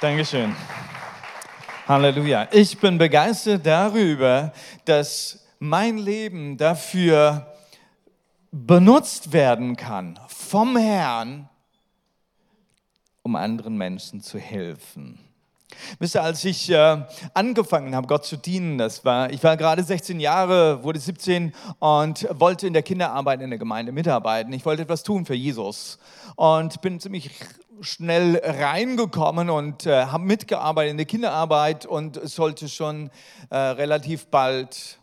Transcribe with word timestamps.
Dankeschön. 0.00 0.54
Halleluja. 1.88 2.48
Ich 2.52 2.78
bin 2.78 2.98
begeistert 2.98 3.64
darüber, 3.64 4.52
dass 4.84 5.46
mein 5.58 5.96
Leben 5.96 6.58
dafür 6.58 7.54
benutzt 8.50 9.32
werden 9.32 9.74
kann 9.74 10.20
vom 10.28 10.76
Herrn, 10.76 11.48
um 13.22 13.36
anderen 13.36 13.78
Menschen 13.78 14.20
zu 14.20 14.38
helfen. 14.38 15.18
Wisst 15.98 16.14
ihr, 16.16 16.22
als 16.22 16.44
ich 16.44 16.70
äh, 16.70 17.02
angefangen 17.34 17.94
habe, 17.94 18.06
Gott 18.06 18.24
zu 18.24 18.36
dienen, 18.36 18.78
das 18.78 19.04
war, 19.04 19.30
ich 19.30 19.42
war 19.42 19.56
gerade 19.56 19.82
16 19.82 20.20
Jahre, 20.20 20.82
wurde 20.82 20.98
17 20.98 21.52
und 21.78 22.26
wollte 22.32 22.66
in 22.66 22.72
der 22.72 22.82
Kinderarbeit 22.82 23.40
in 23.40 23.50
der 23.50 23.58
Gemeinde 23.58 23.92
mitarbeiten. 23.92 24.52
Ich 24.52 24.64
wollte 24.64 24.82
etwas 24.82 25.02
tun 25.02 25.26
für 25.26 25.34
Jesus 25.34 25.98
und 26.36 26.80
bin 26.80 27.00
ziemlich 27.00 27.30
schnell 27.80 28.40
reingekommen 28.42 29.50
und 29.50 29.86
äh, 29.86 30.06
habe 30.06 30.24
mitgearbeitet 30.24 30.92
in 30.92 30.96
der 30.96 31.06
Kinderarbeit 31.06 31.86
und 31.86 32.20
sollte 32.28 32.68
schon 32.68 33.10
äh, 33.50 33.56
relativ 33.56 34.26
bald 34.26 34.98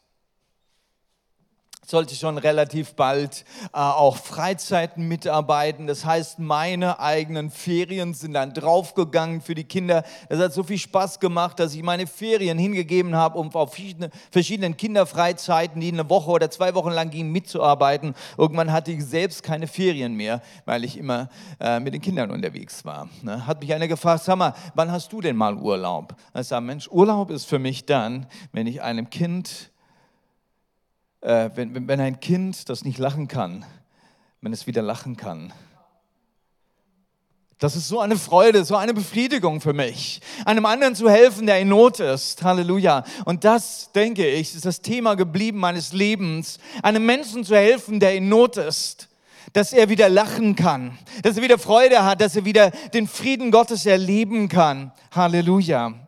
sollte 1.85 2.15
schon 2.15 2.37
relativ 2.37 2.93
bald 2.93 3.45
äh, 3.73 3.77
auch 3.77 4.17
Freizeiten 4.17 5.07
mitarbeiten. 5.07 5.87
Das 5.87 6.05
heißt, 6.05 6.39
meine 6.39 6.99
eigenen 6.99 7.49
Ferien 7.49 8.13
sind 8.13 8.33
dann 8.33 8.53
draufgegangen 8.53 9.41
für 9.41 9.55
die 9.55 9.63
Kinder. 9.63 10.03
Das 10.29 10.39
hat 10.39 10.53
so 10.53 10.63
viel 10.63 10.77
Spaß 10.77 11.19
gemacht, 11.19 11.59
dass 11.59 11.73
ich 11.73 11.83
meine 11.83 12.07
Ferien 12.07 12.57
hingegeben 12.57 13.15
habe, 13.15 13.37
um 13.37 13.53
auf 13.53 13.73
verschiedene, 13.73 14.09
verschiedenen 14.31 14.77
Kinderfreizeiten, 14.77 15.79
die 15.81 15.91
eine 15.91 16.09
Woche 16.09 16.31
oder 16.31 16.49
zwei 16.49 16.73
Wochen 16.75 16.91
lang 16.91 17.09
gingen, 17.09 17.31
mitzuarbeiten. 17.31 18.15
Irgendwann 18.37 18.71
hatte 18.71 18.91
ich 18.91 19.05
selbst 19.05 19.43
keine 19.43 19.67
Ferien 19.67 20.15
mehr, 20.15 20.41
weil 20.65 20.83
ich 20.83 20.97
immer 20.97 21.29
äh, 21.59 21.79
mit 21.79 21.93
den 21.93 22.01
Kindern 22.01 22.31
unterwegs 22.31 22.85
war. 22.85 23.09
Ne? 23.21 23.45
Hat 23.45 23.61
mich 23.61 23.73
einer 23.73 23.87
gefragt, 23.87 24.23
sag 24.23 24.37
mal, 24.37 24.53
wann 24.75 24.91
hast 24.91 25.11
du 25.11 25.21
denn 25.21 25.35
mal 25.35 25.55
Urlaub? 25.55 26.15
Ich 26.37 26.47
sage, 26.47 26.65
Mensch, 26.65 26.87
Urlaub 26.89 27.29
ist 27.29 27.45
für 27.45 27.59
mich 27.59 27.85
dann, 27.85 28.27
wenn 28.51 28.67
ich 28.67 28.81
einem 28.81 29.09
Kind 29.09 29.72
äh, 31.23 31.49
wenn, 31.55 31.87
wenn 31.87 31.99
ein 31.99 32.19
Kind, 32.19 32.69
das 32.69 32.83
nicht 32.83 32.97
lachen 32.97 33.27
kann, 33.27 33.65
wenn 34.41 34.53
es 34.53 34.67
wieder 34.67 34.81
lachen 34.81 35.17
kann. 35.17 35.53
Das 37.59 37.77
ist 37.77 37.87
so 37.87 38.01
eine 38.01 38.17
Freude, 38.17 38.65
so 38.65 38.75
eine 38.75 38.93
Befriedigung 38.93 39.61
für 39.61 39.71
mich, 39.71 40.19
einem 40.43 40.65
anderen 40.65 40.95
zu 40.95 41.09
helfen, 41.09 41.47
der 41.47 41.61
in 41.61 41.69
Not 41.69 42.01
ist. 42.01 42.43
Halleluja. 42.43 43.05
Und 43.23 43.45
das, 43.45 43.89
denke 43.93 44.27
ich, 44.27 44.53
ist 44.53 44.65
das 44.65 44.81
Thema 44.81 45.15
geblieben 45.15 45.59
meines 45.59 45.93
Lebens, 45.93 46.59
einem 46.81 47.05
Menschen 47.05 47.45
zu 47.45 47.55
helfen, 47.55 48.01
der 48.01 48.15
in 48.15 48.27
Not 48.29 48.57
ist 48.57 49.09
dass 49.51 49.71
er 49.71 49.87
wieder 49.89 50.09
lachen 50.09 50.55
kann, 50.55 50.97
dass 51.21 51.37
er 51.37 51.43
wieder 51.43 51.59
Freude 51.59 52.03
hat, 52.03 52.21
dass 52.21 52.35
er 52.35 52.43
wieder 52.43 52.71
den 52.93 53.07
Frieden 53.07 53.51
Gottes 53.51 53.85
erleben 53.85 54.49
kann. 54.49 54.91
Halleluja. 55.11 56.02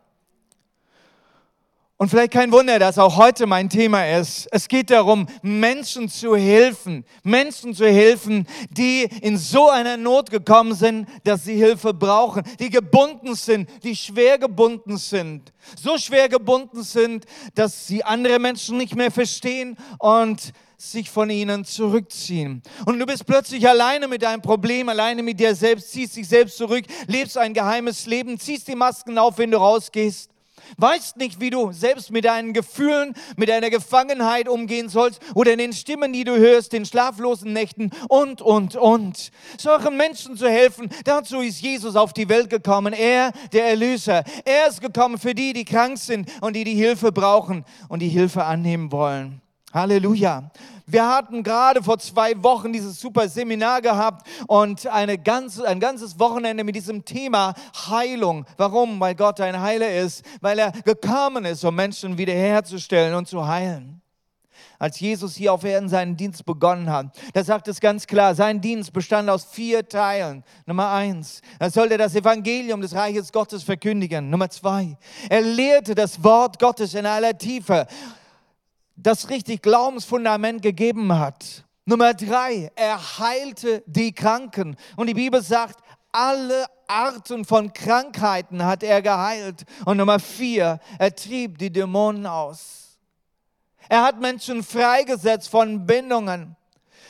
Und 1.98 2.10
vielleicht 2.10 2.32
kein 2.32 2.52
Wunder, 2.52 2.78
dass 2.78 2.98
auch 2.98 3.16
heute 3.16 3.46
mein 3.46 3.70
Thema 3.70 4.06
ist. 4.06 4.48
Es 4.50 4.68
geht 4.68 4.90
darum, 4.90 5.26
Menschen 5.40 6.10
zu 6.10 6.36
helfen. 6.36 7.06
Menschen 7.22 7.72
zu 7.72 7.86
helfen, 7.86 8.46
die 8.68 9.04
in 9.22 9.38
so 9.38 9.70
einer 9.70 9.96
Not 9.96 10.30
gekommen 10.30 10.74
sind, 10.74 11.08
dass 11.24 11.44
sie 11.46 11.54
Hilfe 11.54 11.94
brauchen. 11.94 12.42
Die 12.60 12.68
gebunden 12.68 13.34
sind, 13.34 13.70
die 13.82 13.96
schwer 13.96 14.36
gebunden 14.36 14.98
sind. 14.98 15.54
So 15.82 15.96
schwer 15.96 16.28
gebunden 16.28 16.82
sind, 16.82 17.24
dass 17.54 17.86
sie 17.86 18.04
andere 18.04 18.38
Menschen 18.38 18.76
nicht 18.76 18.94
mehr 18.94 19.10
verstehen 19.10 19.78
und 19.98 20.52
sich 20.76 21.08
von 21.08 21.30
ihnen 21.30 21.64
zurückziehen. 21.64 22.62
Und 22.84 22.98
du 22.98 23.06
bist 23.06 23.24
plötzlich 23.24 23.66
alleine 23.66 24.06
mit 24.06 24.20
deinem 24.20 24.42
Problem, 24.42 24.90
alleine 24.90 25.22
mit 25.22 25.40
dir 25.40 25.54
selbst, 25.54 25.92
ziehst 25.92 26.16
dich 26.16 26.28
selbst 26.28 26.58
zurück, 26.58 26.84
lebst 27.06 27.38
ein 27.38 27.54
geheimes 27.54 28.04
Leben, 28.04 28.38
ziehst 28.38 28.68
die 28.68 28.74
Masken 28.74 29.16
auf, 29.16 29.38
wenn 29.38 29.50
du 29.50 29.56
rausgehst 29.56 30.30
weißt 30.76 31.16
nicht, 31.16 31.40
wie 31.40 31.50
du 31.50 31.72
selbst 31.72 32.10
mit 32.10 32.24
deinen 32.24 32.52
Gefühlen, 32.52 33.14
mit 33.36 33.48
deiner 33.48 33.70
Gefangenheit 33.70 34.48
umgehen 34.48 34.88
sollst 34.88 35.20
oder 35.34 35.56
den 35.56 35.72
Stimmen, 35.72 36.12
die 36.12 36.24
du 36.24 36.36
hörst, 36.36 36.72
den 36.72 36.84
schlaflosen 36.84 37.52
Nächten 37.52 37.90
und, 38.08 38.42
und, 38.42 38.76
und. 38.76 39.30
Solchen 39.58 39.96
Menschen 39.96 40.36
zu 40.36 40.48
helfen, 40.48 40.88
dazu 41.04 41.40
ist 41.40 41.60
Jesus 41.60 41.96
auf 41.96 42.12
die 42.12 42.28
Welt 42.28 42.50
gekommen. 42.50 42.92
Er, 42.92 43.32
der 43.52 43.66
Erlöser. 43.66 44.24
Er 44.44 44.68
ist 44.68 44.80
gekommen 44.80 45.18
für 45.18 45.34
die, 45.34 45.52
die 45.52 45.64
krank 45.64 45.98
sind 45.98 46.30
und 46.40 46.54
die 46.54 46.64
die 46.64 46.74
Hilfe 46.74 47.12
brauchen 47.12 47.64
und 47.88 48.00
die 48.00 48.08
Hilfe 48.08 48.44
annehmen 48.44 48.92
wollen. 48.92 49.40
Halleluja. 49.72 50.50
Wir 50.86 51.08
hatten 51.08 51.42
gerade 51.42 51.82
vor 51.82 51.98
zwei 51.98 52.40
Wochen 52.42 52.72
dieses 52.72 53.00
super 53.00 53.28
Seminar 53.28 53.82
gehabt 53.82 54.26
und 54.46 54.86
eine 54.86 55.18
ganze, 55.18 55.66
ein 55.66 55.80
ganzes 55.80 56.18
Wochenende 56.20 56.62
mit 56.62 56.76
diesem 56.76 57.04
Thema 57.04 57.54
Heilung. 57.88 58.46
Warum? 58.56 59.00
Weil 59.00 59.16
Gott 59.16 59.40
ein 59.40 59.60
Heiler 59.60 59.92
ist, 59.92 60.24
weil 60.40 60.58
er 60.60 60.70
gekommen 60.70 61.44
ist, 61.44 61.64
um 61.64 61.74
Menschen 61.74 62.16
wiederherzustellen 62.16 63.14
und 63.14 63.26
zu 63.26 63.46
heilen 63.46 64.00
als 64.78 65.00
Jesus 65.00 65.36
hier 65.36 65.52
auf 65.52 65.64
Erden 65.64 65.88
seinen 65.88 66.16
Dienst 66.16 66.44
begonnen 66.44 66.90
hat. 66.90 67.06
Da 67.32 67.42
sagt 67.42 67.68
es 67.68 67.80
ganz 67.80 68.06
klar, 68.06 68.34
sein 68.34 68.60
Dienst 68.60 68.92
bestand 68.92 69.28
aus 69.30 69.44
vier 69.44 69.88
Teilen. 69.88 70.44
Nummer 70.66 70.90
eins, 70.90 71.40
er 71.58 71.70
sollte 71.70 71.96
das 71.96 72.14
Evangelium 72.14 72.80
des 72.80 72.94
Reiches 72.94 73.32
Gottes 73.32 73.62
verkündigen. 73.62 74.30
Nummer 74.30 74.50
zwei, 74.50 74.96
er 75.28 75.40
lehrte 75.40 75.94
das 75.94 76.22
Wort 76.22 76.58
Gottes 76.58 76.94
in 76.94 77.06
aller 77.06 77.36
Tiefe 77.36 77.86
das 78.96 79.28
richtig 79.28 79.62
Glaubensfundament 79.62 80.62
gegeben 80.62 81.16
hat. 81.16 81.64
Nummer 81.84 82.14
drei, 82.14 82.70
er 82.74 83.18
heilte 83.18 83.82
die 83.86 84.12
Kranken. 84.12 84.76
Und 84.96 85.06
die 85.06 85.14
Bibel 85.14 85.40
sagt, 85.42 85.78
alle 86.10 86.66
Arten 86.88 87.44
von 87.44 87.72
Krankheiten 87.72 88.64
hat 88.64 88.82
er 88.82 89.02
geheilt. 89.02 89.64
Und 89.84 89.98
Nummer 89.98 90.18
vier, 90.18 90.80
er 90.98 91.14
trieb 91.14 91.58
die 91.58 91.70
Dämonen 91.70 92.26
aus. 92.26 92.98
Er 93.88 94.02
hat 94.02 94.20
Menschen 94.20 94.64
freigesetzt 94.64 95.48
von 95.48 95.86
Bindungen 95.86 96.56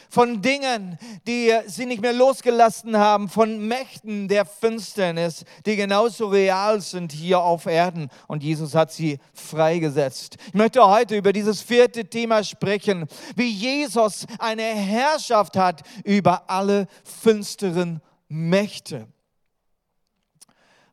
von 0.09 0.43
Dingen, 0.43 0.99
die 1.27 1.53
sie 1.67 1.87
nicht 1.87 2.03
mehr 2.03 2.13
losgelassen 2.13 2.97
haben, 2.97 3.29
von 3.29 3.67
Mächten 3.67 4.29
der 4.29 4.45
Finsternis, 4.45 5.45
die 5.65 5.77
genauso 5.77 6.29
real 6.29 6.81
sind 6.81 7.13
hier 7.13 7.41
auf 7.41 7.67
Erden. 7.67 8.11
Und 8.27 8.43
Jesus 8.43 8.75
hat 8.75 8.93
sie 8.93 9.19
freigesetzt. 9.35 10.37
Ich 10.49 10.55
möchte 10.55 10.87
heute 10.87 11.17
über 11.17 11.33
dieses 11.33 11.61
vierte 11.61 12.05
Thema 12.05 12.45
sprechen, 12.45 13.07
wie 13.35 13.51
Jesus 13.51 14.27
eine 14.39 14.63
Herrschaft 14.63 15.57
hat 15.57 15.83
über 16.05 16.49
alle 16.49 16.87
finsteren 17.05 18.01
Mächte. 18.29 19.07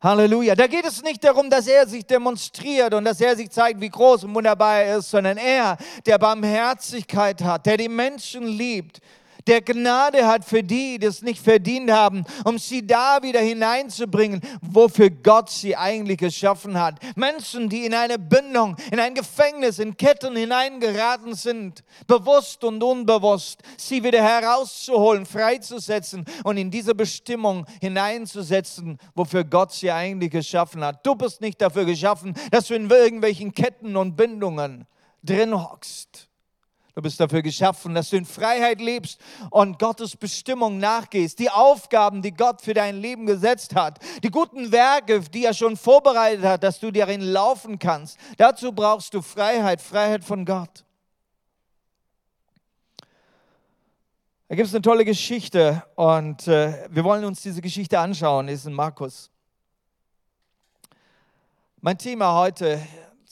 Halleluja. 0.03 0.53
Da 0.53 0.67
geht 0.67 0.85
es 0.85 1.01
nicht 1.01 1.23
darum, 1.23 1.49
dass 1.49 1.65
er 1.65 1.87
sich 1.87 2.05
demonstriert 2.05 2.93
und 2.93 3.05
dass 3.05 3.21
er 3.21 3.37
sich 3.37 3.49
zeigt, 3.49 3.79
wie 3.79 3.89
groß 3.89 4.25
und 4.25 4.35
wunderbar 4.35 4.81
er 4.81 4.97
ist, 4.97 5.09
sondern 5.09 5.37
er, 5.37 5.77
der 6.05 6.17
Barmherzigkeit 6.17 7.41
hat, 7.41 7.65
der 7.65 7.77
die 7.77 7.87
Menschen 7.87 8.45
liebt, 8.45 8.99
der 9.47 9.61
Gnade 9.61 10.27
hat 10.27 10.45
für 10.45 10.63
die, 10.63 10.99
die 10.99 11.05
es 11.05 11.21
nicht 11.21 11.43
verdient 11.43 11.91
haben, 11.91 12.25
um 12.45 12.57
sie 12.57 12.85
da 12.85 13.21
wieder 13.21 13.39
hineinzubringen, 13.39 14.41
wofür 14.61 15.09
Gott 15.09 15.49
sie 15.49 15.75
eigentlich 15.75 16.17
geschaffen 16.17 16.79
hat. 16.79 16.99
Menschen, 17.15 17.69
die 17.69 17.85
in 17.85 17.93
eine 17.93 18.19
Bindung, 18.19 18.75
in 18.91 18.99
ein 18.99 19.13
Gefängnis, 19.13 19.79
in 19.79 19.97
Ketten 19.97 20.35
hineingeraten 20.35 21.35
sind, 21.35 21.83
bewusst 22.07 22.63
und 22.63 22.81
unbewusst, 22.83 23.61
sie 23.77 24.03
wieder 24.03 24.23
herauszuholen, 24.23 25.25
freizusetzen 25.25 26.25
und 26.43 26.57
in 26.57 26.71
diese 26.71 26.95
Bestimmung 26.95 27.65
hineinzusetzen, 27.81 28.97
wofür 29.15 29.43
Gott 29.43 29.71
sie 29.73 29.91
eigentlich 29.91 30.31
geschaffen 30.31 30.83
hat. 30.83 31.05
Du 31.05 31.15
bist 31.15 31.41
nicht 31.41 31.61
dafür 31.61 31.85
geschaffen, 31.85 32.33
dass 32.51 32.67
du 32.67 32.75
in 32.75 32.89
irgendwelchen 32.89 33.53
Ketten 33.53 33.95
und 33.95 34.15
Bindungen 34.15 34.85
drin 35.23 35.53
hockst. 35.53 36.29
Du 36.95 37.01
bist 37.01 37.19
dafür 37.19 37.41
geschaffen, 37.41 37.95
dass 37.95 38.11
du 38.11 38.17
in 38.17 38.25
Freiheit 38.25 38.79
lebst 38.79 39.19
und 39.49 39.79
Gottes 39.79 40.15
Bestimmung 40.15 40.77
nachgehst. 40.77 41.39
Die 41.39 41.49
Aufgaben, 41.49 42.21
die 42.21 42.31
Gott 42.31 42.61
für 42.61 42.75
dein 42.75 42.97
Leben 42.97 43.25
gesetzt 43.25 43.73
hat. 43.73 43.97
Die 44.23 44.29
guten 44.29 44.71
Werke, 44.71 45.21
die 45.21 45.45
er 45.45 45.55
schon 45.55 45.75
vorbereitet 45.75 46.45
hat, 46.45 46.63
dass 46.63 46.79
du 46.79 46.91
darin 46.91 47.21
laufen 47.21 47.79
kannst. 47.79 48.19
Dazu 48.37 48.71
brauchst 48.71 49.15
du 49.15 49.23
Freiheit, 49.23 49.81
Freiheit 49.81 50.23
von 50.23 50.45
Gott. 50.45 50.85
Da 54.47 54.55
gibt 54.55 54.67
es 54.67 54.75
eine 54.75 54.83
tolle 54.83 55.03
Geschichte 55.03 55.81
und 55.95 56.47
äh, 56.47 56.87
wir 56.91 57.03
wollen 57.03 57.25
uns 57.25 57.41
diese 57.41 57.59
Geschichte 57.59 57.97
anschauen. 57.97 58.47
Ist 58.47 58.67
in 58.67 58.73
Markus. 58.73 59.31
Mein 61.81 61.97
Thema 61.97 62.35
heute 62.35 62.79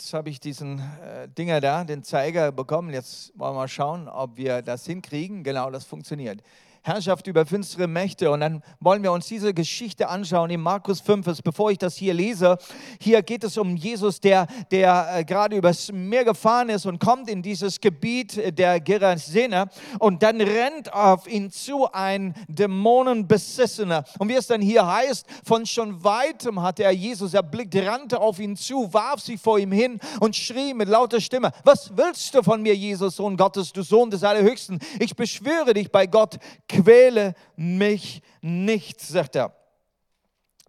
Jetzt 0.01 0.15
habe 0.15 0.31
ich 0.31 0.39
diesen 0.39 0.79
äh, 0.79 1.29
Dinger 1.29 1.61
da, 1.61 1.83
den 1.83 2.01
Zeiger 2.01 2.51
bekommen. 2.51 2.91
Jetzt 2.91 3.37
wollen 3.37 3.53
wir 3.53 3.59
mal 3.59 3.67
schauen, 3.67 4.07
ob 4.07 4.35
wir 4.35 4.63
das 4.63 4.83
hinkriegen. 4.87 5.43
Genau, 5.43 5.69
das 5.69 5.85
funktioniert. 5.85 6.41
Herrschaft 6.83 7.27
über 7.27 7.45
finstere 7.45 7.87
Mächte. 7.87 8.31
Und 8.31 8.39
dann 8.39 8.63
wollen 8.79 9.03
wir 9.03 9.11
uns 9.11 9.27
diese 9.27 9.53
Geschichte 9.53 10.09
anschauen 10.09 10.49
in 10.49 10.61
Markus 10.61 10.99
5. 10.99 11.43
Bevor 11.43 11.71
ich 11.71 11.77
das 11.77 11.95
hier 11.95 12.13
lese, 12.13 12.57
hier 12.99 13.21
geht 13.21 13.43
es 13.43 13.57
um 13.57 13.75
Jesus, 13.75 14.19
der, 14.19 14.47
der 14.71 15.17
äh, 15.17 15.23
gerade 15.23 15.55
übers 15.55 15.91
Meer 15.91 16.25
gefahren 16.25 16.69
ist 16.69 16.85
und 16.85 16.99
kommt 16.99 17.29
in 17.29 17.41
dieses 17.41 17.79
Gebiet 17.79 18.57
der 18.57 18.79
Gerasene. 18.79 19.69
Und 19.99 20.23
dann 20.23 20.41
rennt 20.41 20.91
auf 20.91 21.27
ihn 21.27 21.51
zu 21.51 21.91
ein 21.91 22.33
Dämonenbesessener. 22.47 24.03
Und 24.17 24.29
wie 24.29 24.35
es 24.35 24.47
dann 24.47 24.61
hier 24.61 24.85
heißt, 24.87 25.27
von 25.43 25.65
schon 25.65 26.03
weitem 26.03 26.61
hatte 26.61 26.83
er 26.83 26.91
Jesus 26.91 27.33
erblickt, 27.33 27.75
rannte 27.75 28.19
auf 28.19 28.39
ihn 28.39 28.55
zu, 28.55 28.91
warf 28.93 29.19
sich 29.19 29.39
vor 29.39 29.59
ihm 29.59 29.71
hin 29.71 29.99
und 30.19 30.35
schrie 30.35 30.73
mit 30.73 30.89
lauter 30.89 31.21
Stimme, 31.21 31.51
was 31.63 31.95
willst 31.95 32.33
du 32.33 32.41
von 32.43 32.61
mir, 32.61 32.75
Jesus, 32.75 33.17
Sohn 33.17 33.37
Gottes, 33.37 33.71
du 33.71 33.83
Sohn 33.83 34.09
des 34.09 34.23
Allerhöchsten? 34.23 34.79
Ich 34.99 35.15
beschwöre 35.15 35.73
dich 35.73 35.91
bei 35.91 36.07
Gott, 36.07 36.37
quäle 36.71 37.35
mich 37.55 38.21
nicht, 38.41 39.01
sagt 39.01 39.35
er. 39.35 39.55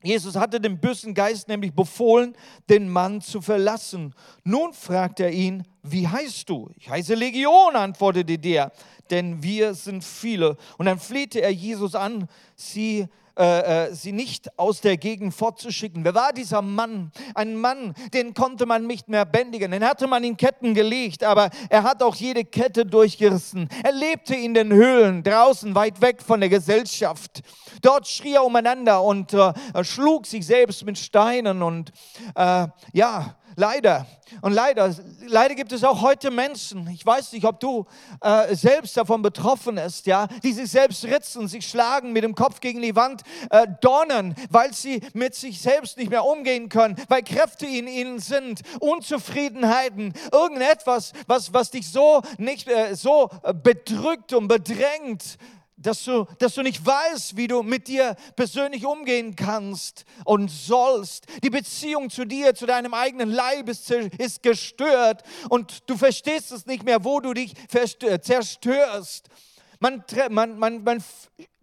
Jesus 0.03 0.35
hatte 0.35 0.61
dem 0.61 0.79
bösen 0.79 1.15
Geist 1.15 1.47
nämlich 1.47 1.73
befohlen, 1.73 2.37
den 2.69 2.89
Mann 2.89 3.21
zu 3.21 3.41
verlassen. 3.41 4.15
Nun 4.43 4.73
fragt 4.73 5.21
er 5.21 5.31
ihn, 5.31 5.65
wie 5.83 6.09
heißt 6.09 6.49
du? 6.49 6.71
Ich 6.77 6.91
heiße 6.91 7.15
Legion, 7.15 7.77
antwortete 7.77 8.39
der, 8.39 8.73
denn 9.11 9.43
wir 9.43 9.75
sind 9.75 10.03
viele. 10.03 10.57
Und 10.77 10.87
dann 10.87 10.99
flehte 10.99 11.41
er 11.41 11.51
Jesus 11.51 11.95
an, 11.95 12.29
sie 12.57 13.07
äh, 13.39 13.87
äh, 13.87 13.95
sie 13.95 14.13
nicht 14.13 14.59
aus 14.59 14.81
der 14.81 14.97
Gegend 14.97 15.35
fortzuschicken. 15.35 16.05
Wer 16.05 16.15
war 16.15 16.33
dieser 16.33 16.61
Mann? 16.61 17.13
Ein 17.35 17.57
Mann, 17.57 17.95
den 18.13 18.35
konnte 18.35 18.67
man 18.67 18.87
nicht 18.87 19.09
mehr 19.09 19.25
bändigen. 19.25 19.71
Den 19.71 19.85
hatte 19.85 20.07
man 20.07 20.23
in 20.23 20.37
Ketten 20.37 20.75
gelegt, 20.75 21.25
aber 21.25 21.49
er 21.71 21.83
hat 21.83 22.03
auch 22.03 22.15
jede 22.15 22.45
Kette 22.45 22.85
durchgerissen. 22.85 23.69
Er 23.83 23.93
lebte 23.93 24.35
in 24.35 24.55
den 24.55 24.73
Höhlen, 24.73 25.23
draußen, 25.23 25.75
weit 25.75 26.01
weg 26.01 26.23
von 26.23 26.41
der 26.41 26.49
Gesellschaft. 26.49 27.43
Dort 27.81 28.07
schrie 28.07 28.35
er 28.35 28.45
umeinander 28.45 29.03
und 29.03 29.33
äh, 29.33 29.53
schlug 29.83 30.27
sich 30.27 30.47
selbst 30.47 30.85
mit 30.85 30.99
Steinen 30.99 31.63
und 31.63 31.91
äh, 32.35 32.67
ja, 32.93 33.37
Leider. 33.57 34.07
Und 34.41 34.53
leider, 34.53 34.95
leider 35.27 35.55
gibt 35.55 35.73
es 35.73 35.85
auch 35.85 36.01
heute 36.01 36.31
Menschen, 36.31 36.89
ich 36.89 37.05
weiß 37.05 37.33
nicht, 37.33 37.45
ob 37.45 37.61
du 37.61 37.85
äh, 38.23 38.55
selbst 38.55 38.97
davon 38.97 39.21
betroffen 39.21 39.75
bist, 39.75 40.07
ja, 40.07 40.27
die 40.43 40.53
sich 40.53 40.71
selbst 40.71 41.05
ritzen, 41.05 41.49
sich 41.49 41.67
schlagen 41.69 42.13
mit 42.13 42.25
dem 42.25 42.35
Kopf 42.35 42.61
gegen 42.61 42.81
die 42.81 42.97
Wand, 42.97 43.23
äh, 43.51 43.67
donnern, 43.81 44.35
weil 44.49 44.73
sie 44.73 45.03
mit 45.13 45.35
sich 45.35 45.61
selbst 45.61 45.99
nicht 45.99 46.11
mehr 46.11 46.25
umgehen 46.25 46.69
können, 46.69 46.97
weil 47.09 47.23
Kräfte 47.23 47.67
in 47.67 47.87
ihnen 47.87 48.21
sind, 48.21 48.63
Unzufriedenheiten, 48.81 50.15
irgendetwas, 50.33 51.13
was, 51.27 51.53
was 51.53 51.71
dich 51.71 51.91
so 51.91 52.23
nicht 52.39 52.69
äh, 52.69 52.95
so 52.95 53.29
bedrückt 53.63 54.33
und 54.33 54.49
bedrängt, 54.49 55.39
dass 55.83 56.05
du, 56.05 56.27
dass 56.39 56.55
du 56.55 56.63
nicht 56.63 56.85
weißt, 56.85 57.37
wie 57.37 57.49
du 57.49 57.63
mit 57.63 57.89
dir 57.89 58.17
persönlich 58.37 58.87
umgehen 58.87 59.37
kannst 59.37 60.05
und 60.25 60.51
sollst. 60.51 61.27
Die 61.43 61.51
Beziehung 61.51 62.11
zu 62.11 62.25
dir, 62.25 62.55
zu 62.55 62.67
deinem 62.67 62.95
eigenen 62.95 63.31
Leib 63.31 63.69
ist, 63.69 63.91
ist 63.91 64.43
gestört 64.43 65.23
und 65.49 65.89
du 65.89 65.97
verstehst 65.97 66.53
es 66.53 66.67
nicht 66.67 66.85
mehr, 66.85 67.05
wo 67.05 67.21
du 67.21 67.35
dich 67.35 67.55
zerstörst. 67.69 69.29
Man, 69.81 70.05
man, 70.31 70.59
man, 70.59 70.85
man 70.85 71.03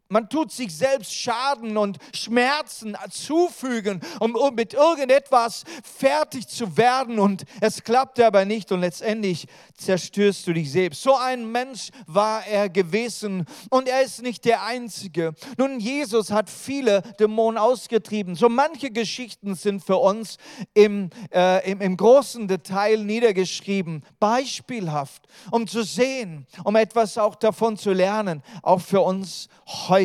man 0.09 0.27
tut 0.27 0.51
sich 0.51 0.75
selbst 0.75 1.13
Schaden 1.13 1.77
und 1.77 1.99
Schmerzen 2.13 2.97
zufügen, 3.11 4.01
um, 4.19 4.35
um, 4.35 4.55
mit 4.55 4.73
irgendetwas 4.73 5.63
fertig 5.83 6.47
zu 6.47 6.77
werden 6.77 7.19
und 7.19 7.43
es 7.61 7.83
klappt 7.83 8.19
aber 8.19 8.43
nicht 8.43 8.71
und 8.71 8.81
letztendlich 8.81 9.45
zerstörst 9.75 10.47
du 10.47 10.53
dich 10.53 10.71
selbst. 10.71 11.03
So 11.03 11.15
ein 11.15 11.51
Mensch 11.51 11.89
war 12.07 12.45
er 12.47 12.69
gewesen 12.69 13.45
und 13.69 13.87
er 13.87 14.01
ist 14.01 14.23
nicht 14.23 14.45
der 14.45 14.63
Einzige. 14.63 15.35
Nun, 15.57 15.79
Jesus 15.79 16.31
hat 16.31 16.49
viele 16.49 17.03
Dämonen 17.19 17.59
ausgetrieben. 17.59 18.33
So 18.33 18.49
manche 18.49 18.89
Geschichten 18.89 19.53
sind 19.53 19.83
für 19.83 19.97
uns 19.97 20.37
im, 20.73 21.11
äh, 21.31 21.71
im, 21.71 21.81
im 21.81 21.95
großen 21.95 22.47
Detail 22.47 23.03
niedergeschrieben, 23.03 24.03
beispielhaft, 24.19 25.27
um 25.51 25.67
zu 25.67 25.83
sehen, 25.83 26.47
um 26.63 26.75
etwas 26.75 27.19
auch 27.19 27.35
davon 27.35 27.77
zu 27.77 27.91
lernen, 27.91 28.41
auch 28.63 28.81
für 28.81 29.01
uns 29.01 29.49
heute. 29.67 29.98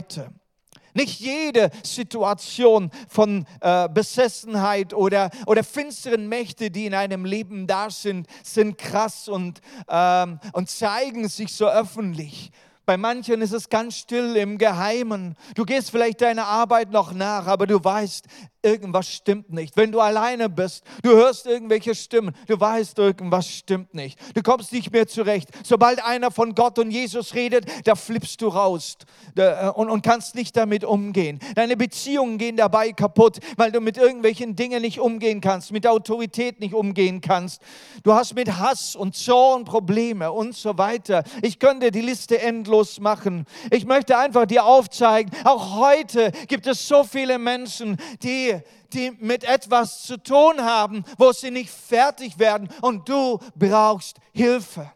Nicht 0.97 1.19
jede 1.19 1.71
Situation 1.83 2.91
von 3.09 3.47
äh, 3.61 3.89
Besessenheit 3.89 4.95
oder, 4.95 5.31
oder 5.47 5.65
finsteren 5.65 6.29
Mächte, 6.29 6.71
die 6.71 6.87
in 6.87 6.95
einem 6.95 7.25
Leben 7.25 7.67
da 7.67 7.91
sind, 7.91 8.29
sind 8.45 8.79
krass 8.79 9.29
und, 9.29 9.61
ähm, 9.89 10.39
und 10.53 10.71
zeigen 10.71 11.29
sich 11.29 11.53
so 11.53 11.67
öffentlich. 11.67 12.53
Bei 12.87 12.97
manchen 12.97 13.43
ist 13.43 13.53
es 13.53 13.71
ganz 13.71 13.97
still 13.97 14.37
im 14.37 14.57
Geheimen. 14.57 15.37
Du 15.55 15.65
gehst 15.65 15.91
vielleicht 15.91 16.21
deiner 16.21 16.47
Arbeit 16.47 16.91
noch 16.91 17.13
nach, 17.13 17.47
aber 17.47 17.67
du 17.67 17.83
weißt, 17.83 18.27
irgendwas 18.65 19.09
stimmt 19.09 19.53
nicht. 19.53 19.77
Wenn 19.77 19.93
du 19.93 20.01
alleine 20.01 20.49
bist, 20.49 20.85
du 21.03 21.11
hörst 21.11 21.47
irgendwelche 21.47 21.95
Stimmen, 21.95 22.35
du 22.47 22.59
weißt, 22.59 22.99
irgendwas 22.99 23.49
stimmt 23.49 23.95
nicht. 23.95 24.19
Du 24.35 24.43
kommst 24.43 24.73
nicht 24.73 24.91
mehr 24.91 25.07
zurecht. 25.07 25.49
Sobald 25.63 26.05
einer 26.05 26.31
von 26.31 26.55
Gott 26.55 26.79
und 26.79 26.91
Jesus 26.91 27.35
redet, 27.35 27.67
da 27.85 27.95
flippst 27.95 28.41
du 28.41 28.49
raus 28.49 28.97
äh, 29.37 29.69
und, 29.71 29.91
und 29.91 30.03
kannst 30.03 30.35
nicht 30.35 30.57
damit 30.57 30.85
umgehen. 30.85 31.39
Deine 31.55 31.77
Beziehungen 31.77 32.39
gehen 32.39 32.57
dabei 32.57 32.93
kaputt, 32.93 33.39
weil 33.57 33.71
du 33.71 33.81
mit 33.81 33.97
irgendwelchen 33.97 34.57
Dingen 34.57 34.83
nicht 34.83 35.01
umgehen 35.01 35.41
kannst, 35.41 35.73
mit 35.73 35.87
Autorität 35.87 36.61
nicht 36.61 36.75
umgehen 36.75 37.21
kannst. 37.21 37.61
Du 38.03 38.15
hast 38.15 38.35
mit 38.35 38.59
Hass 38.59 38.97
und 38.97 39.15
Zorn 39.15 39.65
Probleme 39.65 40.33
und 40.33 40.55
so 40.55 40.79
weiter. 40.79 41.25
Ich 41.43 41.59
könnte 41.59 41.91
die 41.91 42.01
Liste 42.01 42.41
endlos 42.41 43.01
machen. 43.01 43.45
Ich 43.71 43.85
möchte 43.85 44.17
einfach 44.17 44.47
dir 44.47 44.65
aufzeigen, 44.65 45.31
auch 45.45 45.77
heute 45.77 46.33
gibt 46.49 46.67
es 46.67 46.87
so 46.89 47.05
viele 47.05 47.39
Menschen, 47.39 47.97
die 48.23 48.54
die, 48.93 49.11
mit 49.19 49.45
etwas 49.45 50.03
zu 50.03 50.17
tun 50.17 50.63
haben, 50.63 51.05
wo 51.19 51.33
sie 51.33 51.51
nicht 51.51 51.71
fertig 51.71 52.39
werden 52.39 52.69
und 52.83 53.09
du 53.09 53.39
brauchst 53.57 54.19
Hilfe. 54.33 54.91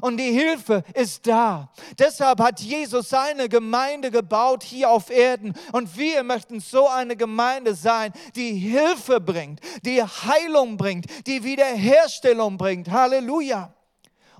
Und 0.00 0.18
die 0.18 0.32
Hilfe 0.32 0.84
ist 0.94 1.26
da. 1.26 1.70
Deshalb 1.98 2.40
hat 2.40 2.60
Jesus 2.60 3.08
seine 3.08 3.48
Gemeinde 3.48 4.10
gebaut 4.10 4.62
hier 4.62 4.90
auf 4.90 5.10
Erden. 5.10 5.54
Und 5.72 5.96
wir 5.96 6.22
möchten 6.22 6.60
so 6.60 6.88
eine 6.88 7.16
Gemeinde 7.16 7.74
sein, 7.74 8.12
die 8.36 8.52
Hilfe 8.52 9.20
bringt, 9.20 9.60
die 9.84 10.02
Heilung 10.02 10.76
bringt, 10.76 11.06
die 11.26 11.42
Wiederherstellung 11.42 12.58
bringt. 12.58 12.90
Halleluja. 12.90 13.72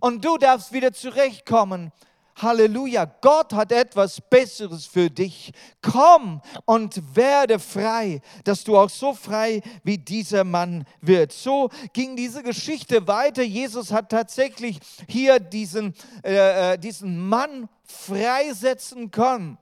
Und 0.01 0.25
du 0.25 0.37
darfst 0.37 0.73
wieder 0.73 0.93
zurechtkommen 0.93 1.93
Halleluja, 2.41 3.05
Gott 3.21 3.53
hat 3.53 3.73
etwas 3.73 4.21
Besseres 4.21 4.87
für 4.87 5.11
dich. 5.11 5.53
Komm 5.83 6.41
und 6.65 7.17
werde 7.17 7.59
frei, 7.59 8.21
dass 8.45 8.65
du 8.65 8.77
auch 8.77 8.91
so 8.91 9.15
frei 9.15 9.63
wie 9.83 9.99
dieser 9.99 10.45
Mann 10.45 10.85
wird. 11.01 11.33
So 11.33 11.71
ging 11.93 12.17
diese 12.17 12.43
Geschichte 12.43 13.07
weiter. 13.07 13.43
Jesus 13.43 13.93
hat 13.93 14.11
tatsächlich 14.11 14.79
hier 15.09 15.41
diesen, 15.41 15.95
äh, 16.25 16.75
äh 16.75 16.79
diesen 16.79 17.29
Mann 17.29 17.69
freisetzen 17.85 19.11
können. 19.11 19.59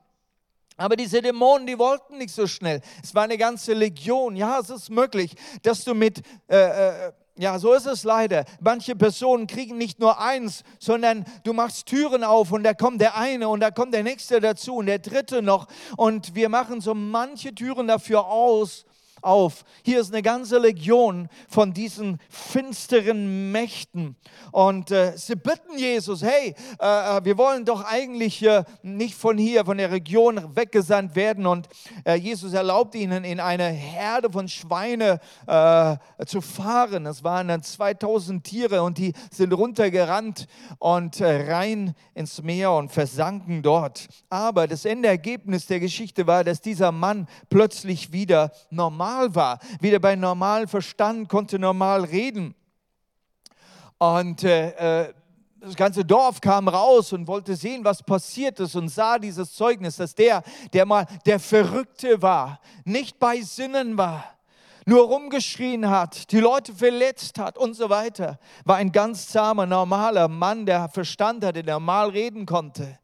Aber 0.76 0.96
diese 0.96 1.22
Dämonen, 1.22 1.67
die 1.67 1.79
wollten 1.79 2.19
nicht 2.19 2.34
so 2.34 2.46
schnell. 2.46 2.82
Es 3.02 3.14
war 3.14 3.25
eine 3.25 3.38
ganze 3.38 3.72
Legion. 3.72 4.37
Ja, 4.37 4.61
es 4.61 4.70
ist 4.70 4.90
möglich, 4.90 5.34
dass 5.62 5.84
du 5.84 5.94
mit... 5.94 6.22
Äh, 6.49 7.06
äh, 7.06 7.12
ja, 7.38 7.58
so 7.58 7.74
ist 7.74 7.86
es 7.86 8.05
leider. 8.05 8.44
Manche 8.60 8.96
Personen 8.96 9.46
kriegen 9.46 9.76
nicht 9.76 10.00
nur 10.00 10.20
eins, 10.20 10.62
sondern 10.78 11.24
du 11.44 11.52
machst 11.52 11.86
Türen 11.86 12.24
auf 12.24 12.52
und 12.52 12.64
da 12.64 12.72
kommt 12.72 13.00
der 13.00 13.16
eine 13.16 13.48
und 13.48 13.60
da 13.60 13.70
kommt 13.70 13.93
der 13.93 14.02
nächste 14.02 14.40
dazu 14.40 14.76
und 14.76 14.86
der 14.86 14.98
dritte 14.98 15.43
noch. 15.43 15.66
Und 15.96 16.34
wir 16.34 16.48
machen 16.48 16.81
so 16.81 16.94
manche 16.94 17.55
Türen 17.55 17.88
dafür 17.88 18.26
aus, 18.26 18.86
auf. 19.23 19.65
Hier 19.82 20.01
ist 20.01 20.13
eine 20.13 20.23
ganze 20.23 20.58
Legion 20.58 21.29
von 21.49 21.73
diesen 21.73 22.19
finsteren 22.29 23.51
Mächten. 23.53 24.17
Und 24.53 24.91
äh, 24.91 25.17
sie 25.17 25.37
bitten 25.37 25.79
Jesus, 25.79 26.23
hey, 26.23 26.55
äh, 26.81 27.19
äh, 27.19 27.25
wir 27.25 27.39
wollen 27.39 27.65
doch 27.65 27.85
eigentlich 27.85 28.43
äh, 28.43 28.65
nicht 28.82 29.15
von 29.15 29.39
hier, 29.39 29.65
von 29.65 29.79
der 29.79 29.91
Region 29.91 30.55
weggesandt 30.55 31.17
werden. 31.17 31.46
Und 31.46 31.69
äh, 32.05 32.15
Jesus 32.15 32.53
erlaubt 32.53 32.94
ihnen, 32.94 33.25
in 33.25 33.41
eine 33.41 33.69
Herde 33.69 34.31
von 34.31 34.49
Schweine 34.49 35.20
äh, 35.46 35.96
zu 36.27 36.41
fahren. 36.41 37.06
Es 37.06 37.25
waren 37.25 37.49
dann 37.49 37.63
2000 37.63 38.44
Tiere 38.44 38.82
und 38.82 38.99
die 38.99 39.13
sind 39.31 39.53
runtergerannt 39.53 40.46
und 40.79 41.20
rein 41.20 41.94
ins 42.15 42.43
Meer 42.43 42.73
und 42.73 42.93
versanken 42.93 43.63
dort. 43.63 44.08
Aber 44.29 44.67
das 44.67 44.85
Endergebnis 44.85 45.67
der 45.67 45.81
Geschichte 45.81 46.27
war, 46.27 46.44
dass 46.44 46.61
dieser 46.61 46.93
Mann 46.93 47.29
plötzlich 47.49 48.13
wieder 48.13 48.53
normal 48.70 49.06
normal 49.06 49.34
war, 49.34 49.58
wieder 49.81 49.98
bei 49.98 50.17
normalem 50.17 50.69
Verstand, 50.69 51.29
konnte 51.29 51.58
normal 51.58 52.05
reden. 52.05 52.55
Und 53.98 54.43
äh, 54.43 55.05
äh, 55.05 55.15
das 55.60 55.77
ganze 55.77 56.05
Dorf 56.05 56.41
kam 56.41 56.69
raus 56.69 57.13
und 57.13 57.27
wollte 57.27 57.56
sehen, 57.56 57.84
was 57.84 58.03
passiert 58.03 58.60
ist 58.60 58.75
und 58.75 58.89
sah 58.89 59.19
dieses 59.19 59.53
Zeugnis, 59.55 59.96
dass 59.96 60.15
der, 60.15 60.43
der 60.72 60.84
mal 60.84 61.06
der 61.25 61.41
Verrückte 61.41 62.20
war, 62.20 62.60
nicht 62.84 63.19
bei 63.19 63.41
Sinnen 63.41 63.96
war, 63.96 64.25
nur 64.84 65.06
rumgeschrien 65.06 65.89
hat, 65.89 66.31
die 66.31 66.41
Leute 66.41 66.75
verletzt 66.75 67.39
hat 67.39 67.56
und 67.56 67.75
so 67.75 67.89
weiter, 67.89 68.39
war 68.65 68.77
ein 68.77 68.93
ganz 68.93 69.29
zahmer, 69.29 69.67
normaler 69.67 70.29
Mann, 70.29 70.67
der 70.67 70.89
Verstand 70.89 71.44
hatte, 71.44 71.63
der 71.63 71.75
normal 71.75 72.10
reden 72.10 72.44
konnte. 72.44 72.98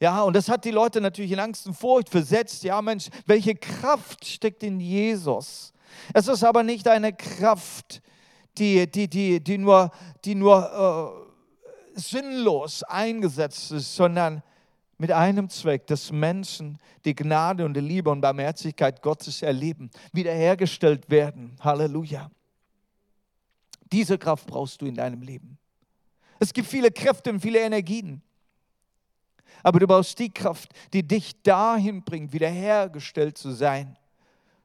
Ja, 0.00 0.22
und 0.22 0.36
das 0.36 0.48
hat 0.48 0.64
die 0.64 0.70
Leute 0.70 1.00
natürlich 1.00 1.32
in 1.32 1.40
Angst 1.40 1.66
und 1.66 1.74
Furcht 1.74 2.10
versetzt. 2.10 2.62
Ja, 2.64 2.82
Mensch, 2.82 3.08
welche 3.24 3.54
Kraft 3.54 4.26
steckt 4.26 4.62
in 4.62 4.78
Jesus? 4.78 5.72
Es 6.12 6.28
ist 6.28 6.44
aber 6.44 6.62
nicht 6.62 6.86
eine 6.86 7.12
Kraft, 7.12 8.02
die, 8.58 8.90
die, 8.90 9.08
die, 9.08 9.40
die 9.42 9.58
nur, 9.58 9.90
die 10.24 10.34
nur 10.34 11.24
äh, 11.94 11.98
sinnlos 11.98 12.82
eingesetzt 12.82 13.72
ist, 13.72 13.96
sondern 13.96 14.42
mit 14.98 15.12
einem 15.12 15.48
Zweck, 15.48 15.86
dass 15.86 16.10
Menschen 16.10 16.78
die 17.04 17.14
Gnade 17.14 17.64
und 17.64 17.74
die 17.74 17.80
Liebe 17.80 18.10
und 18.10 18.20
Barmherzigkeit 18.20 19.02
Gottes 19.02 19.42
erleben, 19.42 19.90
wiederhergestellt 20.12 21.10
werden. 21.10 21.56
Halleluja. 21.60 22.30
Diese 23.92 24.18
Kraft 24.18 24.46
brauchst 24.46 24.80
du 24.80 24.86
in 24.86 24.94
deinem 24.94 25.22
Leben. 25.22 25.58
Es 26.38 26.52
gibt 26.52 26.68
viele 26.68 26.90
Kräfte 26.90 27.30
und 27.30 27.40
viele 27.40 27.60
Energien. 27.60 28.22
Aber 29.62 29.80
du 29.80 29.86
brauchst 29.86 30.18
die 30.18 30.32
Kraft, 30.32 30.72
die 30.92 31.02
dich 31.02 31.42
dahin 31.42 32.04
bringt, 32.04 32.32
wiederhergestellt 32.32 33.36
zu 33.36 33.50
sein, 33.50 33.96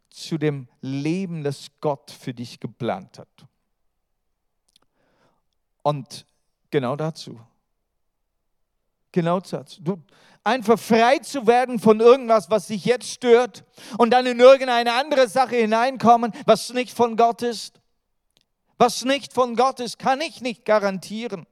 zu 0.09 0.37
dem 0.37 0.67
Leben, 0.81 1.43
das 1.43 1.67
Gott 1.79 2.11
für 2.11 2.33
dich 2.33 2.59
geplant 2.59 3.19
hat. 3.19 3.47
Und 5.83 6.25
genau 6.69 6.95
dazu, 6.95 7.39
genau 9.11 9.39
dazu, 9.39 9.81
du, 9.81 9.97
einfach 10.43 10.77
frei 10.77 11.19
zu 11.19 11.47
werden 11.47 11.79
von 11.79 11.99
irgendwas, 11.99 12.49
was 12.49 12.67
dich 12.67 12.85
jetzt 12.85 13.09
stört 13.09 13.63
und 13.97 14.11
dann 14.11 14.25
in 14.25 14.39
irgendeine 14.39 14.93
andere 14.93 15.27
Sache 15.27 15.55
hineinkommen, 15.55 16.31
was 16.45 16.71
nicht 16.73 16.95
von 16.95 17.15
Gott 17.17 17.41
ist. 17.41 17.79
Was 18.77 19.05
nicht 19.05 19.33
von 19.33 19.55
Gott 19.55 19.79
ist, 19.79 19.99
kann 19.99 20.21
ich 20.21 20.41
nicht 20.41 20.65
garantieren 20.65 21.45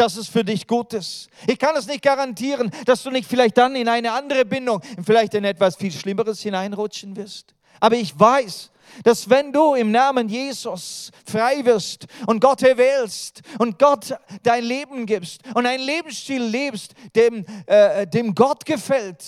dass 0.00 0.16
es 0.16 0.28
für 0.28 0.42
dich 0.42 0.66
gut 0.66 0.94
ist. 0.94 1.28
Ich 1.46 1.58
kann 1.58 1.76
es 1.76 1.86
nicht 1.86 2.00
garantieren, 2.00 2.70
dass 2.86 3.02
du 3.02 3.10
nicht 3.10 3.28
vielleicht 3.28 3.58
dann 3.58 3.76
in 3.76 3.86
eine 3.86 4.12
andere 4.12 4.46
Bindung, 4.46 4.80
vielleicht 5.04 5.34
in 5.34 5.44
etwas 5.44 5.76
viel 5.76 5.92
Schlimmeres 5.92 6.40
hineinrutschen 6.40 7.14
wirst. 7.16 7.54
Aber 7.80 7.96
ich 7.96 8.18
weiß, 8.18 8.70
dass 9.04 9.28
wenn 9.28 9.52
du 9.52 9.74
im 9.74 9.90
Namen 9.90 10.30
Jesus 10.30 11.10
frei 11.26 11.62
wirst 11.66 12.06
und 12.26 12.40
Gott 12.40 12.62
erwählst 12.62 13.42
und 13.58 13.78
Gott 13.78 14.14
dein 14.42 14.64
Leben 14.64 15.04
gibst 15.04 15.42
und 15.54 15.66
einen 15.66 15.84
Lebensstil 15.84 16.44
lebst, 16.44 16.94
dem, 17.14 17.44
äh, 17.66 18.06
dem 18.06 18.34
Gott 18.34 18.64
gefällt, 18.64 19.22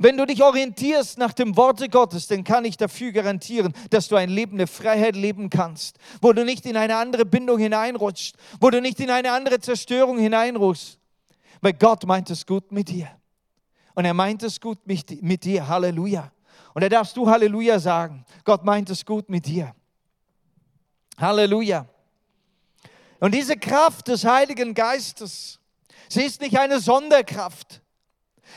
wenn 0.00 0.16
du 0.16 0.26
dich 0.26 0.44
orientierst 0.44 1.18
nach 1.18 1.32
dem 1.32 1.56
Worte 1.56 1.88
Gottes, 1.88 2.28
dann 2.28 2.44
kann 2.44 2.64
ich 2.64 2.76
dafür 2.76 3.10
garantieren, 3.10 3.74
dass 3.90 4.06
du 4.06 4.14
ein 4.14 4.30
Leben 4.30 4.56
der 4.56 4.68
Freiheit 4.68 5.16
leben 5.16 5.50
kannst, 5.50 5.98
wo 6.22 6.32
du 6.32 6.44
nicht 6.44 6.64
in 6.66 6.76
eine 6.76 6.96
andere 6.96 7.24
Bindung 7.24 7.58
hineinrutscht, 7.58 8.36
wo 8.60 8.70
du 8.70 8.80
nicht 8.80 9.00
in 9.00 9.10
eine 9.10 9.32
andere 9.32 9.58
Zerstörung 9.58 10.16
hineinrutschst. 10.16 11.00
Weil 11.60 11.72
Gott 11.72 12.06
meint 12.06 12.30
es 12.30 12.46
gut 12.46 12.70
mit 12.70 12.88
dir. 12.88 13.10
Und 13.96 14.04
er 14.04 14.14
meint 14.14 14.44
es 14.44 14.60
gut 14.60 14.78
mit, 14.86 15.20
mit 15.20 15.42
dir. 15.42 15.66
Halleluja. 15.66 16.30
Und 16.74 16.82
da 16.84 16.88
darfst 16.88 17.16
du 17.16 17.28
Halleluja 17.28 17.80
sagen. 17.80 18.24
Gott 18.44 18.64
meint 18.64 18.88
es 18.90 19.04
gut 19.04 19.28
mit 19.28 19.46
dir. 19.46 19.74
Halleluja. 21.18 21.86
Und 23.18 23.34
diese 23.34 23.56
Kraft 23.56 24.06
des 24.06 24.24
Heiligen 24.24 24.74
Geistes, 24.74 25.58
sie 26.08 26.22
ist 26.22 26.40
nicht 26.40 26.56
eine 26.56 26.78
Sonderkraft. 26.78 27.82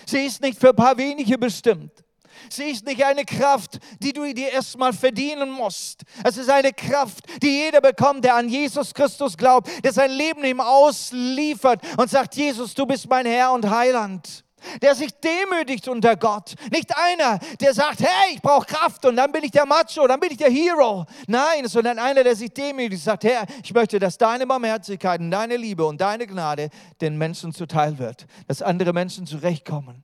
Sie 0.06 0.26
ist 0.26 0.42
nicht 0.42 0.60
für 0.60 0.70
ein 0.70 0.76
paar 0.76 0.98
wenige 0.98 1.38
bestimmt. 1.38 1.92
Sie 2.50 2.66
ist 2.66 2.86
nicht 2.86 3.04
eine 3.04 3.24
Kraft, 3.24 3.80
die 4.00 4.14
du 4.14 4.34
dir 4.34 4.50
erstmal 4.50 4.94
verdienen 4.94 5.52
musst. 5.52 6.04
Es 6.24 6.38
ist 6.38 6.50
eine 6.50 6.74
Kraft, 6.74 7.26
die 7.42 7.50
jeder 7.50 7.82
bekommt, 7.82 8.26
der 8.26 8.36
an 8.36 8.50
Jesus 8.50 8.94
Christus 8.94 9.38
glaubt, 9.38 9.70
der 9.84 9.94
sein 9.94 10.12
Leben 10.12 10.44
ihm 10.44 10.60
ausliefert 10.60 11.82
und 11.98 12.10
sagt, 12.10 12.36
Jesus, 12.36 12.74
du 12.74 12.86
bist 12.86 13.08
mein 13.10 13.26
Herr 13.26 13.52
und 13.52 13.70
Heiland 13.70 14.44
der 14.82 14.96
sich 14.96 15.12
demütigt 15.20 15.88
unter 15.88 16.16
Gott. 16.16 16.56
Nicht 16.72 16.92
einer, 16.96 17.40
der 17.60 17.74
sagt, 17.74 18.02
hey, 18.02 18.34
ich 18.34 18.42
brauche 18.42 18.66
Kraft 18.66 19.06
und 19.06 19.16
dann 19.16 19.32
bin 19.32 19.44
ich 19.44 19.52
der 19.52 19.66
Macho, 19.66 20.08
dann 20.08 20.20
bin 20.20 20.32
ich 20.32 20.38
der 20.38 20.50
Hero. 20.50 21.06
Nein, 21.28 21.68
sondern 21.68 22.00
einer, 22.00 22.24
der 22.24 22.36
sich 22.36 22.54
demütigt, 22.54 23.02
und 23.02 23.06
sagt, 23.06 23.24
Herr, 23.24 23.46
ich 23.64 23.74
möchte, 23.74 24.00
dass 24.00 24.18
deine 24.18 24.48
Barmherzigkeit 24.48 25.20
und 25.20 25.32
deine 25.32 25.58
Liebe 25.58 25.86
und 25.86 26.00
deine 26.00 26.28
Gnade 26.28 26.70
den 27.00 27.18
Menschen 27.18 27.54
zuteil 27.54 27.98
wird, 27.98 28.26
dass 28.48 28.62
andere 28.62 28.94
Menschen 28.94 29.26
zurechtkommen. 29.26 30.04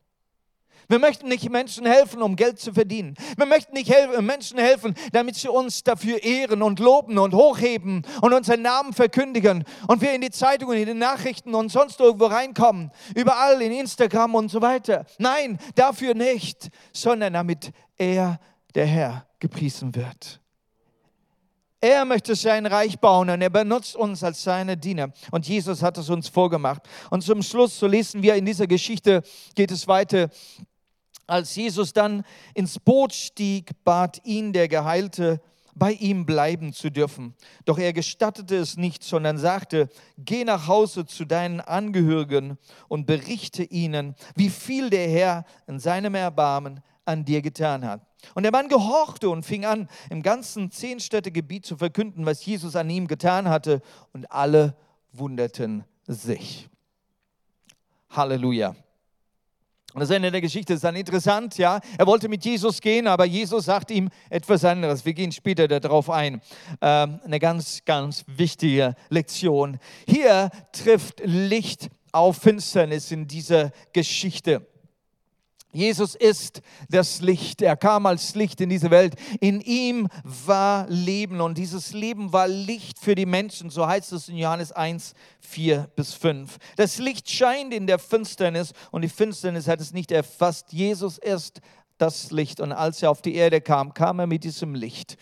Wir 0.90 1.00
möchten 1.00 1.28
nicht 1.28 1.50
Menschen 1.50 1.86
helfen, 1.86 2.22
um 2.22 2.36
Geld 2.36 2.60
zu 2.60 2.74
verdienen. 2.74 3.16
Wir 3.36 3.46
möchten 3.46 3.74
nicht 3.74 3.90
hel 3.90 4.22
Menschen 4.22 4.58
helfen, 4.58 4.96
damit 5.12 5.36
sie 5.36 5.50
uns 5.50 5.84
dafür 5.84 6.24
ehren 6.24 6.62
und 6.62 6.80
loben 6.80 7.18
und 7.18 7.34
hochheben 7.34 8.06
und 8.22 8.34
unseren 8.34 8.62
Namen 8.62 8.94
verkündigen 8.94 9.66
und 9.88 10.02
wir 10.02 10.14
in 10.14 10.22
die 10.22 10.32
Zeitungen, 10.32 10.78
in 10.78 10.86
die 10.86 10.94
Nachrichten 10.94 11.56
und 11.56 11.70
sonst 11.70 12.00
irgendwo 12.00 12.26
reinkommen, 12.26 12.92
überall 13.16 13.62
in 13.62 13.72
Instagram 13.72 14.36
und 14.36 14.50
so 14.50 14.62
weiter. 14.62 15.06
Nein, 15.18 15.60
dafür 15.76 16.14
nicht, 16.14 16.70
sondern 16.94 17.34
damit 17.34 17.72
er, 17.98 18.40
der 18.74 18.86
Herr, 18.86 19.28
gepriesen 19.40 19.94
wird. 19.94 20.40
Er 21.80 22.06
möchte 22.06 22.36
sein 22.36 22.66
Reich 22.66 23.00
bauen 23.00 23.30
und 23.30 23.42
er 23.42 23.52
benutzt 23.52 23.96
uns 23.96 24.24
als 24.24 24.44
seine 24.44 24.78
Diener. 24.78 25.12
Und 25.30 25.48
Jesus 25.48 25.84
hat 25.84 25.98
es 26.00 26.10
uns 26.10 26.28
vorgemacht. 26.28 26.82
Und 27.12 27.22
zum 27.22 27.44
Schluss, 27.44 27.78
so 27.78 27.86
lesen 27.86 28.24
wir 28.24 28.34
in 28.34 28.46
dieser 28.46 28.66
Geschichte, 28.66 29.22
geht 29.54 29.70
es 29.70 29.88
weiter. 29.88 30.30
Als 31.28 31.56
Jesus 31.56 31.94
dann 31.94 32.24
ins 32.54 32.80
Boot 32.80 33.14
stieg, 33.14 33.72
bat 33.84 34.22
ihn 34.26 34.54
der 34.54 34.68
Geheilte, 34.68 35.42
bei 35.76 35.92
ihm 35.92 36.26
bleiben 36.26 36.74
zu 36.74 36.90
dürfen. 36.90 37.36
Doch 37.66 37.78
er 37.78 37.94
gestattete 37.94 38.56
es 38.56 38.78
nicht, 38.78 39.04
sondern 39.04 39.38
sagte, 39.38 39.90
geh 40.18 40.44
nach 40.44 40.68
Hause 40.68 41.06
zu 41.06 41.26
deinen 41.26 41.62
Angehörigen 41.62 42.58
und 42.88 43.06
berichte 43.06 43.64
ihnen, 43.64 44.16
wie 44.36 44.50
viel 44.50 44.90
der 44.90 45.08
Herr 45.08 45.46
in 45.68 45.80
seinem 45.80 46.16
Erbarmen 46.16 46.82
an 47.06 47.26
dir 47.26 47.42
getan 47.42 47.86
hat. 47.86 48.02
Und 48.34 48.44
der 48.44 48.52
Mann 48.52 48.68
gehorchte 48.70 49.30
und 49.30 49.44
fing 49.44 49.66
an, 49.66 49.88
im 50.10 50.24
ganzen 50.24 50.72
Zehnstädtegebiet 50.72 51.66
zu 51.66 51.78
verkünden, 51.78 52.26
was 52.26 52.44
Jesus 52.46 52.76
an 52.76 52.90
ihm 52.90 53.08
getan 53.08 53.48
hatte, 53.48 53.82
und 54.14 54.32
alle 54.32 54.76
wunderten 55.12 55.86
sich. 56.08 56.68
Halleluja. 58.10 58.76
Das 60.00 60.12
Ende 60.12 60.32
der 60.32 60.42
Geschichte 60.42 60.74
ist 60.74 60.84
dann 60.84 60.96
interessant, 60.96 61.58
ja. 61.58 61.80
Er 61.98 62.06
wollte 62.06 62.30
mit 62.30 62.46
Jesus 62.46 62.80
gehen, 62.82 63.08
aber 63.08 63.26
Jesus 63.26 63.66
sagt 63.66 63.90
ihm 63.90 64.10
etwas 64.30 64.64
anderes. 64.64 65.04
Wir 65.06 65.14
gehen 65.14 65.32
später 65.32 65.68
darauf 65.68 66.10
ein. 66.10 66.40
Ähm, 66.82 67.20
eine 67.26 67.40
ganz, 67.40 67.84
ganz 67.84 68.24
wichtige 68.28 68.96
Lektion. 69.10 69.80
Hier 70.08 70.52
trifft 70.72 71.22
Licht 71.26 71.90
auf 72.12 72.38
Finsternis 72.38 73.12
in 73.12 73.28
dieser 73.28 73.72
Geschichte. 73.92 74.68
Jesus 75.78 76.16
ist 76.16 76.62
das 76.90 77.22
Licht. 77.22 77.62
Er 77.62 77.78
kam 77.78 78.08
als 78.08 78.34
Licht 78.34 78.60
in 78.62 78.70
diese 78.70 78.90
Welt. 78.90 79.14
In 79.40 79.62
ihm 79.62 80.08
war 80.24 80.88
Leben 80.90 81.40
und 81.40 81.56
dieses 81.56 81.94
Leben 81.94 82.34
war 82.34 82.48
Licht 82.48 82.98
für 82.98 83.14
die 83.14 83.28
Menschen. 83.28 83.70
So 83.70 83.86
heißt 83.86 84.12
es 84.12 84.28
in 84.28 84.38
Johannes 84.38 84.72
1, 84.72 85.14
4 85.40 85.88
bis 85.96 86.16
5. 86.16 86.58
Das 86.78 86.98
Licht 86.98 87.30
scheint 87.30 87.76
in 87.76 87.86
der 87.86 88.00
Finsternis 88.00 88.74
und 88.90 89.04
die 89.04 89.10
Finsternis 89.10 89.68
hat 89.68 89.80
es 89.80 89.94
nicht 89.94 90.12
erfasst. 90.12 90.74
Jesus 90.74 91.20
ist 91.20 91.62
das 92.00 92.32
Licht 92.32 92.60
und 92.60 92.72
als 92.72 93.04
er 93.04 93.12
auf 93.12 93.22
die 93.22 93.36
Erde 93.36 93.62
kam, 93.62 93.94
kam 93.94 94.18
er 94.18 94.26
mit 94.26 94.44
diesem 94.44 94.74
Licht. 94.74 95.16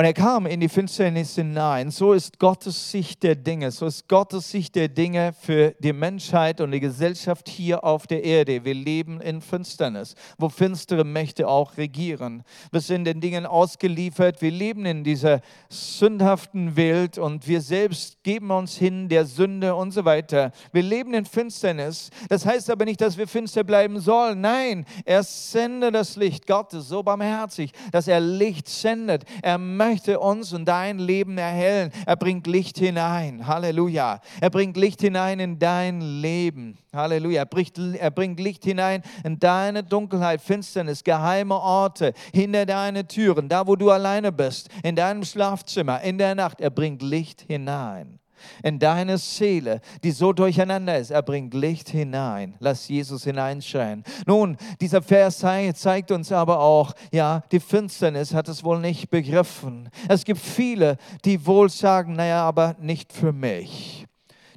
Und 0.00 0.06
er 0.06 0.14
kam 0.14 0.46
in 0.46 0.60
die 0.60 0.70
Finsternis 0.70 1.34
hinein. 1.34 1.90
So 1.90 2.14
ist 2.14 2.38
Gottes 2.38 2.90
Sicht 2.90 3.22
der 3.22 3.34
Dinge. 3.34 3.70
So 3.70 3.84
ist 3.84 4.08
Gottes 4.08 4.50
Sicht 4.50 4.74
der 4.74 4.88
Dinge 4.88 5.34
für 5.38 5.74
die 5.78 5.92
Menschheit 5.92 6.62
und 6.62 6.72
die 6.72 6.80
Gesellschaft 6.80 7.50
hier 7.50 7.84
auf 7.84 8.06
der 8.06 8.24
Erde. 8.24 8.64
Wir 8.64 8.72
leben 8.72 9.20
in 9.20 9.42
Finsternis, 9.42 10.14
wo 10.38 10.48
finstere 10.48 11.04
Mächte 11.04 11.46
auch 11.46 11.76
regieren. 11.76 12.44
Wir 12.72 12.80
sind 12.80 13.04
den 13.04 13.20
Dingen 13.20 13.44
ausgeliefert. 13.44 14.40
Wir 14.40 14.50
leben 14.50 14.86
in 14.86 15.04
dieser 15.04 15.42
sündhaften 15.68 16.76
Welt 16.76 17.18
und 17.18 17.46
wir 17.46 17.60
selbst 17.60 18.22
geben 18.22 18.50
uns 18.52 18.78
hin 18.78 19.10
der 19.10 19.26
Sünde 19.26 19.74
und 19.74 19.90
so 19.90 20.06
weiter. 20.06 20.52
Wir 20.72 20.82
leben 20.82 21.12
in 21.12 21.26
Finsternis. 21.26 22.08
Das 22.30 22.46
heißt 22.46 22.70
aber 22.70 22.86
nicht, 22.86 23.02
dass 23.02 23.18
wir 23.18 23.28
finster 23.28 23.64
bleiben 23.64 24.00
sollen. 24.00 24.40
Nein, 24.40 24.86
er 25.04 25.22
sendet 25.22 25.94
das 25.94 26.16
Licht. 26.16 26.46
Gott 26.46 26.72
ist 26.72 26.88
so 26.88 27.02
barmherzig, 27.02 27.72
dass 27.92 28.08
er 28.08 28.20
Licht 28.20 28.66
sendet. 28.66 29.24
Er 29.42 29.58
möchte 29.58 29.89
möchte 29.90 30.20
uns 30.20 30.52
und 30.52 30.66
dein 30.66 31.00
Leben 31.00 31.36
erhellen. 31.36 31.90
Er 32.06 32.14
bringt 32.14 32.46
Licht 32.46 32.78
hinein. 32.78 33.48
Halleluja. 33.48 34.20
Er 34.40 34.50
bringt 34.50 34.76
Licht 34.76 35.00
hinein 35.00 35.40
in 35.40 35.58
dein 35.58 36.00
Leben. 36.00 36.78
Halleluja. 36.92 37.40
Er 37.40 37.46
bringt, 37.46 37.76
er 37.76 38.10
bringt 38.12 38.38
Licht 38.38 38.62
hinein 38.62 39.02
in 39.24 39.40
deine 39.40 39.82
Dunkelheit, 39.82 40.40
Finsternis, 40.40 41.02
geheime 41.02 41.56
Orte, 41.56 42.12
hinter 42.32 42.66
deine 42.66 43.08
Türen, 43.08 43.48
da 43.48 43.66
wo 43.66 43.74
du 43.74 43.90
alleine 43.90 44.30
bist, 44.30 44.68
in 44.84 44.94
deinem 44.94 45.24
Schlafzimmer, 45.24 46.00
in 46.02 46.18
der 46.18 46.36
Nacht. 46.36 46.60
Er 46.60 46.70
bringt 46.70 47.02
Licht 47.02 47.44
hinein 47.48 48.19
in 48.62 48.78
deine 48.78 49.18
Seele, 49.18 49.80
die 50.02 50.10
so 50.10 50.32
durcheinander 50.32 50.98
ist. 50.98 51.10
Er 51.10 51.22
bringt 51.22 51.54
Licht 51.54 51.88
hinein. 51.88 52.54
Lass 52.58 52.88
Jesus 52.88 53.24
hineinscheinen. 53.24 54.04
Nun, 54.26 54.56
dieser 54.80 55.02
Vers 55.02 55.38
zeigt 55.38 56.10
uns 56.10 56.32
aber 56.32 56.60
auch, 56.60 56.92
ja, 57.12 57.42
die 57.52 57.60
Finsternis 57.60 58.34
hat 58.34 58.48
es 58.48 58.64
wohl 58.64 58.80
nicht 58.80 59.10
begriffen. 59.10 59.88
Es 60.08 60.24
gibt 60.24 60.40
viele, 60.40 60.96
die 61.24 61.46
wohl 61.46 61.68
sagen, 61.70 62.14
naja, 62.14 62.44
aber 62.44 62.76
nicht 62.80 63.12
für 63.12 63.32
mich 63.32 64.06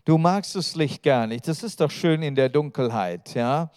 Du 0.06 0.18
magst 0.18 0.56
das 0.56 0.76
Licht 0.76 1.02
gar 1.02 1.28
nicht. 1.28 1.48
Das 1.48 1.64
ist 1.64 1.80
doch 1.80 1.90
schön 1.90 2.24
in 2.24 2.36
der 2.36 2.50
Dunkelheit, 2.50 3.34
ja. 3.36 3.72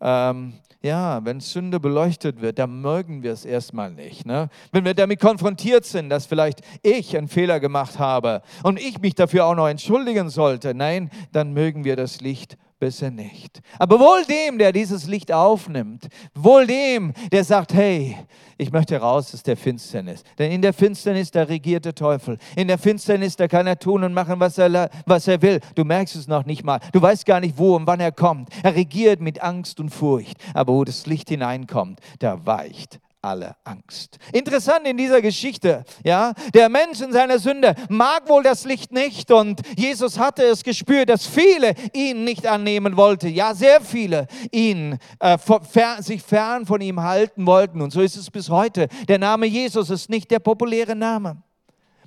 Ähm, 0.00 0.54
ja, 0.82 1.24
wenn 1.24 1.40
Sünde 1.40 1.78
beleuchtet 1.78 2.40
wird, 2.40 2.58
dann 2.58 2.80
mögen 2.80 3.22
wir 3.22 3.32
es 3.32 3.44
erstmal 3.44 3.92
nicht. 3.92 4.26
Ne? 4.26 4.48
Wenn 4.72 4.84
wir 4.84 4.94
damit 4.94 5.20
konfrontiert 5.20 5.84
sind, 5.84 6.10
dass 6.10 6.26
vielleicht 6.26 6.60
ich 6.82 7.16
einen 7.16 7.28
Fehler 7.28 7.60
gemacht 7.60 7.98
habe 7.98 8.42
und 8.62 8.80
ich 8.80 9.00
mich 9.00 9.14
dafür 9.14 9.46
auch 9.46 9.54
noch 9.54 9.68
entschuldigen 9.68 10.28
sollte, 10.28 10.74
nein, 10.74 11.10
dann 11.32 11.52
mögen 11.52 11.84
wir 11.84 11.96
das 11.96 12.20
Licht 12.20 12.56
besser 12.82 13.12
nicht. 13.12 13.60
Aber 13.78 14.00
wohl 14.00 14.24
dem, 14.24 14.58
der 14.58 14.72
dieses 14.72 15.06
Licht 15.06 15.30
aufnimmt, 15.30 16.08
wohl 16.34 16.66
dem, 16.66 17.12
der 17.30 17.44
sagt, 17.44 17.74
hey, 17.74 18.16
ich 18.58 18.72
möchte 18.72 18.96
raus 18.96 19.32
aus 19.32 19.44
der 19.44 19.56
Finsternis. 19.56 20.24
Denn 20.36 20.50
in 20.50 20.60
der 20.60 20.72
Finsternis, 20.72 21.30
da 21.30 21.44
regiert 21.44 21.84
der 21.84 21.94
Teufel. 21.94 22.38
In 22.56 22.66
der 22.66 22.78
Finsternis, 22.78 23.36
da 23.36 23.46
kann 23.46 23.68
er 23.68 23.78
tun 23.78 24.02
und 24.02 24.12
machen, 24.12 24.40
was 24.40 24.58
er, 24.58 24.90
was 25.06 25.28
er 25.28 25.40
will. 25.42 25.60
Du 25.76 25.84
merkst 25.84 26.16
es 26.16 26.26
noch 26.26 26.44
nicht 26.44 26.64
mal. 26.64 26.80
Du 26.90 27.00
weißt 27.00 27.24
gar 27.24 27.38
nicht, 27.38 27.56
wo 27.56 27.76
und 27.76 27.86
wann 27.86 28.00
er 28.00 28.10
kommt. 28.10 28.48
Er 28.64 28.74
regiert 28.74 29.20
mit 29.20 29.40
Angst 29.40 29.78
und 29.78 29.90
Furcht. 29.90 30.36
Aber 30.52 30.72
wo 30.72 30.82
das 30.82 31.06
Licht 31.06 31.28
hineinkommt, 31.28 32.00
da 32.18 32.44
weicht 32.44 32.98
alle 33.22 33.54
Angst. 33.62 34.18
Interessant 34.32 34.86
in 34.86 34.96
dieser 34.96 35.22
Geschichte, 35.22 35.84
ja, 36.04 36.32
der 36.52 36.68
Mensch 36.68 37.00
in 37.00 37.12
seiner 37.12 37.38
Sünde 37.38 37.74
mag 37.88 38.28
wohl 38.28 38.42
das 38.42 38.64
Licht 38.64 38.90
nicht 38.90 39.30
und 39.30 39.60
Jesus 39.78 40.18
hatte 40.18 40.42
es 40.42 40.64
gespürt, 40.64 41.08
dass 41.08 41.24
viele 41.24 41.74
ihn 41.94 42.24
nicht 42.24 42.46
annehmen 42.46 42.96
wollten. 42.96 43.28
Ja, 43.28 43.54
sehr 43.54 43.80
viele 43.80 44.26
ihn 44.50 44.98
äh, 45.20 45.38
fer 45.38 46.02
sich 46.02 46.22
fern 46.22 46.66
von 46.66 46.80
ihm 46.80 47.00
halten 47.00 47.46
wollten 47.46 47.80
und 47.80 47.92
so 47.92 48.00
ist 48.00 48.16
es 48.16 48.28
bis 48.28 48.50
heute. 48.50 48.88
Der 49.06 49.18
Name 49.18 49.46
Jesus 49.46 49.88
ist 49.90 50.10
nicht 50.10 50.30
der 50.32 50.40
populäre 50.40 50.96
Name. 50.96 51.42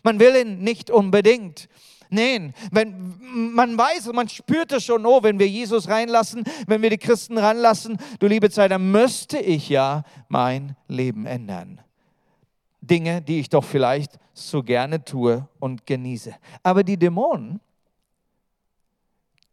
Man 0.03 0.19
will 0.19 0.35
ihn 0.35 0.59
nicht 0.59 0.91
unbedingt. 0.91 1.69
Nein, 2.15 2.53
wenn, 2.71 3.15
man 3.53 3.77
weiß 3.77 4.07
und 4.07 4.15
man 4.15 4.29
spürt 4.29 4.71
es 4.71 4.85
schon, 4.85 5.05
oh, 5.05 5.21
wenn 5.21 5.37
wir 5.37 5.47
Jesus 5.47 5.87
reinlassen, 5.89 6.43
wenn 6.67 6.81
wir 6.81 6.89
die 6.89 6.97
Christen 6.97 7.37
ranlassen, 7.37 7.97
du 8.19 8.27
liebe 8.27 8.49
Zeit, 8.49 8.71
dann 8.71 8.91
müsste 8.91 9.37
ich 9.37 9.69
ja 9.69 10.03
mein 10.29 10.75
Leben 10.87 11.25
ändern. 11.25 11.81
Dinge, 12.81 13.21
die 13.21 13.39
ich 13.39 13.49
doch 13.49 13.63
vielleicht 13.63 14.19
so 14.33 14.63
gerne 14.63 15.03
tue 15.03 15.47
und 15.59 15.85
genieße. 15.85 16.33
Aber 16.63 16.83
die 16.83 16.97
Dämonen, 16.97 17.59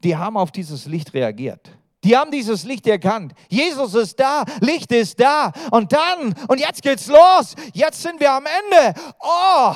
die 0.02 0.16
haben 0.16 0.36
auf 0.36 0.50
dieses 0.50 0.86
Licht 0.86 1.14
reagiert. 1.14 1.70
Die 2.04 2.16
haben 2.16 2.30
dieses 2.32 2.64
Licht 2.64 2.86
erkannt. 2.88 3.32
Jesus 3.48 3.94
ist 3.94 4.18
da, 4.18 4.44
Licht 4.60 4.90
ist 4.90 5.20
da. 5.20 5.52
Und 5.70 5.92
dann, 5.92 6.34
und 6.48 6.58
jetzt 6.58 6.82
geht's 6.82 7.06
los. 7.06 7.54
Jetzt 7.72 8.02
sind 8.02 8.18
wir 8.18 8.32
am 8.32 8.44
Ende. 8.44 9.00
Oh, 9.20 9.74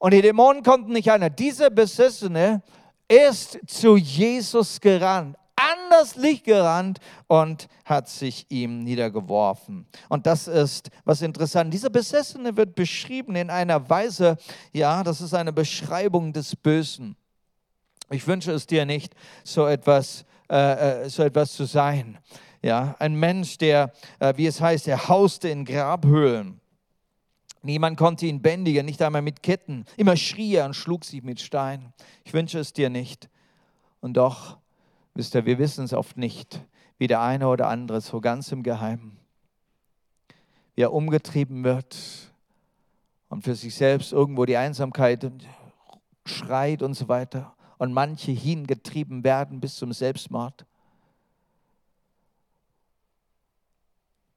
und 0.00 0.14
die 0.14 0.22
Dämonen 0.22 0.62
konnten 0.62 0.92
nicht 0.92 1.12
einer. 1.12 1.28
Dieser 1.28 1.68
Besessene 1.68 2.62
ist 3.06 3.58
zu 3.66 3.96
Jesus 3.96 4.80
gerannt, 4.80 5.36
an 5.56 5.78
das 5.90 6.16
Licht 6.16 6.44
gerannt 6.44 7.00
und 7.28 7.68
hat 7.84 8.08
sich 8.08 8.46
ihm 8.48 8.82
niedergeworfen. 8.82 9.86
Und 10.08 10.26
das 10.26 10.48
ist 10.48 10.88
was 11.04 11.20
interessant. 11.20 11.74
Dieser 11.74 11.90
Besessene 11.90 12.56
wird 12.56 12.74
beschrieben 12.74 13.36
in 13.36 13.50
einer 13.50 13.90
Weise, 13.90 14.38
ja, 14.72 15.04
das 15.04 15.20
ist 15.20 15.34
eine 15.34 15.52
Beschreibung 15.52 16.32
des 16.32 16.56
Bösen. 16.56 17.14
Ich 18.08 18.26
wünsche 18.26 18.52
es 18.52 18.66
dir 18.66 18.86
nicht, 18.86 19.14
so 19.44 19.66
etwas, 19.66 20.24
äh, 20.50 21.02
äh 21.04 21.08
so 21.10 21.22
etwas 21.22 21.52
zu 21.52 21.66
sein. 21.66 22.18
Ja, 22.62 22.96
ein 22.98 23.14
Mensch, 23.14 23.58
der, 23.58 23.92
äh, 24.18 24.32
wie 24.36 24.46
es 24.46 24.62
heißt, 24.62 24.88
er 24.88 25.08
hauste 25.08 25.50
in 25.50 25.66
Grabhöhlen. 25.66 26.59
Niemand 27.62 27.98
konnte 27.98 28.26
ihn 28.26 28.40
bändigen, 28.40 28.86
nicht 28.86 29.02
einmal 29.02 29.22
mit 29.22 29.42
Ketten. 29.42 29.84
Immer 29.96 30.16
schrie 30.16 30.54
er 30.54 30.64
und 30.64 30.74
schlug 30.74 31.04
sich 31.04 31.22
mit 31.22 31.40
Steinen. 31.40 31.92
Ich 32.24 32.32
wünsche 32.32 32.58
es 32.58 32.72
dir 32.72 32.88
nicht. 32.88 33.28
Und 34.00 34.16
doch, 34.16 34.56
wisst 35.14 35.34
ihr, 35.34 35.44
wir 35.44 35.58
wissen 35.58 35.84
es 35.84 35.92
oft 35.92 36.16
nicht, 36.16 36.64
wie 36.96 37.06
der 37.06 37.20
eine 37.20 37.48
oder 37.48 37.68
andere 37.68 38.00
so 38.00 38.20
ganz 38.20 38.50
im 38.52 38.62
Geheimen, 38.62 39.18
wie 40.74 40.82
er 40.82 40.92
umgetrieben 40.92 41.62
wird 41.62 41.96
und 43.28 43.44
für 43.44 43.54
sich 43.54 43.74
selbst 43.74 44.12
irgendwo 44.12 44.46
die 44.46 44.56
Einsamkeit 44.56 45.30
schreit 46.24 46.82
und 46.82 46.94
so 46.94 47.08
weiter. 47.08 47.54
Und 47.76 47.92
manche 47.92 48.32
hingetrieben 48.32 49.24
werden 49.24 49.60
bis 49.60 49.76
zum 49.76 49.92
Selbstmord. 49.92 50.66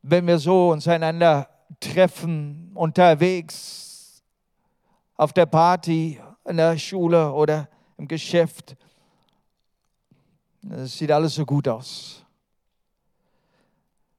Wenn 0.01 0.27
wir 0.27 0.39
so 0.39 0.71
uns 0.71 0.87
einander 0.87 1.49
treffen, 1.79 2.71
unterwegs, 2.73 4.23
auf 5.15 5.33
der 5.33 5.45
Party, 5.45 6.19
in 6.45 6.57
der 6.57 6.77
Schule 6.77 7.31
oder 7.31 7.69
im 7.97 8.07
Geschäft. 8.07 8.75
Es 10.69 10.97
sieht 10.97 11.11
alles 11.11 11.35
so 11.35 11.45
gut 11.45 11.67
aus. 11.67 12.25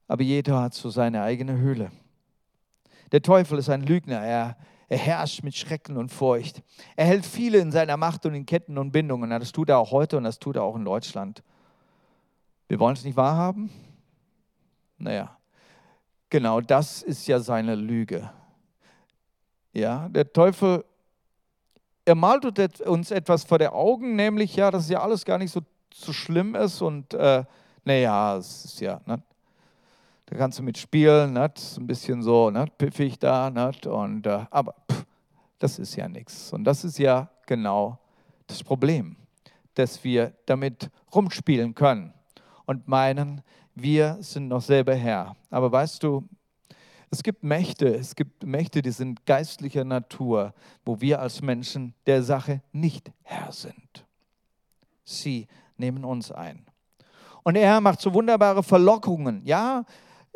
Aber 0.07 0.23
jeder 0.23 0.61
hat 0.61 0.73
so 0.73 0.89
seine 0.89 1.21
eigene 1.23 1.57
Höhle. 1.57 1.91
Der 3.11 3.21
Teufel 3.21 3.59
ist 3.59 3.69
ein 3.69 3.81
Lügner. 3.81 4.19
Er, 4.21 4.57
er 4.87 4.97
herrscht 4.97 5.43
mit 5.43 5.55
Schrecken 5.55 5.97
und 5.97 6.09
Furcht. 6.09 6.61
Er 6.95 7.05
hält 7.05 7.25
viele 7.25 7.57
in 7.57 7.71
seiner 7.71 7.97
Macht 7.97 8.25
und 8.25 8.35
in 8.35 8.45
Ketten 8.45 8.77
und 8.77 8.91
Bindungen. 8.91 9.29
Das 9.29 9.51
tut 9.51 9.69
er 9.69 9.79
auch 9.79 9.91
heute 9.91 10.17
und 10.17 10.23
das 10.23 10.39
tut 10.39 10.55
er 10.55 10.63
auch 10.63 10.75
in 10.75 10.85
Deutschland. 10.85 11.43
Wir 12.67 12.79
wollen 12.79 12.95
es 12.95 13.03
nicht 13.03 13.17
wahrhaben? 13.17 13.69
Naja, 14.97 15.37
Genau 16.35 16.59
das 16.59 17.01
ist 17.01 17.27
ja 17.27 17.39
seine 17.39 17.75
Lüge. 17.75 18.29
Ja, 19.71 20.09
der 20.09 20.33
Teufel, 20.33 20.83
er 22.03 22.15
malt 22.15 22.43
uns 22.81 23.09
etwas 23.09 23.45
vor 23.45 23.57
der 23.57 23.73
Augen, 23.73 24.17
nämlich 24.17 24.53
ja, 24.57 24.69
dass 24.69 24.89
ja 24.89 24.99
alles 24.99 25.23
gar 25.23 25.37
nicht 25.37 25.53
so, 25.53 25.61
so 25.93 26.11
schlimm 26.11 26.53
ist 26.55 26.81
und 26.81 27.13
äh, 27.13 27.45
naja, 27.85 28.35
es 28.35 28.65
ist 28.65 28.81
ja, 28.81 28.99
ne? 29.05 29.23
da 30.25 30.35
kannst 30.35 30.59
du 30.59 30.63
mitspielen, 30.63 31.31
ne? 31.31 31.53
ein 31.77 31.87
bisschen 31.87 32.21
so 32.21 32.49
ne? 32.49 32.65
piffig 32.77 33.17
da, 33.17 33.49
ne? 33.49 33.71
und, 33.85 34.27
äh, 34.27 34.45
aber 34.51 34.75
pff, 34.91 35.05
das 35.57 35.79
ist 35.79 35.95
ja 35.95 36.09
nichts. 36.09 36.51
Und 36.51 36.65
das 36.65 36.83
ist 36.83 36.99
ja 36.99 37.29
genau 37.45 37.97
das 38.45 38.61
Problem, 38.61 39.15
dass 39.73 40.03
wir 40.03 40.33
damit 40.47 40.89
rumspielen 41.13 41.73
können 41.73 42.13
und 42.65 42.89
meinen, 42.89 43.41
wir 43.75 44.17
sind 44.21 44.47
noch 44.47 44.61
selber 44.61 44.95
Herr. 44.95 45.35
Aber 45.49 45.71
weißt 45.71 46.01
du, 46.01 46.27
es 47.11 47.21
gibt 47.21 47.43
Mächte, 47.43 47.87
es 47.95 48.15
gibt 48.15 48.43
Mächte, 48.43 48.81
die 48.81 48.91
sind 48.91 49.25
geistlicher 49.25 49.83
Natur, 49.83 50.53
wo 50.83 50.99
wir 50.99 51.21
als 51.21 51.41
Menschen 51.41 51.93
der 52.05 52.23
Sache 52.23 52.61
nicht 52.71 53.11
Herr 53.23 53.51
sind. 53.51 54.05
Sie 55.03 55.47
nehmen 55.77 56.03
uns 56.03 56.31
ein. 56.31 56.65
Und 57.43 57.55
er 57.55 57.79
macht 57.79 58.01
so 58.01 58.13
wunderbare 58.13 58.63
Verlockungen. 58.63 59.41
Ja, 59.45 59.85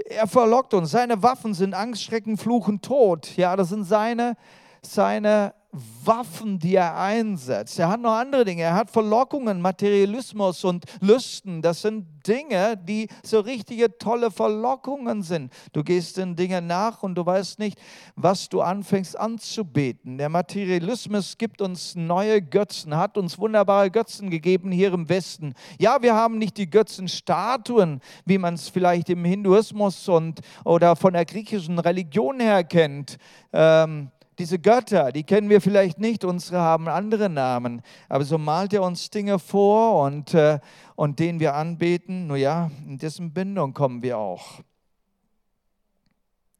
er 0.05 0.27
verlockt 0.27 0.73
uns. 0.73 0.91
Seine 0.91 1.21
Waffen 1.23 1.53
sind 1.53 1.73
Angst, 1.73 2.03
Schrecken, 2.03 2.37
Fluchen, 2.37 2.81
Tod. 2.81 3.35
Ja, 3.35 3.55
das 3.55 3.69
sind 3.69 3.83
seine, 3.83 4.37
seine 4.81 5.53
Waffen, 5.71 6.57
die 6.57 6.75
er 6.75 6.97
einsetzt. 6.97 7.77
Er 7.77 7.89
hat 7.89 8.01
noch 8.01 8.13
andere 8.13 8.43
Dinge. 8.43 8.63
Er 8.63 8.73
hat 8.73 8.89
Verlockungen, 8.89 9.61
Materialismus 9.61 10.63
und 10.63 10.85
Lüsten. 10.99 11.61
Das 11.61 11.83
sind 11.83 12.07
Dinge, 12.25 12.75
die 12.75 13.07
so 13.21 13.39
richtige 13.39 13.95
tolle 13.99 14.31
Verlockungen 14.31 15.21
sind. 15.21 15.53
Du 15.71 15.83
gehst 15.83 16.17
den 16.17 16.35
Dingen 16.35 16.65
nach 16.65 17.03
und 17.03 17.13
du 17.13 17.23
weißt 17.23 17.59
nicht, 17.59 17.79
was 18.15 18.49
du 18.49 18.61
anfängst 18.61 19.17
anzubeten. 19.19 20.17
Der 20.17 20.29
Materialismus 20.29 21.37
gibt 21.37 21.61
uns 21.61 21.93
neue 21.95 22.41
Götzen, 22.41 22.97
hat 22.97 23.15
uns 23.15 23.37
wunderbare 23.37 23.91
Götzen 23.91 24.31
gegeben 24.31 24.71
hier 24.71 24.91
im 24.91 25.07
Westen. 25.07 25.53
Ja, 25.79 26.01
wir 26.01 26.15
haben 26.15 26.39
nicht 26.39 26.57
die 26.57 26.69
Götzenstatuen, 26.69 28.01
wie 28.25 28.39
man 28.39 28.55
es 28.55 28.69
vielleicht 28.69 29.09
im 29.09 29.23
Hinduismus 29.23 30.09
und 30.09 30.39
oder 30.65 30.95
von 30.95 31.13
der 31.13 31.25
griechischen 31.25 31.77
Religion 31.77 32.39
her 32.39 32.63
kennt. 32.63 33.17
Ähm, 33.53 34.09
diese 34.39 34.57
Götter, 34.57 35.11
die 35.11 35.23
kennen 35.23 35.49
wir 35.49 35.59
vielleicht 35.59 35.99
nicht, 35.99 36.23
unsere 36.23 36.59
haben 36.59 36.87
andere 36.87 37.29
Namen, 37.29 37.81
aber 38.07 38.23
so 38.23 38.37
malt 38.37 38.73
er 38.73 38.83
uns 38.83 39.09
Dinge 39.09 39.37
vor 39.37 40.03
und, 40.03 40.33
äh, 40.33 40.59
und 40.95 41.19
den 41.19 41.39
wir 41.39 41.55
anbeten, 41.55 42.27
nur 42.27 42.37
ja, 42.37 42.71
in 42.87 42.97
dessen 42.97 43.33
Bindung 43.33 43.73
kommen 43.73 44.01
wir 44.01 44.17
auch. 44.17 44.61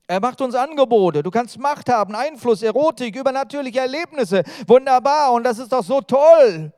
Er 0.08 0.20
macht 0.20 0.42
uns 0.42 0.56
Angebote. 0.56 1.22
Du 1.22 1.30
kannst 1.30 1.60
Macht 1.60 1.88
haben, 1.88 2.16
Einfluss, 2.16 2.64
Erotik, 2.64 3.16
übernatürliche 3.16 3.80
Erlebnisse. 3.80 4.44
Wunderbar 4.66 5.32
und 5.34 5.44
das 5.44 5.60
ist 5.60 5.72
doch 5.72 5.84
so 5.84 6.02
toll. 6.02 6.74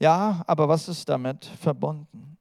Ja, 0.00 0.42
aber 0.46 0.68
was 0.68 0.88
ist 0.88 1.06
damit 1.06 1.44
verbunden? 1.60 2.38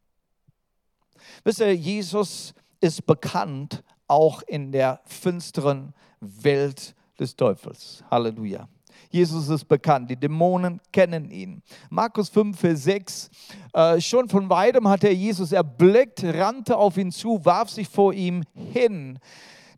Wisst 1.44 1.60
ihr, 1.60 1.76
Jesus 1.76 2.54
ist 2.80 3.06
bekannt 3.06 3.84
auch 4.08 4.42
in 4.44 4.72
der 4.72 5.02
finsteren 5.06 5.94
Welt 6.22 6.96
des 7.22 7.36
Teufels. 7.36 8.04
Halleluja. 8.10 8.68
Jesus 9.10 9.50
ist 9.50 9.66
bekannt, 9.66 10.10
die 10.10 10.16
Dämonen 10.16 10.80
kennen 10.92 11.30
ihn. 11.30 11.62
Markus 11.90 12.30
5, 12.30 12.58
Vers 12.58 12.84
6, 12.84 13.30
äh, 13.74 14.02
schon 14.02 14.30
von 14.30 14.50
weitem 14.50 14.88
hat 14.88 15.04
er 15.04 15.14
Jesus 15.14 15.52
erblickt, 15.52 16.24
rannte 16.24 16.78
auf 16.78 16.98
ihn 16.98 17.12
zu, 17.12 17.44
warf 17.44 17.70
sich 17.70 17.88
vor 17.88 18.14
ihm 18.14 18.44
hin. 18.54 19.20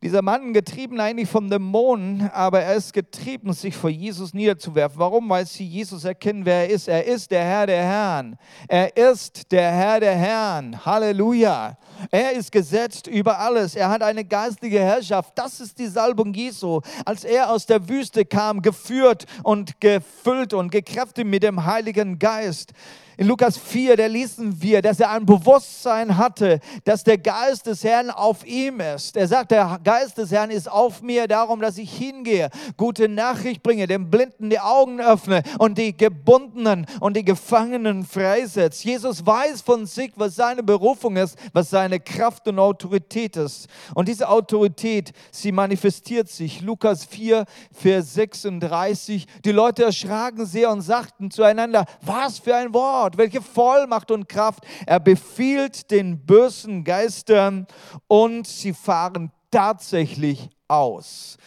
Dieser 0.04 0.22
Mann 0.22 0.52
getrieben 0.52 1.00
eigentlich 1.00 1.30
vom 1.30 1.50
Dämonen, 1.50 2.30
aber 2.34 2.62
er 2.62 2.76
ist 2.76 2.92
getrieben, 2.92 3.54
sich 3.54 3.74
vor 3.74 3.90
Jesus 3.90 4.34
niederzuwerfen. 4.34 5.00
Warum? 5.00 5.30
Weil 5.30 5.46
sie 5.46 5.66
Jesus 5.66 6.04
erkennen, 6.04 6.46
wer 6.46 6.68
er 6.68 6.70
ist. 6.70 6.90
Er 6.90 7.06
ist 7.06 7.32
der 7.32 7.46
Herr 7.46 7.66
der 7.66 7.84
Herren. 7.84 8.38
Er 8.68 8.98
ist 8.98 9.50
der 9.50 9.72
Herr 9.72 10.02
der 10.02 10.16
Herren. 10.16 10.86
Halleluja. 10.86 11.78
Er 12.12 12.34
ist 12.34 12.52
gesetzt 12.52 13.08
über 13.08 13.40
alles. 13.40 13.76
Er 13.76 13.90
hat 13.90 14.04
eine 14.04 14.26
geistige 14.26 14.80
Herrschaft. 14.80 15.32
Das 15.36 15.62
ist 15.62 15.80
die 15.80 15.88
Salbung 15.88 16.34
Jesu. 16.34 16.82
Als 17.06 17.24
er 17.24 17.50
aus 17.50 17.66
der 17.66 17.88
Wüste 17.88 18.26
kam, 18.26 18.62
geführt 18.62 19.26
und 19.44 19.80
gefüllt 19.80 20.54
und 20.54 20.70
gekräftigt 20.70 21.30
mit 21.30 21.44
dem 21.44 21.64
Heiligen 21.64 22.20
Geist. 22.20 22.74
In 23.16 23.28
Lukas 23.28 23.58
4, 23.58 23.96
da 23.96 24.08
lesen 24.08 24.60
wir, 24.60 24.82
dass 24.82 25.00
er 25.00 25.12
ein 25.12 25.26
Bewusstsein 25.26 26.18
hatte, 26.18 26.60
dass 26.84 27.04
der 27.04 27.20
Geist 27.20 27.68
des 27.68 27.84
Herrn 27.84 28.10
auf 28.10 28.44
ihm 28.44 28.80
ist. 28.80 29.16
Er 29.16 29.28
sagt, 29.28 29.52
der 29.52 29.80
Geist 29.84 30.18
des 30.18 30.32
Herrn 30.32 30.50
ist 30.50 30.70
auf 30.70 31.04
mir, 31.04 31.28
darum, 31.28 31.60
dass 31.60 31.78
ich 31.78 31.92
hingehe, 31.92 32.50
gute 32.76 33.08
Nachricht 33.08 33.62
bringe, 33.62 33.86
den 33.86 34.10
Blinden 34.10 34.50
die 34.50 34.60
Augen 34.60 35.00
öffne 35.00 35.44
und 35.60 35.78
die 35.78 35.96
Gebundenen 35.96 36.88
und 37.02 37.16
die 37.16 37.24
Gefangenen 37.24 38.04
freisetze. 38.04 38.88
Jesus 38.88 39.24
weiß 39.24 39.62
von 39.62 39.86
sich, 39.86 40.12
was 40.16 40.36
seine 40.36 40.64
Berufung 40.64 41.16
ist, 41.18 41.38
was 41.54 41.70
seine 41.70 42.00
Kraft 42.00 42.48
und 42.48 42.58
Autorität 42.58 43.38
ist. 43.38 43.68
Und 43.94 44.08
diese 44.08 44.28
Autorität, 44.28 45.14
sie 45.32 45.52
manifestiert 45.52 46.30
sich. 46.30 46.62
Lukas 46.62 47.06
4, 47.06 47.46
Vers 47.72 48.16
36. 48.16 49.28
Die 49.46 49.52
Leute 49.52 49.84
erschraken 49.84 50.48
sehr 50.48 50.72
und 50.72 50.82
sagten 50.82 51.30
zueinander, 51.30 51.86
was 52.02 52.40
für 52.40 52.56
ein 52.56 52.74
Wort 52.74 53.03
Wort, 53.04 53.18
welche 53.18 53.42
Vollmacht 53.42 54.12
und 54.12 54.30
Kraft. 54.30 54.66
Er 54.86 55.00
befiehlt 55.02 55.92
den 55.92 56.26
bösen 56.26 56.86
Geistern 56.86 57.68
und 58.08 58.48
sie 58.48 58.74
fahren 58.74 59.30
tatsächlich 59.52 60.50
aus. 60.70 61.38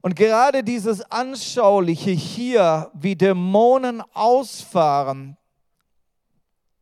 Und 0.00 0.16
gerade 0.16 0.64
dieses 0.64 1.02
Anschauliche 1.10 2.12
hier, 2.12 2.90
wie 2.94 3.14
Dämonen 3.14 4.02
ausfahren, 4.14 5.36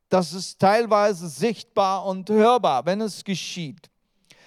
das 0.09 0.33
ist 0.33 0.61
teilweise 0.61 1.29
sichtbar 1.29 2.07
und 2.07 2.31
hörbar, 2.31 2.87
wenn 2.87 3.01
es 3.01 3.25
geschieht. 3.25 3.90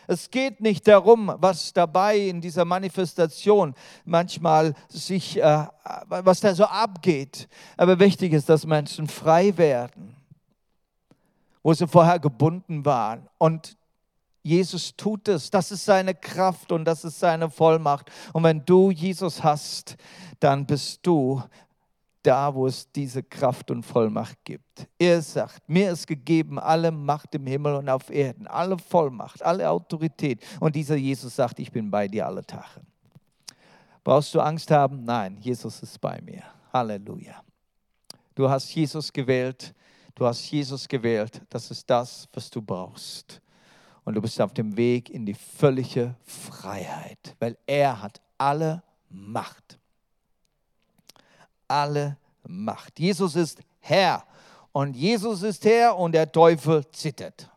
Es 0.07 0.29
geht 0.29 0.61
nicht 0.61 0.87
darum, 0.87 1.33
was 1.37 1.73
dabei 1.73 2.17
in 2.17 2.41
dieser 2.41 2.65
Manifestation 2.65 3.73
manchmal 4.05 4.73
sich, 4.89 5.37
äh, 5.37 5.65
was 6.07 6.41
da 6.41 6.53
so 6.55 6.65
abgeht. 6.65 7.47
Aber 7.77 7.99
wichtig 7.99 8.33
ist, 8.33 8.49
dass 8.49 8.65
Menschen 8.65 9.07
frei 9.07 9.57
werden, 9.57 10.15
wo 11.61 11.73
sie 11.73 11.87
vorher 11.87 12.19
gebunden 12.19 12.85
waren. 12.85 13.27
Und 13.37 13.77
Jesus 14.43 14.95
tut 14.97 15.29
es. 15.29 15.49
Das 15.49 15.71
ist 15.71 15.85
seine 15.85 16.13
Kraft 16.13 16.73
und 16.73 16.83
das 16.83 17.05
ist 17.05 17.19
seine 17.19 17.49
Vollmacht. 17.49 18.11
Und 18.33 18.43
wenn 18.43 18.65
du 18.65 18.91
Jesus 18.91 19.41
hast, 19.41 19.95
dann 20.39 20.65
bist 20.65 20.99
du 21.03 21.41
da, 22.23 22.53
wo 22.53 22.67
es 22.67 22.91
diese 22.91 23.21
Kraft 23.21 23.69
und 23.69 23.83
Vollmacht 23.83 24.43
gibt. 24.43 24.87
Er 24.97 25.21
sagt, 25.21 25.67
mir 25.67 25.91
ist 25.91 26.07
gegeben 26.07 26.57
alle 26.57 26.91
Macht 26.91 27.35
im 27.35 27.45
Himmel 27.45 27.75
und 27.75 27.89
auf 27.89 28.09
Erden, 28.09 28.47
alle 28.47 28.77
Vollmacht, 28.77 29.43
alle 29.43 29.69
Autorität. 29.69 30.43
Und 30.59 30.75
dieser 30.75 30.95
Jesus 30.95 31.35
sagt, 31.35 31.59
ich 31.59 31.71
bin 31.71 31.91
bei 31.91 32.07
dir 32.07 32.25
alle 32.25 32.45
Tage. 32.45 32.81
Brauchst 34.03 34.33
du 34.33 34.41
Angst 34.41 34.71
haben? 34.71 35.03
Nein, 35.03 35.37
Jesus 35.39 35.81
ist 35.81 35.99
bei 35.99 36.19
mir. 36.21 36.43
Halleluja. 36.71 37.41
Du 38.35 38.49
hast 38.49 38.73
Jesus 38.73 39.11
gewählt. 39.11 39.73
Du 40.15 40.25
hast 40.25 40.49
Jesus 40.49 40.87
gewählt. 40.87 41.41
Das 41.49 41.69
ist 41.71 41.89
das, 41.89 42.27
was 42.33 42.49
du 42.49 42.61
brauchst. 42.61 43.41
Und 44.03 44.15
du 44.15 44.21
bist 44.21 44.39
auf 44.41 44.53
dem 44.53 44.75
Weg 44.75 45.09
in 45.09 45.25
die 45.25 45.33
völlige 45.33 46.15
Freiheit, 46.23 47.35
weil 47.39 47.57
er 47.65 48.01
hat 48.01 48.21
alle 48.37 48.83
Macht 49.09 49.79
alle 51.67 52.17
Macht. 52.45 52.99
Jesus 52.99 53.35
ist 53.35 53.59
Herr 53.79 54.23
und 54.71 54.95
Jesus 54.95 55.43
ist 55.43 55.63
Herr 55.65 55.97
und 55.97 56.13
der 56.13 56.31
Teufel 56.31 56.85
zittert. 56.91 57.49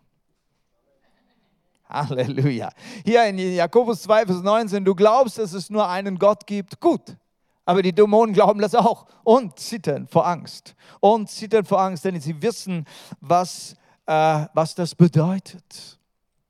Halleluja. 1.88 2.71
Hier 3.05 3.25
in 3.27 3.38
Jakobus 3.38 4.03
2, 4.03 4.27
Vers 4.27 4.42
19, 4.42 4.85
du 4.85 4.95
glaubst, 4.95 5.38
dass 5.38 5.53
es 5.53 5.71
nur 5.71 5.88
einen 5.88 6.19
Gott 6.19 6.47
gibt. 6.47 6.81
Gut. 6.81 7.16
Aber 7.64 7.83
die 7.83 7.92
Dämonen 7.92 8.33
glauben 8.33 8.61
das 8.61 8.75
auch 8.75 9.07
und 9.25 9.59
zittern 9.59 10.07
vor 10.07 10.27
Angst. 10.27 10.75
Und 11.01 11.31
zittern 11.31 11.64
vor 11.64 11.81
Angst, 11.81 12.05
denn 12.05 12.21
sie 12.21 12.40
wissen, 12.40 12.87
was, 13.21 13.75
äh, 14.07 14.47
was 14.55 14.75
das 14.75 14.95
bedeutet. 14.95 15.99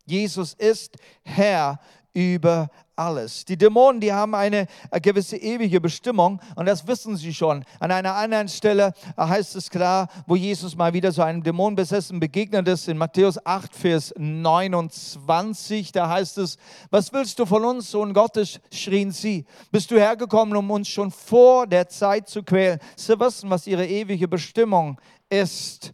Jesus 0.04 0.54
ist 0.54 0.96
Herr 1.22 1.80
über 2.16 2.70
alles. 2.96 3.44
Die 3.44 3.58
Dämonen, 3.58 4.00
die 4.00 4.10
haben 4.10 4.34
eine 4.34 4.68
gewisse 5.02 5.36
ewige 5.36 5.82
Bestimmung 5.82 6.40
und 6.54 6.64
das 6.64 6.86
wissen 6.86 7.14
sie 7.18 7.34
schon. 7.34 7.62
An 7.78 7.90
einer 7.90 8.14
anderen 8.14 8.48
Stelle 8.48 8.94
heißt 9.18 9.54
es 9.54 9.68
klar, 9.68 10.08
wo 10.26 10.34
Jesus 10.34 10.74
mal 10.74 10.94
wieder 10.94 11.12
so 11.12 11.20
einem 11.20 11.42
Dämonenbesessen 11.42 12.18
begegnet 12.18 12.66
ist, 12.68 12.88
in 12.88 12.96
Matthäus 12.96 13.38
8, 13.44 13.76
Vers 13.76 14.14
29, 14.16 15.92
da 15.92 16.08
heißt 16.08 16.38
es, 16.38 16.56
was 16.88 17.12
willst 17.12 17.38
du 17.38 17.44
von 17.44 17.66
uns, 17.66 17.90
Sohn 17.90 18.14
Gottes, 18.14 18.60
schrien 18.72 19.12
sie. 19.12 19.44
Bist 19.70 19.90
du 19.90 19.98
hergekommen, 19.98 20.56
um 20.56 20.70
uns 20.70 20.88
schon 20.88 21.10
vor 21.10 21.66
der 21.66 21.90
Zeit 21.90 22.30
zu 22.30 22.42
quälen? 22.42 22.80
Sie 22.96 23.20
wissen, 23.20 23.50
was 23.50 23.66
ihre 23.66 23.86
ewige 23.86 24.26
Bestimmung 24.26 24.98
ist. 25.28 25.92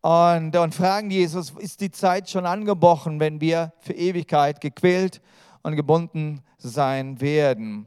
Und, 0.00 0.56
und 0.56 0.74
fragen 0.74 1.12
Jesus, 1.12 1.52
ist 1.56 1.80
die 1.80 1.92
Zeit 1.92 2.28
schon 2.28 2.46
angebrochen, 2.46 3.20
wenn 3.20 3.40
wir 3.40 3.72
für 3.78 3.92
Ewigkeit 3.92 4.60
gequält 4.60 5.20
und 5.62 5.76
gebunden 5.76 6.42
sein 6.58 7.20
werden. 7.20 7.86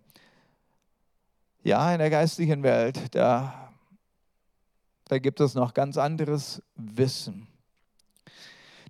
Ja, 1.63 1.91
in 1.91 1.99
der 1.99 2.09
geistlichen 2.09 2.63
Welt, 2.63 3.15
da, 3.15 3.71
da 5.05 5.17
gibt 5.17 5.39
es 5.39 5.55
noch 5.55 5.73
ganz 5.73 5.97
anderes 5.97 6.61
Wissen. 6.75 7.47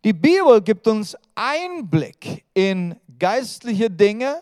Die 0.04 0.14
Bibel 0.14 0.62
gibt 0.62 0.88
uns 0.88 1.18
Einblick 1.34 2.46
in 2.54 2.96
geistliche 3.18 3.90
Dinge, 3.90 4.42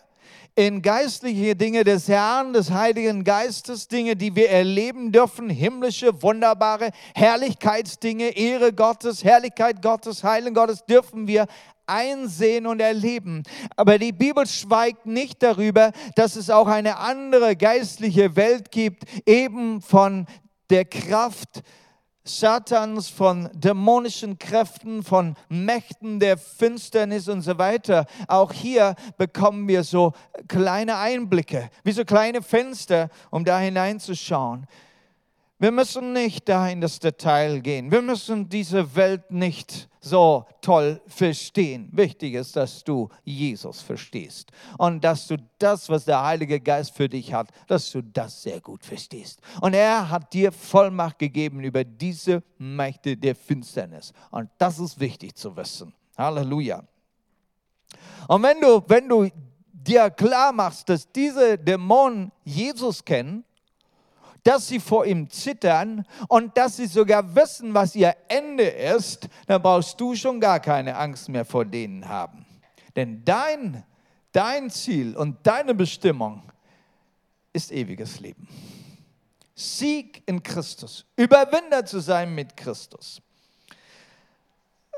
in 0.56 0.82
geistliche 0.82 1.56
Dinge 1.56 1.82
des 1.82 2.06
Herrn, 2.06 2.52
des 2.52 2.70
Heiligen 2.70 3.24
Geistes, 3.24 3.88
Dinge, 3.88 4.14
die 4.14 4.36
wir 4.36 4.50
erleben 4.50 5.10
dürfen, 5.10 5.50
himmlische, 5.50 6.22
wunderbare 6.22 6.90
Herrlichkeitsdinge, 7.14 8.36
Ehre 8.36 8.72
Gottes, 8.72 9.24
Herrlichkeit 9.24 9.82
Gottes, 9.82 10.22
Heiligen 10.22 10.54
Gottes, 10.54 10.84
dürfen 10.84 11.26
wir 11.26 11.46
einsehen 11.86 12.66
und 12.66 12.80
erleben. 12.80 13.42
Aber 13.76 13.98
die 13.98 14.12
Bibel 14.12 14.46
schweigt 14.46 15.06
nicht 15.06 15.42
darüber, 15.42 15.92
dass 16.16 16.36
es 16.36 16.50
auch 16.50 16.68
eine 16.68 16.98
andere 16.98 17.56
geistliche 17.56 18.36
Welt 18.36 18.70
gibt, 18.70 19.04
eben 19.26 19.80
von 19.80 20.26
der 20.70 20.84
Kraft 20.84 21.62
Satans, 22.26 23.10
von 23.10 23.50
dämonischen 23.52 24.38
Kräften, 24.38 25.02
von 25.02 25.36
Mächten 25.50 26.20
der 26.20 26.38
Finsternis 26.38 27.28
und 27.28 27.42
so 27.42 27.58
weiter. 27.58 28.06
Auch 28.28 28.50
hier 28.50 28.94
bekommen 29.18 29.68
wir 29.68 29.84
so 29.84 30.12
kleine 30.48 30.96
Einblicke, 30.96 31.68
wie 31.82 31.92
so 31.92 32.06
kleine 32.06 32.40
Fenster, 32.40 33.10
um 33.30 33.44
da 33.44 33.58
hineinzuschauen. 33.58 34.66
Wir 35.58 35.70
müssen 35.70 36.12
nicht 36.12 36.48
da 36.48 36.68
in 36.68 36.80
das 36.80 36.98
Detail 36.98 37.60
gehen. 37.60 37.90
Wir 37.90 38.02
müssen 38.02 38.48
diese 38.48 38.96
Welt 38.96 39.30
nicht 39.30 39.88
so 40.00 40.44
toll 40.60 41.00
verstehen. 41.06 41.88
Wichtig 41.92 42.34
ist, 42.34 42.56
dass 42.56 42.82
du 42.82 43.08
Jesus 43.24 43.80
verstehst 43.80 44.50
und 44.78 45.02
dass 45.02 45.28
du 45.28 45.36
das, 45.58 45.88
was 45.88 46.04
der 46.04 46.22
Heilige 46.22 46.60
Geist 46.60 46.94
für 46.94 47.08
dich 47.08 47.32
hat, 47.32 47.48
dass 47.68 47.90
du 47.92 48.02
das 48.02 48.42
sehr 48.42 48.60
gut 48.60 48.84
verstehst. 48.84 49.40
Und 49.60 49.74
er 49.74 50.10
hat 50.10 50.32
dir 50.32 50.50
Vollmacht 50.50 51.18
gegeben 51.20 51.62
über 51.62 51.84
diese 51.84 52.42
Mächte 52.58 53.16
der 53.16 53.36
Finsternis. 53.36 54.12
Und 54.30 54.50
das 54.58 54.80
ist 54.80 54.98
wichtig 54.98 55.36
zu 55.36 55.56
wissen. 55.56 55.94
Halleluja. 56.18 56.82
Und 58.28 58.42
wenn 58.42 58.60
du, 58.60 58.82
wenn 58.88 59.08
du 59.08 59.28
dir 59.72 60.10
klar 60.10 60.52
machst, 60.52 60.88
dass 60.88 61.10
diese 61.10 61.56
Dämonen 61.58 62.32
Jesus 62.44 63.04
kennen, 63.04 63.44
dass 64.44 64.68
sie 64.68 64.78
vor 64.78 65.06
ihm 65.06 65.28
zittern 65.30 66.06
und 66.28 66.56
dass 66.56 66.76
sie 66.76 66.86
sogar 66.86 67.34
wissen, 67.34 67.74
was 67.74 67.96
ihr 67.96 68.14
Ende 68.28 68.64
ist, 68.64 69.28
dann 69.46 69.60
brauchst 69.62 69.98
du 70.00 70.14
schon 70.14 70.38
gar 70.38 70.60
keine 70.60 70.96
Angst 70.96 71.28
mehr 71.28 71.44
vor 71.44 71.64
denen 71.64 72.08
haben. 72.08 72.44
Denn 72.94 73.24
dein, 73.24 73.84
dein 74.32 74.70
Ziel 74.70 75.16
und 75.16 75.38
deine 75.46 75.74
Bestimmung 75.74 76.42
ist 77.52 77.72
ewiges 77.72 78.20
Leben. 78.20 78.46
Sieg 79.54 80.22
in 80.26 80.42
Christus, 80.42 81.06
Überwinder 81.16 81.86
zu 81.86 82.00
sein 82.00 82.34
mit 82.34 82.56
Christus. 82.56 83.22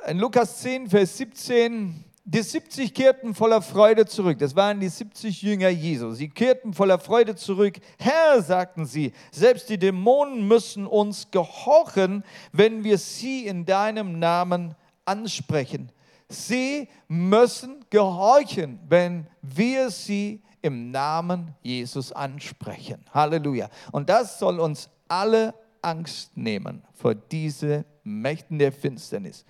In 0.06 0.18
Lukas 0.18 0.58
10, 0.62 0.90
Vers 0.90 1.16
17 1.18 2.04
die 2.28 2.42
70 2.42 2.92
kehrten 2.92 3.34
voller 3.36 3.62
Freude 3.62 4.04
zurück. 4.04 4.40
Das 4.40 4.56
waren 4.56 4.80
die 4.80 4.88
70 4.88 5.42
Jünger 5.42 5.68
Jesu. 5.68 6.10
Sie 6.12 6.28
kehrten 6.28 6.74
voller 6.74 6.98
Freude 6.98 7.36
zurück. 7.36 7.78
Herr, 8.00 8.42
sagten 8.42 8.84
sie, 8.84 9.12
selbst 9.30 9.68
die 9.68 9.78
Dämonen 9.78 10.46
müssen 10.46 10.88
uns 10.88 11.30
gehorchen, 11.30 12.24
wenn 12.52 12.82
wir 12.82 12.98
sie 12.98 13.46
in 13.46 13.64
deinem 13.64 14.18
Namen 14.18 14.74
ansprechen. 15.04 15.92
Sie 16.28 16.88
müssen 17.06 17.84
gehorchen, 17.90 18.80
wenn 18.88 19.28
wir 19.40 19.90
sie 19.90 20.42
im 20.62 20.90
Namen 20.90 21.54
Jesus 21.62 22.10
ansprechen. 22.10 23.04
Halleluja. 23.14 23.70
Und 23.92 24.10
das 24.10 24.40
soll 24.40 24.58
uns 24.58 24.88
alle 25.06 25.54
Angst 25.80 26.36
nehmen 26.36 26.82
vor 26.92 27.14
diese 27.14 27.84
Mächten 28.02 28.58
der 28.58 28.72
Finsternis. 28.72 29.44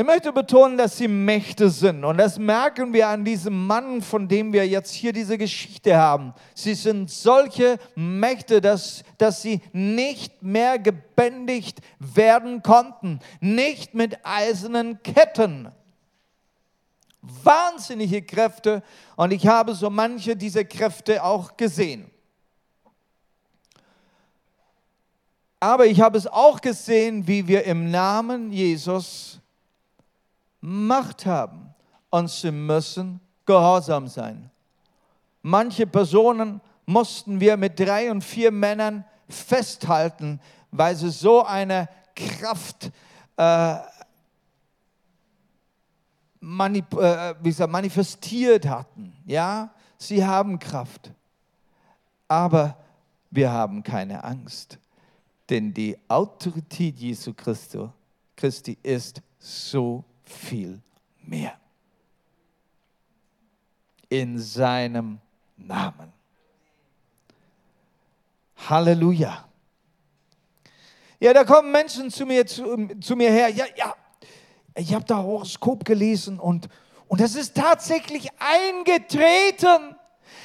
Ich 0.00 0.06
möchte 0.06 0.32
betonen, 0.32 0.78
dass 0.78 0.96
sie 0.96 1.08
Mächte 1.08 1.68
sind. 1.68 2.06
Und 2.06 2.16
das 2.16 2.38
merken 2.38 2.94
wir 2.94 3.08
an 3.08 3.22
diesem 3.22 3.66
Mann, 3.66 4.00
von 4.00 4.28
dem 4.28 4.50
wir 4.50 4.66
jetzt 4.66 4.94
hier 4.94 5.12
diese 5.12 5.36
Geschichte 5.36 5.94
haben. 5.94 6.32
Sie 6.54 6.72
sind 6.72 7.10
solche 7.10 7.78
Mächte, 7.96 8.62
dass, 8.62 9.02
dass 9.18 9.42
sie 9.42 9.60
nicht 9.74 10.42
mehr 10.42 10.78
gebändigt 10.78 11.80
werden 11.98 12.62
konnten. 12.62 13.20
Nicht 13.40 13.92
mit 13.92 14.24
eisernen 14.24 15.02
Ketten. 15.02 15.70
Wahnsinnige 17.20 18.22
Kräfte. 18.22 18.82
Und 19.16 19.34
ich 19.34 19.46
habe 19.46 19.74
so 19.74 19.90
manche 19.90 20.34
dieser 20.34 20.64
Kräfte 20.64 21.22
auch 21.22 21.58
gesehen. 21.58 22.10
Aber 25.60 25.84
ich 25.84 26.00
habe 26.00 26.16
es 26.16 26.26
auch 26.26 26.62
gesehen, 26.62 27.26
wie 27.26 27.46
wir 27.46 27.64
im 27.64 27.90
Namen 27.90 28.50
Jesus 28.50 29.40
Macht 30.60 31.26
haben 31.26 31.74
und 32.10 32.30
sie 32.30 32.50
müssen 32.50 33.20
gehorsam 33.46 34.08
sein. 34.08 34.50
Manche 35.42 35.86
Personen 35.86 36.60
mussten 36.86 37.40
wir 37.40 37.56
mit 37.56 37.78
drei 37.78 38.10
und 38.10 38.22
vier 38.22 38.50
Männern 38.50 39.04
festhalten, 39.28 40.40
weil 40.70 40.94
sie 40.96 41.10
so 41.10 41.44
eine 41.44 41.88
Kraft 42.14 42.90
äh, 43.36 43.76
manip, 46.40 46.92
äh, 46.94 47.34
wie 47.40 47.48
gesagt, 47.48 47.72
manifestiert 47.72 48.66
hatten. 48.66 49.12
Ja, 49.24 49.70
sie 49.96 50.24
haben 50.24 50.58
Kraft, 50.58 51.10
aber 52.28 52.76
wir 53.30 53.50
haben 53.50 53.82
keine 53.82 54.24
Angst, 54.24 54.78
denn 55.48 55.72
die 55.72 55.96
Autorität 56.08 56.98
Jesu 56.98 57.32
Christi, 57.34 57.88
Christi 58.36 58.76
ist 58.82 59.22
so 59.38 60.04
viel 60.30 60.80
mehr. 61.22 61.58
In 64.08 64.38
seinem 64.38 65.20
Namen. 65.56 66.12
Halleluja. 68.68 69.44
Ja, 71.18 71.32
da 71.32 71.44
kommen 71.44 71.70
Menschen 71.70 72.10
zu 72.10 72.24
mir, 72.24 72.46
zu, 72.46 72.88
zu 73.00 73.14
mir 73.14 73.30
her. 73.30 73.48
Ja, 73.50 73.66
ja, 73.76 73.94
ich 74.74 74.94
habe 74.94 75.04
da 75.04 75.18
Horoskop 75.18 75.84
gelesen 75.84 76.38
und, 76.40 76.68
und 77.08 77.20
das 77.20 77.34
ist 77.34 77.56
tatsächlich 77.56 78.30
eingetreten. 78.38 79.96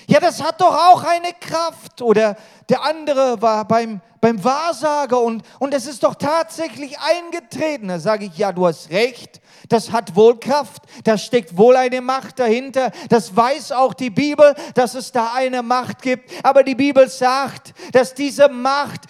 Ja, 0.08 0.20
das 0.20 0.42
hat 0.42 0.62
doch 0.62 0.74
auch 0.74 1.04
eine 1.04 1.34
Kraft. 1.40 2.02
Oder 2.02 2.36
der 2.70 2.84
andere 2.84 3.42
war 3.42 3.66
beim, 3.68 4.02
beim 4.22 4.44
Wahrsager 4.44 5.20
und, 5.20 5.44
und 5.60 5.74
es 5.74 5.88
ist 5.88 6.04
doch 6.04 6.16
tatsächlich 6.16 6.98
eingetreten. 7.00 7.88
Da 7.88 8.00
sage 8.00 8.26
ich, 8.26 8.38
ja, 8.38 8.52
du 8.52 8.68
hast 8.68 8.90
recht. 8.90 9.42
Das 9.70 9.92
hat 9.92 10.16
wohl 10.16 10.40
Kraft, 10.40 10.84
da 11.04 11.18
steckt 11.18 11.58
wohl 11.58 11.76
eine 11.76 12.02
Macht 12.02 12.40
dahinter. 12.40 12.92
Das 13.10 13.36
weiß 13.36 13.72
auch 13.72 13.94
die 13.94 14.12
Bibel, 14.12 14.54
dass 14.76 14.94
es 14.94 15.12
da 15.12 15.34
eine 15.34 15.64
Macht 15.64 16.02
gibt. 16.02 16.30
Aber 16.44 16.64
die 16.64 16.76
Bibel 16.76 17.10
sagt, 17.10 17.74
dass 17.92 18.14
diese 18.14 18.48
Macht 18.50 19.02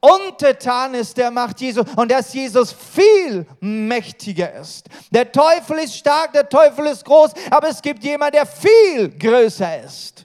untertan 0.00 0.94
ist 0.94 1.16
der 1.16 1.30
Macht 1.30 1.60
Jesu 1.60 1.82
und 1.96 2.10
dass 2.10 2.32
Jesus 2.32 2.72
viel 2.72 3.46
mächtiger 3.60 4.52
ist. 4.54 4.88
Der 5.10 5.30
Teufel 5.30 5.78
ist 5.78 5.96
stark, 5.96 6.32
der 6.32 6.48
Teufel 6.48 6.86
ist 6.86 7.04
groß, 7.04 7.32
aber 7.50 7.68
es 7.68 7.80
gibt 7.80 8.02
jemand, 8.02 8.34
der 8.34 8.46
viel 8.46 9.10
größer 9.10 9.84
ist. 9.84 10.24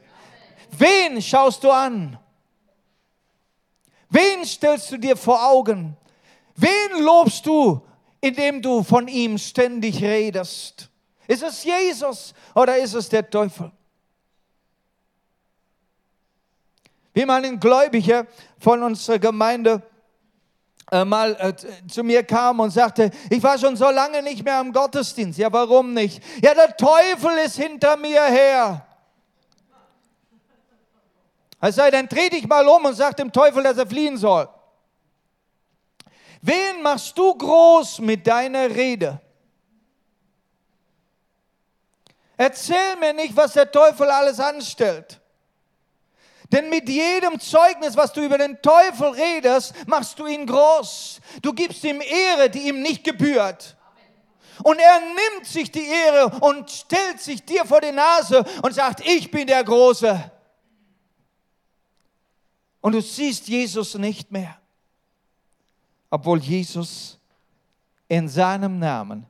Wen 0.72 1.22
schaust 1.22 1.64
du 1.64 1.72
an? 1.72 2.18
Wen 4.10 4.46
stellst 4.46 4.92
du 4.92 4.98
dir 4.98 5.18
vor 5.18 5.46
Augen? 5.46 5.96
Wen 6.56 7.04
lobst 7.04 7.46
du 7.46 7.82
indem 8.26 8.62
du 8.62 8.84
von 8.84 9.08
ihm 9.08 9.38
ständig 9.38 10.02
redest? 10.02 10.90
Ist 11.28 11.44
es 11.44 11.64
Jesus 11.64 12.34
oder 12.56 12.78
ist 12.78 12.94
es 12.94 13.08
der 13.08 13.30
Teufel? 13.30 13.72
Wie 17.16 17.26
mal 17.26 17.44
ein 17.46 17.62
Gläubiger 17.62 18.28
von 18.60 18.84
unserer 18.84 19.20
Gemeinde 19.20 19.82
äh, 20.92 21.06
mal 21.06 21.34
äh, 21.40 21.88
zu 21.88 22.04
mir 22.04 22.24
kam 22.24 22.60
und 22.60 22.72
sagte, 22.72 23.10
ich 23.30 23.42
war 23.42 23.58
schon 23.58 23.78
so 23.78 23.90
lange 23.90 24.22
nicht 24.22 24.44
mehr 24.44 24.58
am 24.58 24.74
Gottesdienst. 24.74 25.40
Ja, 25.40 25.52
warum 25.52 25.94
nicht? 25.94 26.22
Ja, 26.44 26.54
der 26.54 26.76
Teufel 26.76 27.38
ist 27.46 27.56
hinter 27.56 27.96
mir 27.96 28.22
her. 28.26 28.86
Es 31.62 31.76
sei, 31.76 31.90
dann 31.90 32.10
dreh 32.10 32.30
dich 32.30 32.46
mal 32.46 32.68
um 32.68 32.84
und 32.84 32.96
sag 32.96 33.16
dem 33.16 33.32
Teufel, 33.32 33.64
dass 33.64 33.78
er 33.78 33.88
fliehen 33.88 34.18
soll. 34.18 34.50
Wen 36.42 36.82
machst 36.84 37.18
du 37.18 37.34
groß 37.34 38.00
mit 38.00 38.28
deiner 38.28 38.70
Rede? 38.70 39.22
Erzähl 42.36 42.98
mir 43.00 43.14
nicht, 43.14 43.34
was 43.38 43.54
der 43.54 43.72
Teufel 43.72 44.12
alles 44.12 44.38
anstellt. 44.42 45.22
Denn 46.56 46.70
mit 46.70 46.88
jedem 46.88 47.40
Zeugnis, 47.40 47.98
was 47.98 48.14
du 48.14 48.24
über 48.24 48.38
den 48.38 48.62
Teufel 48.62 49.10
redest, 49.10 49.74
machst 49.88 50.18
du 50.18 50.26
ihn 50.26 50.46
groß. 50.46 51.20
Du 51.42 51.52
gibst 51.54 51.84
ihm 51.84 52.00
Ehre, 52.00 52.50
die 52.50 52.70
ihm 52.70 52.82
nicht 52.82 53.04
gebührt. 53.04 53.76
Und 54.64 54.80
er 54.80 55.00
nimmt 55.02 55.46
sich 55.46 55.70
die 55.70 55.86
Ehre 55.86 56.28
und 56.40 56.72
stellt 56.72 57.20
sich 57.20 57.44
dir 57.44 57.66
vor 57.66 57.82
die 57.82 57.92
Nase 57.92 58.46
und 58.64 58.74
sagt, 58.74 59.06
ich 59.06 59.30
bin 59.30 59.48
der 59.48 59.66
Große. 59.66 60.32
Und 62.80 62.94
du 62.94 63.02
siehst 63.02 63.50
Jesus 63.50 63.96
nicht 63.96 64.32
mehr 64.32 64.58
obwohl 66.16 66.40
Jesus 66.40 67.20
in 68.08 68.30
seinem 68.30 68.80
Namen 68.80 69.26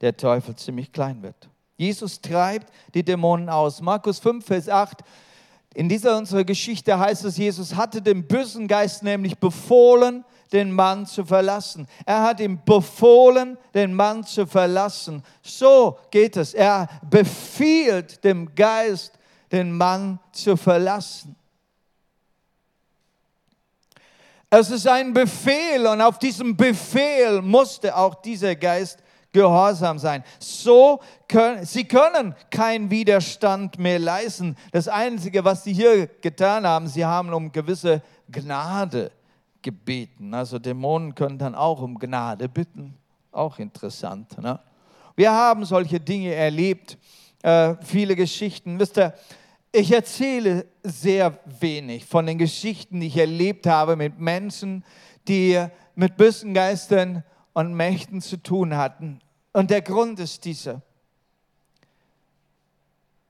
der 0.00 0.16
Teufel 0.16 0.56
ziemlich 0.56 0.90
klein 0.90 1.22
wird. 1.22 1.50
Jesus 1.76 2.18
treibt 2.18 2.72
die 2.94 3.02
Dämonen 3.02 3.50
aus. 3.50 3.82
Markus 3.82 4.18
5, 4.20 4.42
Vers 4.42 4.68
8. 4.70 5.02
In 5.80 5.88
dieser 5.88 6.18
unserer 6.18 6.44
Geschichte 6.44 6.98
heißt 6.98 7.24
es, 7.24 7.38
Jesus 7.38 7.74
hatte 7.74 8.02
dem 8.02 8.28
bösen 8.28 8.68
Geist 8.68 9.02
nämlich 9.02 9.38
befohlen, 9.38 10.26
den 10.52 10.72
Mann 10.72 11.06
zu 11.06 11.24
verlassen. 11.24 11.88
Er 12.04 12.22
hat 12.22 12.38
ihm 12.40 12.62
befohlen, 12.66 13.56
den 13.72 13.94
Mann 13.94 14.22
zu 14.22 14.46
verlassen. 14.46 15.22
So 15.40 15.96
geht 16.10 16.36
es. 16.36 16.52
Er 16.52 16.86
befiehlt 17.08 18.22
dem 18.22 18.54
Geist, 18.54 19.18
den 19.50 19.72
Mann 19.72 20.20
zu 20.32 20.54
verlassen. 20.58 21.34
Es 24.50 24.70
ist 24.70 24.86
ein 24.86 25.14
Befehl 25.14 25.86
und 25.86 26.02
auf 26.02 26.18
diesem 26.18 26.54
Befehl 26.58 27.40
musste 27.40 27.96
auch 27.96 28.16
dieser 28.16 28.54
Geist 28.54 28.98
gehorsam 29.32 29.98
sein. 29.98 30.24
So 30.38 31.00
können, 31.28 31.64
sie 31.64 31.84
können 31.84 32.34
keinen 32.50 32.90
Widerstand 32.90 33.78
mehr 33.78 33.98
leisten. 33.98 34.56
Das 34.72 34.88
Einzige, 34.88 35.44
was 35.44 35.64
sie 35.64 35.72
hier 35.72 36.06
getan 36.06 36.66
haben, 36.66 36.88
sie 36.88 37.04
haben 37.04 37.32
um 37.32 37.52
gewisse 37.52 38.02
Gnade 38.30 39.12
gebeten. 39.62 40.34
Also 40.34 40.58
Dämonen 40.58 41.14
können 41.14 41.38
dann 41.38 41.54
auch 41.54 41.80
um 41.80 41.98
Gnade 41.98 42.48
bitten. 42.48 42.96
Auch 43.32 43.58
interessant. 43.58 44.36
Ne? 44.38 44.58
Wir 45.16 45.32
haben 45.32 45.64
solche 45.64 46.00
Dinge 46.00 46.34
erlebt, 46.34 46.98
äh, 47.42 47.74
viele 47.82 48.16
Geschichten. 48.16 48.78
Wisst 48.78 48.98
ihr, 48.98 49.14
ich 49.72 49.92
erzähle 49.92 50.66
sehr 50.82 51.38
wenig 51.60 52.04
von 52.04 52.26
den 52.26 52.38
Geschichten, 52.38 53.00
die 53.00 53.06
ich 53.06 53.16
erlebt 53.16 53.66
habe 53.66 53.94
mit 53.94 54.18
Menschen, 54.18 54.84
die 55.28 55.64
mit 55.94 56.16
bösen 56.16 56.54
Geistern 56.54 57.22
und 57.52 57.74
Mächten 57.74 58.20
zu 58.20 58.36
tun 58.36 58.76
hatten. 58.76 59.20
Und 59.52 59.70
der 59.70 59.82
Grund 59.82 60.18
ist 60.20 60.44
dieser. 60.44 60.82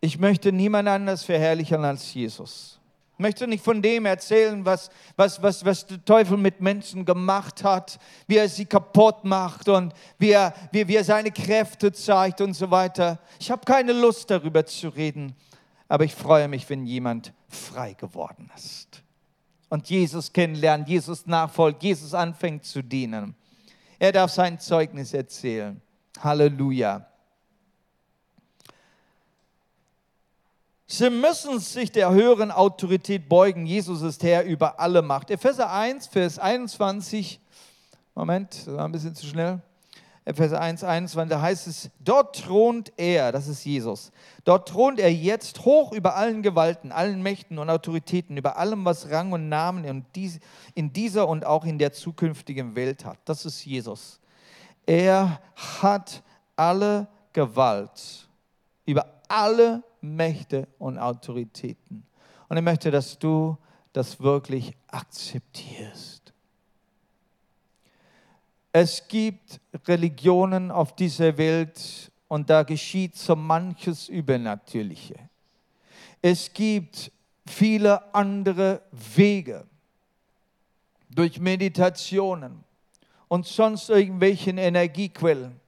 Ich 0.00 0.18
möchte 0.18 0.52
niemand 0.52 0.88
anders 0.88 1.24
verherrlichen 1.24 1.84
als 1.84 2.12
Jesus. 2.14 2.78
Ich 3.14 3.18
möchte 3.22 3.46
nicht 3.46 3.62
von 3.62 3.82
dem 3.82 4.06
erzählen, 4.06 4.64
was, 4.64 4.90
was, 5.16 5.42
was, 5.42 5.64
was 5.64 5.86
der 5.86 6.02
Teufel 6.04 6.38
mit 6.38 6.62
Menschen 6.62 7.04
gemacht 7.04 7.62
hat, 7.62 7.98
wie 8.26 8.38
er 8.38 8.48
sie 8.48 8.64
kaputt 8.64 9.24
macht 9.24 9.68
und 9.68 9.92
wie 10.18 10.30
er, 10.30 10.54
wie, 10.72 10.88
wie 10.88 10.96
er 10.96 11.04
seine 11.04 11.30
Kräfte 11.30 11.92
zeigt 11.92 12.40
und 12.40 12.54
so 12.54 12.70
weiter. 12.70 13.18
Ich 13.38 13.50
habe 13.50 13.62
keine 13.66 13.92
Lust 13.92 14.30
darüber 14.30 14.64
zu 14.64 14.88
reden 14.88 15.36
aber 15.90 16.04
ich 16.04 16.14
freue 16.14 16.46
mich, 16.46 16.70
wenn 16.70 16.86
jemand 16.86 17.32
frei 17.48 17.94
geworden 17.94 18.48
ist 18.54 19.02
und 19.70 19.90
Jesus 19.90 20.32
kennenlernt, 20.32 20.88
Jesus 20.88 21.26
nachfolgt, 21.26 21.82
Jesus 21.82 22.14
anfängt 22.14 22.64
zu 22.64 22.80
dienen. 22.80 23.34
Er 24.00 24.12
darf 24.12 24.32
sein 24.32 24.58
Zeugnis 24.58 25.12
erzählen. 25.12 25.78
Halleluja. 26.18 27.06
Sie 30.86 31.10
müssen 31.10 31.60
sich 31.60 31.92
der 31.92 32.10
höheren 32.10 32.50
Autorität 32.50 33.28
beugen. 33.28 33.66
Jesus 33.66 34.00
ist 34.00 34.22
Herr 34.22 34.44
über 34.44 34.80
alle 34.80 35.02
Macht. 35.02 35.30
Epheser 35.30 35.70
1, 35.70 36.06
Vers 36.06 36.38
21. 36.38 37.40
Moment, 38.14 38.66
das 38.66 38.74
war 38.74 38.86
ein 38.86 38.92
bisschen 38.92 39.14
zu 39.14 39.26
schnell. 39.26 39.60
Epheser 40.24 40.60
1, 40.60 40.84
21, 40.84 41.30
da 41.30 41.40
heißt 41.40 41.66
es, 41.66 41.90
dort 41.98 42.36
thront 42.36 42.92
er, 42.96 43.32
das 43.32 43.48
ist 43.48 43.64
Jesus, 43.64 44.12
dort 44.44 44.68
thront 44.68 45.00
er 45.00 45.12
jetzt 45.12 45.64
hoch 45.64 45.92
über 45.92 46.14
allen 46.16 46.42
Gewalten, 46.42 46.92
allen 46.92 47.22
Mächten 47.22 47.58
und 47.58 47.70
Autoritäten, 47.70 48.36
über 48.36 48.58
allem, 48.58 48.84
was 48.84 49.10
Rang 49.10 49.32
und 49.32 49.48
Namen 49.48 50.04
in 50.74 50.92
dieser 50.92 51.26
und 51.26 51.46
auch 51.46 51.64
in 51.64 51.78
der 51.78 51.92
zukünftigen 51.92 52.76
Welt 52.76 53.04
hat. 53.04 53.18
Das 53.24 53.46
ist 53.46 53.64
Jesus. 53.64 54.20
Er 54.84 55.40
hat 55.80 56.22
alle 56.54 57.08
Gewalt 57.32 58.28
über 58.84 59.06
alle 59.28 59.82
Mächte 60.00 60.68
und 60.78 60.98
Autoritäten. 60.98 62.06
Und 62.48 62.56
ich 62.56 62.62
möchte, 62.62 62.90
dass 62.90 63.18
du 63.18 63.56
das 63.92 64.20
wirklich 64.20 64.76
akzeptierst. 64.88 66.19
Es 68.72 69.06
gibt 69.08 69.60
Religionen 69.86 70.70
auf 70.70 70.94
dieser 70.94 71.36
Welt 71.36 72.10
und 72.28 72.48
da 72.48 72.62
geschieht 72.62 73.16
so 73.16 73.34
manches 73.34 74.08
Übernatürliche. 74.08 75.16
Es 76.22 76.52
gibt 76.52 77.10
viele 77.46 78.14
andere 78.14 78.82
Wege 78.92 79.66
durch 81.08 81.40
Meditationen 81.40 82.62
und 83.26 83.46
sonst 83.46 83.90
irgendwelchen 83.90 84.58
Energiequellen. 84.58 85.60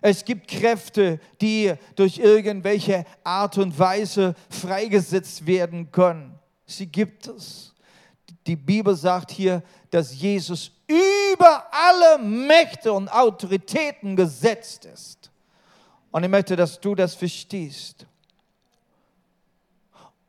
Es 0.00 0.24
gibt 0.24 0.48
Kräfte, 0.48 1.20
die 1.40 1.74
durch 1.96 2.18
irgendwelche 2.18 3.04
Art 3.22 3.58
und 3.58 3.78
Weise 3.78 4.34
freigesetzt 4.48 5.46
werden 5.46 5.90
können. 5.90 6.38
Sie 6.64 6.86
gibt 6.86 7.26
es. 7.26 7.74
Die 8.46 8.56
Bibel 8.56 8.94
sagt 8.94 9.30
hier, 9.30 9.62
dass 9.90 10.14
Jesus 10.14 10.70
über 10.86 11.66
alle 11.70 12.18
Mächte 12.18 12.92
und 12.92 13.08
Autoritäten 13.08 14.16
gesetzt 14.16 14.84
ist. 14.86 15.30
Und 16.10 16.24
ich 16.24 16.30
möchte, 16.30 16.56
dass 16.56 16.80
du 16.80 16.94
das 16.94 17.14
verstehst. 17.14 18.06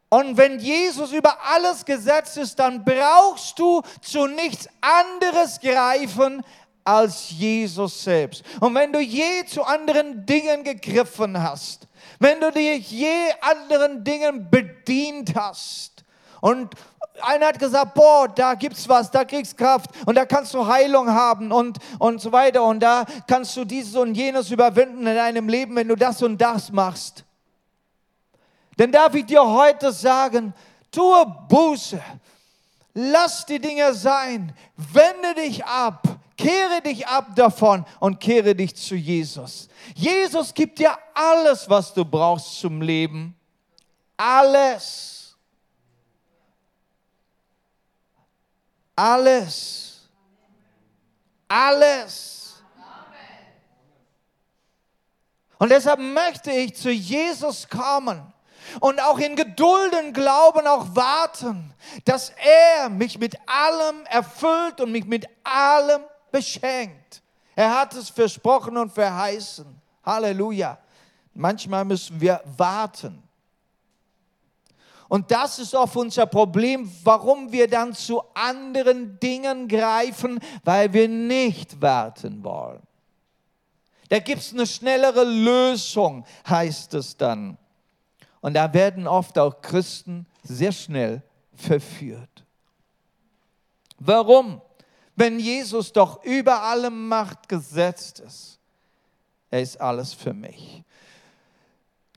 Und 0.09 0.35
wenn 0.35 0.59
Jesus 0.59 1.13
über 1.13 1.37
alles 1.41 1.85
gesetzt 1.85 2.37
ist, 2.37 2.59
dann 2.59 2.83
brauchst 2.83 3.57
du 3.57 3.81
zu 4.01 4.27
nichts 4.27 4.67
anderes 4.81 5.59
greifen 5.59 6.43
als 6.83 7.29
Jesus 7.29 8.03
selbst. 8.03 8.43
Und 8.59 8.75
wenn 8.75 8.91
du 8.91 8.99
je 8.99 9.45
zu 9.45 9.63
anderen 9.63 10.25
Dingen 10.25 10.63
gegriffen 10.63 11.41
hast, 11.41 11.87
wenn 12.19 12.41
du 12.41 12.51
dich 12.51 12.91
je 12.91 13.31
anderen 13.39 14.03
Dingen 14.03 14.49
bedient 14.49 15.33
hast 15.35 15.90
und 16.41 16.75
einer 17.21 17.47
hat 17.47 17.59
gesagt, 17.59 17.93
boah, 17.93 18.27
da 18.27 18.55
gibt's 18.55 18.87
was, 18.89 19.09
da 19.11 19.23
kriegst 19.23 19.57
Kraft 19.57 19.91
und 20.05 20.15
da 20.15 20.25
kannst 20.25 20.53
du 20.53 20.65
Heilung 20.65 21.09
haben 21.09 21.51
und, 21.51 21.77
und 21.99 22.19
so 22.19 22.31
weiter 22.31 22.63
und 22.63 22.79
da 22.79 23.05
kannst 23.27 23.55
du 23.55 23.65
dieses 23.65 23.95
und 23.95 24.15
jenes 24.15 24.49
überwinden 24.51 25.05
in 25.05 25.15
deinem 25.15 25.47
Leben, 25.47 25.75
wenn 25.75 25.87
du 25.87 25.95
das 25.95 26.21
und 26.21 26.39
das 26.39 26.71
machst. 26.71 27.23
Denn 28.77 28.91
darf 28.91 29.13
ich 29.13 29.25
dir 29.25 29.45
heute 29.45 29.91
sagen, 29.91 30.53
tue 30.91 31.25
Buße, 31.47 32.01
lass 32.93 33.45
die 33.45 33.59
Dinge 33.59 33.93
sein, 33.93 34.53
wende 34.75 35.41
dich 35.41 35.63
ab, 35.63 36.03
kehre 36.37 36.81
dich 36.81 37.07
ab 37.07 37.35
davon 37.35 37.85
und 37.99 38.19
kehre 38.19 38.55
dich 38.55 38.75
zu 38.75 38.95
Jesus. 38.95 39.67
Jesus 39.93 40.53
gibt 40.53 40.79
dir 40.79 40.97
alles, 41.13 41.69
was 41.69 41.93
du 41.93 42.03
brauchst 42.03 42.59
zum 42.59 42.81
Leben. 42.81 43.35
Alles. 44.17 45.20
Alles. 49.01 49.99
Alles. 51.47 52.61
Und 55.57 55.69
deshalb 55.69 55.99
möchte 55.99 56.51
ich 56.51 56.75
zu 56.75 56.91
Jesus 56.91 57.67
kommen 57.67 58.31
und 58.79 59.01
auch 59.01 59.17
in 59.17 59.35
Geduld 59.35 59.95
und 59.95 60.13
Glauben 60.13 60.67
auch 60.67 60.95
warten, 60.95 61.73
dass 62.05 62.31
er 62.77 62.89
mich 62.89 63.17
mit 63.17 63.35
allem 63.47 64.05
erfüllt 64.05 64.79
und 64.79 64.91
mich 64.91 65.05
mit 65.05 65.27
allem 65.43 66.03
beschenkt. 66.31 67.23
Er 67.55 67.79
hat 67.79 67.95
es 67.95 68.07
versprochen 68.07 68.77
und 68.77 68.91
verheißen. 68.91 69.81
Halleluja. 70.05 70.77
Manchmal 71.33 71.85
müssen 71.85 72.21
wir 72.21 72.39
warten. 72.55 73.23
Und 75.11 75.29
das 75.29 75.59
ist 75.59 75.75
oft 75.75 75.97
unser 75.97 76.25
Problem, 76.25 76.89
warum 77.03 77.51
wir 77.51 77.67
dann 77.67 77.93
zu 77.93 78.23
anderen 78.33 79.19
Dingen 79.19 79.67
greifen, 79.67 80.39
weil 80.63 80.93
wir 80.93 81.09
nicht 81.09 81.81
warten 81.81 82.41
wollen. 82.45 82.81
Da 84.07 84.19
gibt 84.19 84.39
es 84.39 84.53
eine 84.53 84.65
schnellere 84.65 85.25
Lösung, 85.25 86.23
heißt 86.47 86.93
es 86.93 87.17
dann. 87.17 87.57
Und 88.39 88.53
da 88.53 88.73
werden 88.73 89.05
oft 89.05 89.37
auch 89.37 89.61
Christen 89.61 90.27
sehr 90.43 90.71
schnell 90.71 91.21
verführt. 91.55 92.45
Warum? 93.99 94.61
Wenn 95.17 95.41
Jesus 95.41 95.91
doch 95.91 96.23
über 96.23 96.61
alle 96.61 96.89
Macht 96.89 97.49
gesetzt 97.49 98.21
ist. 98.21 98.59
Er 99.49 99.61
ist 99.61 99.75
alles 99.81 100.13
für 100.13 100.33
mich. 100.33 100.85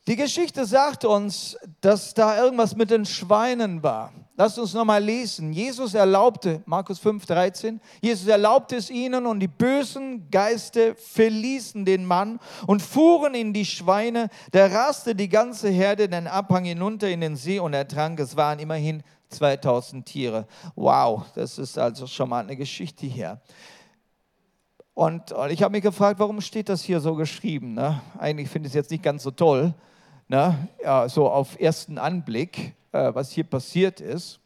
Die 0.06 0.16
Geschichte 0.16 0.66
sagt 0.66 1.06
uns, 1.06 1.56
dass 1.80 2.12
da 2.12 2.36
irgendwas 2.42 2.76
mit 2.76 2.90
den 2.90 3.06
Schweinen 3.06 3.82
war. 3.82 4.12
Lasst 4.36 4.58
uns 4.58 4.74
nochmal 4.74 5.02
lesen. 5.02 5.52
Jesus 5.52 5.94
erlaubte, 5.94 6.62
Markus 6.66 6.98
5, 6.98 7.24
13, 7.24 7.80
Jesus 8.02 8.26
erlaubte 8.26 8.76
es 8.76 8.90
ihnen 8.90 9.24
und 9.24 9.40
die 9.40 9.48
bösen 9.48 10.28
Geister 10.30 10.94
verließen 10.96 11.86
den 11.86 12.04
Mann 12.04 12.38
und 12.66 12.82
fuhren 12.82 13.34
in 13.34 13.54
die 13.54 13.64
Schweine. 13.64 14.28
Da 14.50 14.66
raste 14.66 15.14
die 15.14 15.30
ganze 15.30 15.70
Herde 15.70 16.06
den 16.08 16.26
Abhang 16.26 16.64
hinunter 16.64 17.08
in 17.08 17.22
den 17.22 17.36
See 17.36 17.58
und 17.58 17.72
ertrank. 17.72 18.20
Es 18.20 18.36
waren 18.36 18.58
immerhin 18.58 19.02
2000 19.30 20.04
Tiere. 20.04 20.46
Wow, 20.74 21.22
das 21.34 21.56
ist 21.56 21.78
also 21.78 22.06
schon 22.06 22.28
mal 22.28 22.42
eine 22.42 22.56
Geschichte 22.56 23.06
hier. 23.06 23.40
Und 24.92 25.34
ich 25.48 25.62
habe 25.62 25.72
mich 25.72 25.82
gefragt, 25.82 26.20
warum 26.20 26.42
steht 26.42 26.68
das 26.68 26.82
hier 26.82 27.00
so 27.00 27.14
geschrieben? 27.14 27.72
Ne? 27.72 28.02
Eigentlich 28.18 28.50
finde 28.50 28.66
ich 28.66 28.72
es 28.72 28.76
jetzt 28.76 28.90
nicht 28.90 29.02
ganz 29.02 29.22
so 29.22 29.30
toll 29.30 29.72
ne, 30.34 30.68
ja, 30.82 31.08
so 31.08 31.30
auf 31.30 31.58
ersten 31.60 31.98
Anblick, 31.98 32.74
äh, 32.92 33.14
was 33.14 33.30
hier 33.30 33.44
passiert 33.44 34.00
ist. 34.00 34.40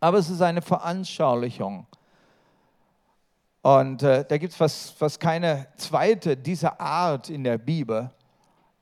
Aber 0.00 0.18
es 0.18 0.30
ist 0.30 0.40
eine 0.40 0.62
Veranschaulichung. 0.62 1.86
Und 3.62 4.02
äh, 4.02 4.24
da 4.24 4.38
gibt 4.38 4.52
es 4.52 4.56
fast, 4.56 4.98
fast 4.98 5.20
keine 5.20 5.68
zweite 5.76 6.36
dieser 6.36 6.80
Art 6.80 7.30
in 7.30 7.44
der 7.44 7.58
Bibel. 7.58 8.10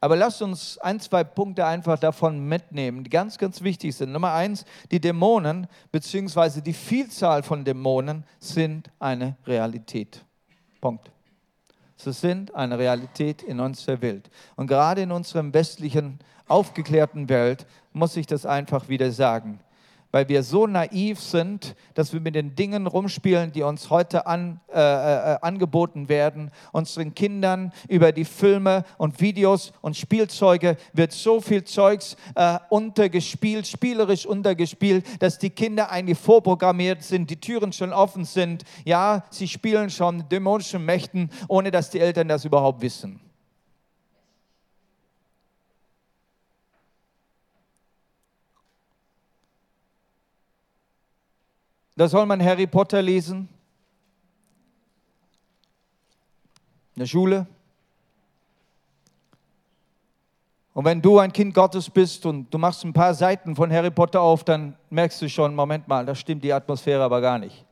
Aber 0.00 0.16
lasst 0.16 0.40
uns 0.40 0.78
ein, 0.78 0.98
zwei 0.98 1.24
Punkte 1.24 1.66
einfach 1.66 1.98
davon 1.98 2.48
mitnehmen, 2.48 3.04
die 3.04 3.10
ganz, 3.10 3.36
ganz 3.36 3.60
wichtig 3.60 3.94
sind. 3.94 4.12
Nummer 4.12 4.32
eins, 4.32 4.64
die 4.90 4.98
Dämonen 4.98 5.66
bzw. 5.92 6.62
die 6.62 6.72
Vielzahl 6.72 7.42
von 7.42 7.64
Dämonen 7.64 8.24
sind 8.38 8.90
eine 8.98 9.36
Realität. 9.46 10.24
Punkt. 10.80 11.10
Sie 12.02 12.12
sind 12.12 12.54
eine 12.54 12.78
Realität 12.78 13.42
in 13.42 13.60
unserer 13.60 14.00
Welt. 14.00 14.30
Und 14.56 14.66
gerade 14.66 15.02
in 15.02 15.12
unserer 15.12 15.52
westlichen, 15.52 16.18
aufgeklärten 16.48 17.28
Welt 17.28 17.66
muss 17.92 18.16
ich 18.16 18.26
das 18.26 18.46
einfach 18.46 18.88
wieder 18.88 19.12
sagen 19.12 19.60
weil 20.12 20.28
wir 20.28 20.42
so 20.42 20.66
naiv 20.66 21.20
sind, 21.20 21.74
dass 21.94 22.12
wir 22.12 22.20
mit 22.20 22.34
den 22.34 22.54
Dingen 22.54 22.86
rumspielen, 22.86 23.52
die 23.52 23.62
uns 23.62 23.90
heute 23.90 24.26
an, 24.26 24.60
äh, 24.72 24.78
äh, 24.78 25.38
angeboten 25.40 26.08
werden. 26.08 26.50
Unseren 26.72 27.14
Kindern 27.14 27.72
über 27.88 28.12
die 28.12 28.24
Filme 28.24 28.84
und 28.98 29.20
Videos 29.20 29.72
und 29.80 29.96
Spielzeuge 29.96 30.76
wird 30.92 31.12
so 31.12 31.40
viel 31.40 31.64
Zeugs 31.64 32.16
äh, 32.34 32.58
untergespielt, 32.68 33.66
spielerisch 33.66 34.26
untergespielt, 34.26 35.04
dass 35.22 35.38
die 35.38 35.50
Kinder 35.50 35.90
eigentlich 35.90 36.18
vorprogrammiert 36.18 37.02
sind, 37.02 37.30
die 37.30 37.40
Türen 37.40 37.72
schon 37.72 37.92
offen 37.92 38.24
sind. 38.24 38.64
Ja, 38.84 39.24
sie 39.30 39.48
spielen 39.48 39.90
schon 39.90 40.28
dämonischen 40.28 40.84
Mächten, 40.84 41.30
ohne 41.48 41.70
dass 41.70 41.90
die 41.90 42.00
Eltern 42.00 42.28
das 42.28 42.44
überhaupt 42.44 42.82
wissen. 42.82 43.29
Da 52.00 52.08
soll 52.08 52.24
man 52.24 52.42
Harry 52.42 52.66
Potter 52.66 53.02
lesen. 53.02 53.46
In 56.94 57.00
der 57.00 57.04
Schule. 57.04 57.46
Und 60.72 60.86
wenn 60.86 61.02
du 61.02 61.18
ein 61.18 61.30
Kind 61.30 61.52
Gottes 61.52 61.90
bist 61.90 62.24
und 62.24 62.48
du 62.54 62.56
machst 62.56 62.84
ein 62.84 62.94
paar 62.94 63.12
Seiten 63.12 63.54
von 63.54 63.70
Harry 63.70 63.90
Potter 63.90 64.22
auf, 64.22 64.44
dann 64.44 64.78
merkst 64.88 65.20
du 65.20 65.28
schon, 65.28 65.54
Moment 65.54 65.88
mal, 65.88 66.06
da 66.06 66.14
stimmt 66.14 66.42
die 66.42 66.54
Atmosphäre 66.54 67.02
aber 67.02 67.20
gar 67.20 67.38
nicht. 67.38 67.66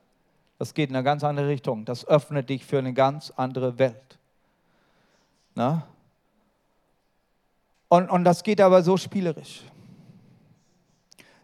Das 0.59 0.75
geht 0.75 0.91
in 0.91 0.97
eine 0.97 1.05
ganz 1.05 1.25
andere 1.25 1.49
Richtung. 1.49 1.87
Das 1.87 2.07
öffnet 2.07 2.51
dich 2.51 2.67
für 2.67 2.81
eine 2.81 2.93
ganz 2.93 3.33
andere 3.35 3.79
Welt. 3.79 4.19
Na? 5.55 5.89
Und, 7.89 8.11
und 8.11 8.25
das 8.25 8.43
geht 8.43 8.61
aber 8.61 8.83
so 8.83 8.99
spielerisch 8.99 9.63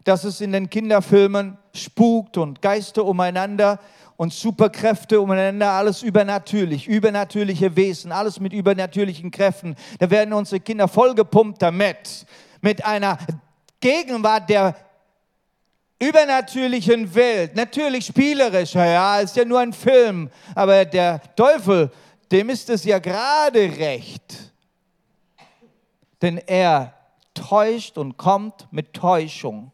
dass 0.05 0.23
es 0.23 0.39
in 0.39 0.51
den 0.53 0.69
Kinderfilmen 0.69 1.57
spukt 1.77 2.37
und 2.37 2.61
Geister 2.61 3.05
umeinander 3.05 3.79
und 4.17 4.33
Superkräfte 4.33 5.19
umeinander, 5.19 5.71
alles 5.71 6.01
übernatürlich, 6.01 6.87
übernatürliche 6.87 7.75
Wesen, 7.75 8.11
alles 8.11 8.39
mit 8.39 8.53
übernatürlichen 8.53 9.31
Kräften. 9.31 9.75
Da 9.99 10.09
werden 10.09 10.33
unsere 10.33 10.59
Kinder 10.59 10.87
vollgepumpt 10.87 11.61
damit, 11.61 12.25
mit 12.61 12.85
einer 12.85 13.17
Gegenwart 13.79 14.49
der 14.49 14.75
übernatürlichen 15.99 17.13
Welt. 17.13 17.55
Natürlich 17.55 18.05
spielerisch, 18.05 18.73
ja, 18.73 19.19
ist 19.19 19.35
ja 19.35 19.45
nur 19.45 19.59
ein 19.59 19.73
Film, 19.73 20.29
aber 20.53 20.85
der 20.85 21.21
Teufel, 21.35 21.91
dem 22.31 22.49
ist 22.49 22.69
es 22.69 22.83
ja 22.83 22.99
gerade 22.99 23.59
recht. 23.77 24.53
Denn 26.21 26.37
er 26.37 26.93
täuscht 27.33 27.97
und 27.97 28.17
kommt 28.17 28.67
mit 28.71 28.93
Täuschung. 28.93 29.71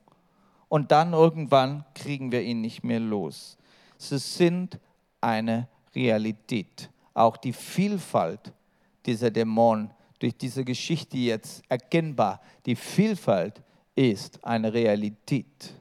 Und 0.72 0.90
dann 0.94 1.12
irgendwann 1.12 1.84
kriegen 1.94 2.32
wir 2.32 2.42
ihn 2.44 2.62
nicht 2.62 2.82
mehr 2.82 3.02
los. 3.02 3.58
Sie 3.98 4.18
sind 4.18 4.80
eine 5.20 5.68
Realität. 5.94 6.90
Auch 7.14 7.36
die 7.36 7.52
Vielfalt 7.52 8.54
dieser 9.06 9.32
Dämonen 9.32 9.92
durch 10.20 10.38
diese 10.38 10.64
Geschichte 10.64 11.18
jetzt 11.18 11.62
erkennbar. 11.68 12.40
Die 12.66 12.78
Vielfalt 12.78 13.62
ist 13.96 14.42
eine 14.46 14.74
Realität. 14.74 15.74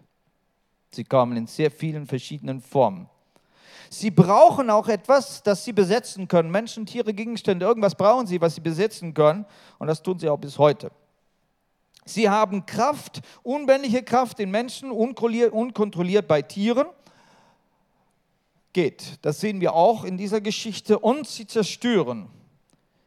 Sie 0.91 1.05
kommen 1.05 1.36
in 1.36 1.47
sehr 1.47 1.70
vielen 1.70 2.05
verschiedenen 2.05 2.61
Formen. 2.61 3.09
Sie 3.91 4.11
brauchen 4.11 4.70
auch 4.70 4.88
etwas, 4.88 5.41
das 5.45 5.64
sie 5.64 5.72
besetzen 5.72 6.26
können. 6.26 6.51
Menschen, 6.51 6.84
Tiere, 6.84 7.14
Gegenstände, 7.14 7.64
irgendwas 7.64 7.95
brauchen 7.95 8.26
sie, 8.26 8.41
was 8.41 8.57
sie 8.57 8.61
besetzen 8.61 9.14
können. 9.14 9.47
Und 9.78 9.86
das 9.86 10.03
tun 10.03 10.18
sie 10.18 10.28
auch 10.28 10.38
bis 10.38 10.59
heute. 10.59 10.91
Sie 12.05 12.28
haben 12.28 12.66
Kraft, 12.66 13.20
unbändige 13.42 14.03
Kraft 14.03 14.40
in 14.40 14.51
Menschen, 14.51 14.90
unkontrolliert 14.90 16.26
bei 16.26 16.42
Tieren. 16.42 16.86
Geht. 18.72 19.18
Das 19.22 19.40
sehen 19.40 19.61
wir 19.61 19.74
auch 19.74 20.05
in 20.05 20.16
dieser 20.16 20.40
Geschichte. 20.40 20.98
Und 20.98 21.26
sie 21.26 21.46
zerstören. 21.46 22.28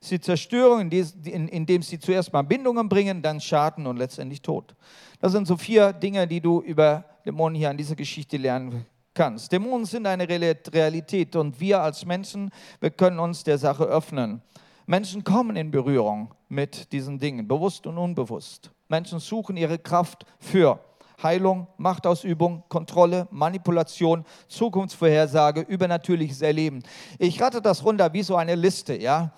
Sie 0.02 0.20
zerstören, 0.20 0.92
indem 0.92 1.82
sie 1.82 1.98
zuerst 1.98 2.34
mal 2.34 2.42
Bindungen 2.42 2.90
bringen, 2.90 3.22
dann 3.22 3.40
Schaden 3.40 3.88
und 3.88 3.96
letztendlich 3.96 4.42
Tod. 4.42 4.76
Das 5.22 5.32
sind 5.32 5.48
so 5.48 5.56
vier 5.56 5.94
Dinge, 5.94 6.28
die 6.28 6.42
du 6.42 6.62
über 6.62 7.06
Dämonen 7.26 7.56
hier 7.56 7.70
an 7.70 7.78
dieser 7.78 7.96
Geschichte 7.96 8.36
lernen 8.36 8.86
kannst. 9.14 9.54
Dämonen 9.54 9.86
sind 9.86 10.06
eine 10.06 10.28
Realität 10.28 11.38
und 11.38 11.62
wir 11.62 11.82
als 11.82 12.06
Menschen, 12.06 12.50
wir 12.82 12.92
können 12.92 13.20
uns 13.20 13.46
der 13.46 13.58
Sache 13.58 13.86
öffnen. 13.86 14.42
Menschen 14.86 15.24
kommen 15.24 15.56
in 15.56 15.72
Berührung 15.72 16.34
mit 16.50 16.92
diesen 16.92 17.18
Dingen, 17.18 17.48
bewusst 17.48 17.88
und 17.88 17.98
unbewusst. 17.98 18.72
Menschen 18.94 19.18
suchen 19.18 19.58
ihre 19.58 19.80
Kraft 19.80 20.24
für 20.40 20.80
Heilung, 21.24 21.66
Machtausübung, 21.78 22.64
Kontrolle, 22.70 23.28
Manipulation, 23.32 24.24
Zukunftsvorhersage, 24.48 25.62
übernatürliches 25.62 26.44
Erleben. 26.44 26.84
Ich 27.18 27.42
rate 27.42 27.60
das 27.60 27.84
runter 27.84 28.14
wie 28.14 28.22
so 28.22 28.36
eine 28.36 28.54
Liste, 28.54 28.96
ja. 28.96 29.34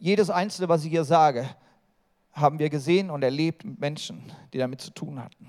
Jedes 0.00 0.30
einzelne, 0.30 0.68
was 0.68 0.84
ich 0.84 0.90
hier 0.90 1.04
sage, 1.04 1.48
haben 2.32 2.58
wir 2.58 2.70
gesehen 2.70 3.08
und 3.10 3.22
erlebt 3.22 3.64
mit 3.64 3.78
Menschen, 3.78 4.32
die 4.52 4.58
damit 4.58 4.80
zu 4.80 4.90
tun 4.90 5.22
hatten. 5.22 5.48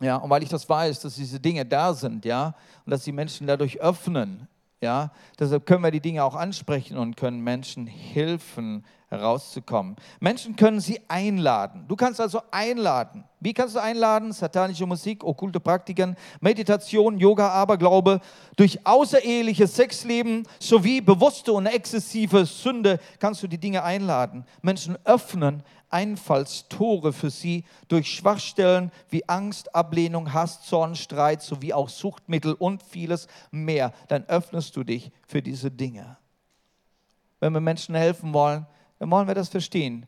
Ja, 0.00 0.16
und 0.16 0.28
weil 0.30 0.42
ich 0.42 0.48
das 0.48 0.68
weiß, 0.68 1.00
dass 1.00 1.14
diese 1.14 1.38
Dinge 1.38 1.64
da 1.64 1.94
sind, 1.94 2.24
ja, 2.24 2.56
und 2.84 2.90
dass 2.90 3.04
die 3.04 3.12
Menschen 3.12 3.46
dadurch 3.46 3.80
öffnen, 3.80 4.48
ja, 4.80 5.10
deshalb 5.38 5.64
können 5.64 5.82
wir 5.82 5.90
die 5.90 6.00
Dinge 6.00 6.22
auch 6.22 6.34
ansprechen 6.34 6.98
und 6.98 7.16
können 7.16 7.40
Menschen 7.40 7.86
helfen, 7.86 8.84
herauszukommen. 9.08 9.96
Menschen 10.20 10.54
können 10.54 10.80
sie 10.80 11.00
einladen. 11.08 11.86
Du 11.88 11.96
kannst 11.96 12.20
also 12.20 12.42
einladen. 12.50 13.24
Wie 13.40 13.54
kannst 13.54 13.74
du 13.74 13.80
einladen? 13.80 14.32
Satanische 14.32 14.84
Musik, 14.84 15.24
okkulte 15.24 15.60
Praktiken, 15.60 16.16
Meditation, 16.40 17.18
Yoga, 17.18 17.48
Aberglaube, 17.48 18.20
durch 18.56 18.84
außereheliches 18.84 19.74
Sexleben 19.76 20.42
sowie 20.58 21.00
bewusste 21.00 21.52
und 21.52 21.66
exzessive 21.66 22.44
Sünde 22.44 22.98
kannst 23.18 23.42
du 23.42 23.46
die 23.46 23.58
Dinge 23.58 23.82
einladen. 23.82 24.44
Menschen 24.60 24.98
öffnen 25.04 25.62
Einfallstore 25.90 27.12
für 27.12 27.30
sie 27.30 27.64
durch 27.88 28.12
Schwachstellen 28.12 28.90
wie 29.08 29.28
Angst, 29.28 29.74
Ablehnung, 29.74 30.32
Hass, 30.32 30.62
Zorn, 30.62 30.94
Streit 30.94 31.42
sowie 31.42 31.72
auch 31.72 31.88
Suchtmittel 31.88 32.54
und 32.54 32.82
vieles 32.82 33.28
mehr. 33.50 33.92
Dann 34.08 34.24
öffnest 34.24 34.76
du 34.76 34.84
dich 34.84 35.10
für 35.26 35.42
diese 35.42 35.70
Dinge. 35.70 36.18
Wenn 37.40 37.52
wir 37.52 37.60
Menschen 37.60 37.94
helfen 37.94 38.32
wollen, 38.32 38.66
dann 38.98 39.10
wollen 39.10 39.28
wir 39.28 39.34
das 39.34 39.48
verstehen. 39.48 40.06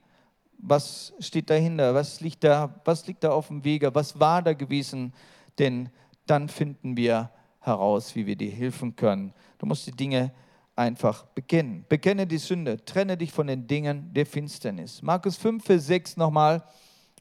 Was 0.59 1.13
steht 1.21 1.51
dahinter? 1.51 1.95
Was 1.95 2.21
liegt 2.21 2.43
da, 2.43 2.75
was 2.85 3.07
liegt 3.07 3.23
da 3.23 3.31
auf 3.31 3.49
dem 3.49 3.65
Wege? 3.65 3.95
Was 3.95 4.19
war 4.19 4.43
da 4.43 4.55
gewesen? 4.55 5.13
Denn 5.59 5.91
dann 6.27 6.49
finden 6.49 6.97
wir 6.97 7.31
heraus, 7.61 8.15
wie 8.15 8.27
wir 8.27 8.37
dir 8.37 8.51
helfen 8.51 8.97
können. 8.97 9.33
Du 9.59 9.67
musst 9.67 9.87
die 9.87 9.93
Dinge 9.93 10.33
einfach 10.79 11.25
bekennen. 11.35 11.85
Bekenne 11.89 12.27
die 12.27 12.39
Sünde, 12.39 12.83
trenne 12.85 13.17
dich 13.17 13.33
von 13.33 13.49
den 13.49 13.67
Dingen 13.67 14.13
der 14.15 14.25
Finsternis. 14.25 15.03
Markus 15.03 15.37
5, 15.37 15.65
Vers 15.65 15.87
6 15.87 16.17
nochmal. 16.17 16.63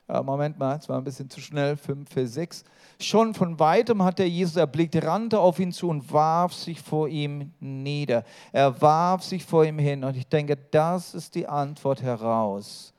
Moment 0.07 0.57
mal, 0.57 0.77
es 0.77 0.87
war 0.87 0.97
ein 0.97 1.03
bisschen 1.03 1.29
zu 1.29 1.41
schnell. 1.41 1.75
5, 1.75 2.09
Vers 2.09 2.33
6. 2.35 2.63
Schon 2.99 3.33
von 3.33 3.59
weitem 3.59 4.03
hat 4.03 4.19
er 4.19 4.29
Jesus 4.29 4.55
erblickt, 4.55 4.95
rannte 5.03 5.39
auf 5.39 5.59
ihn 5.59 5.71
zu 5.71 5.89
und 5.89 6.13
warf 6.13 6.53
sich 6.53 6.79
vor 6.81 7.09
ihm 7.09 7.51
nieder. 7.59 8.23
Er 8.53 8.81
warf 8.81 9.23
sich 9.23 9.43
vor 9.43 9.65
ihm 9.65 9.79
hin. 9.79 10.03
Und 10.03 10.15
ich 10.15 10.27
denke, 10.27 10.55
das 10.55 11.13
ist 11.13 11.35
die 11.35 11.47
Antwort 11.47 12.01
heraus. 12.01 12.93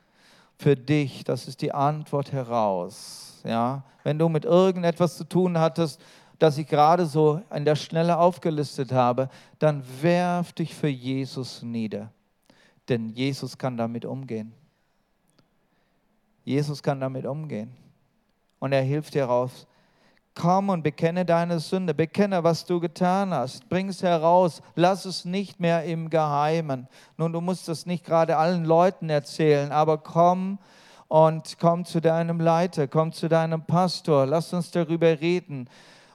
Für 0.58 0.76
dich, 0.76 1.24
das 1.24 1.48
ist 1.48 1.62
die 1.62 1.72
Antwort 1.72 2.32
heraus. 2.32 3.40
Ja? 3.44 3.84
Wenn 4.02 4.18
du 4.18 4.28
mit 4.28 4.44
irgendetwas 4.44 5.16
zu 5.16 5.24
tun 5.24 5.58
hattest, 5.58 6.00
das 6.38 6.58
ich 6.58 6.66
gerade 6.66 7.06
so 7.06 7.42
in 7.54 7.64
der 7.64 7.76
Schnelle 7.76 8.18
aufgelistet 8.18 8.92
habe, 8.92 9.28
dann 9.58 9.82
werf 10.00 10.52
dich 10.52 10.74
für 10.74 10.88
Jesus 10.88 11.62
nieder. 11.62 12.12
Denn 12.88 13.10
Jesus 13.10 13.58
kann 13.58 13.76
damit 13.76 14.04
umgehen. 14.04 14.52
Jesus 16.44 16.82
kann 16.82 17.00
damit 17.00 17.26
umgehen. 17.26 17.72
Und 18.58 18.72
er 18.72 18.82
hilft 18.82 19.14
dir 19.14 19.24
raus. 19.24 19.66
Komm 20.34 20.68
und 20.68 20.82
bekenne 20.82 21.24
deine 21.24 21.58
Sünde, 21.58 21.92
bekenne, 21.92 22.44
was 22.44 22.64
du 22.64 22.78
getan 22.78 23.34
hast, 23.34 23.68
bring 23.68 23.88
es 23.88 24.04
heraus, 24.04 24.62
lass 24.76 25.04
es 25.04 25.24
nicht 25.24 25.58
mehr 25.58 25.82
im 25.82 26.10
Geheimen. 26.10 26.86
Nun, 27.16 27.32
du 27.32 27.40
musst 27.40 27.68
es 27.68 27.86
nicht 27.86 28.04
gerade 28.04 28.36
allen 28.36 28.64
Leuten 28.64 29.10
erzählen, 29.10 29.72
aber 29.72 29.98
komm 29.98 30.60
und 31.08 31.58
komm 31.58 31.84
zu 31.84 32.00
deinem 32.00 32.38
Leiter, 32.38 32.86
komm 32.86 33.10
zu 33.12 33.28
deinem 33.28 33.62
Pastor, 33.62 34.26
lass 34.26 34.52
uns 34.52 34.70
darüber 34.70 35.20
reden. 35.20 35.68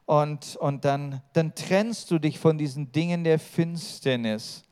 Und, 0.05 0.55
und 0.57 0.85
dann, 0.85 1.21
dann 1.33 1.55
trennst 1.55 2.11
du 2.11 2.19
dich 2.19 2.39
von 2.39 2.57
diesen 2.57 2.91
Dingen 2.91 3.23
der 3.23 3.39
Finsternis 3.39 4.63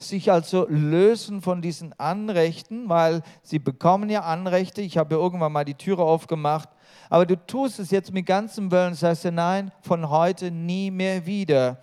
sich 0.00 0.30
also 0.30 0.66
lösen 0.68 1.40
von 1.40 1.62
diesen 1.62 1.98
Anrechten, 1.98 2.90
weil 2.90 3.22
sie 3.42 3.58
bekommen 3.58 4.10
ja 4.10 4.20
Anrechte. 4.20 4.82
Ich 4.82 4.98
habe 4.98 5.14
ja 5.14 5.20
irgendwann 5.20 5.52
mal 5.52 5.64
die 5.64 5.76
Türe 5.76 6.02
aufgemacht 6.02 6.68
aber 7.10 7.26
du 7.26 7.36
tust 7.36 7.78
es 7.78 7.90
jetzt 7.90 8.12
mit 8.12 8.26
ganzem 8.26 8.70
Willen, 8.70 8.94
sagst 8.94 9.24
du, 9.24 9.32
nein, 9.32 9.70
von 9.82 10.08
heute 10.08 10.50
nie 10.50 10.90
mehr 10.90 11.26
wieder. 11.26 11.78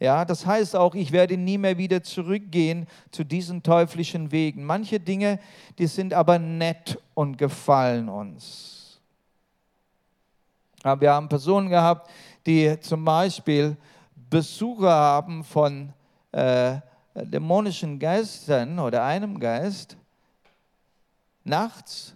Ja, 0.00 0.24
das 0.24 0.44
heißt 0.44 0.76
auch, 0.76 0.94
ich 0.94 1.12
werde 1.12 1.36
nie 1.36 1.56
mehr 1.56 1.78
wieder 1.78 2.02
zurückgehen 2.02 2.86
zu 3.10 3.24
diesen 3.24 3.62
teuflischen 3.62 4.32
Wegen. 4.32 4.64
Manche 4.64 5.00
Dinge, 5.00 5.38
die 5.78 5.86
sind 5.86 6.12
aber 6.12 6.38
nett 6.38 6.98
und 7.14 7.38
gefallen 7.38 8.08
uns. 8.08 8.73
Wir 10.84 11.14
haben 11.14 11.30
Personen 11.30 11.70
gehabt, 11.70 12.10
die 12.44 12.78
zum 12.80 13.04
Beispiel 13.06 13.74
Besucher 14.28 14.90
haben 14.90 15.42
von 15.42 15.92
äh, 16.32 16.76
dämonischen 17.14 17.98
Geistern 17.98 18.78
oder 18.78 19.02
einem 19.02 19.40
Geist 19.40 19.96
nachts 21.42 22.14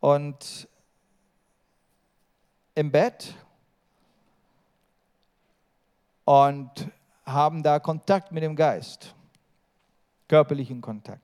und 0.00 0.66
im 2.74 2.90
Bett 2.90 3.34
und 6.24 6.70
haben 7.26 7.62
da 7.62 7.78
Kontakt 7.78 8.32
mit 8.32 8.42
dem 8.42 8.56
Geist, 8.56 9.14
körperlichen 10.26 10.80
Kontakt. 10.80 11.20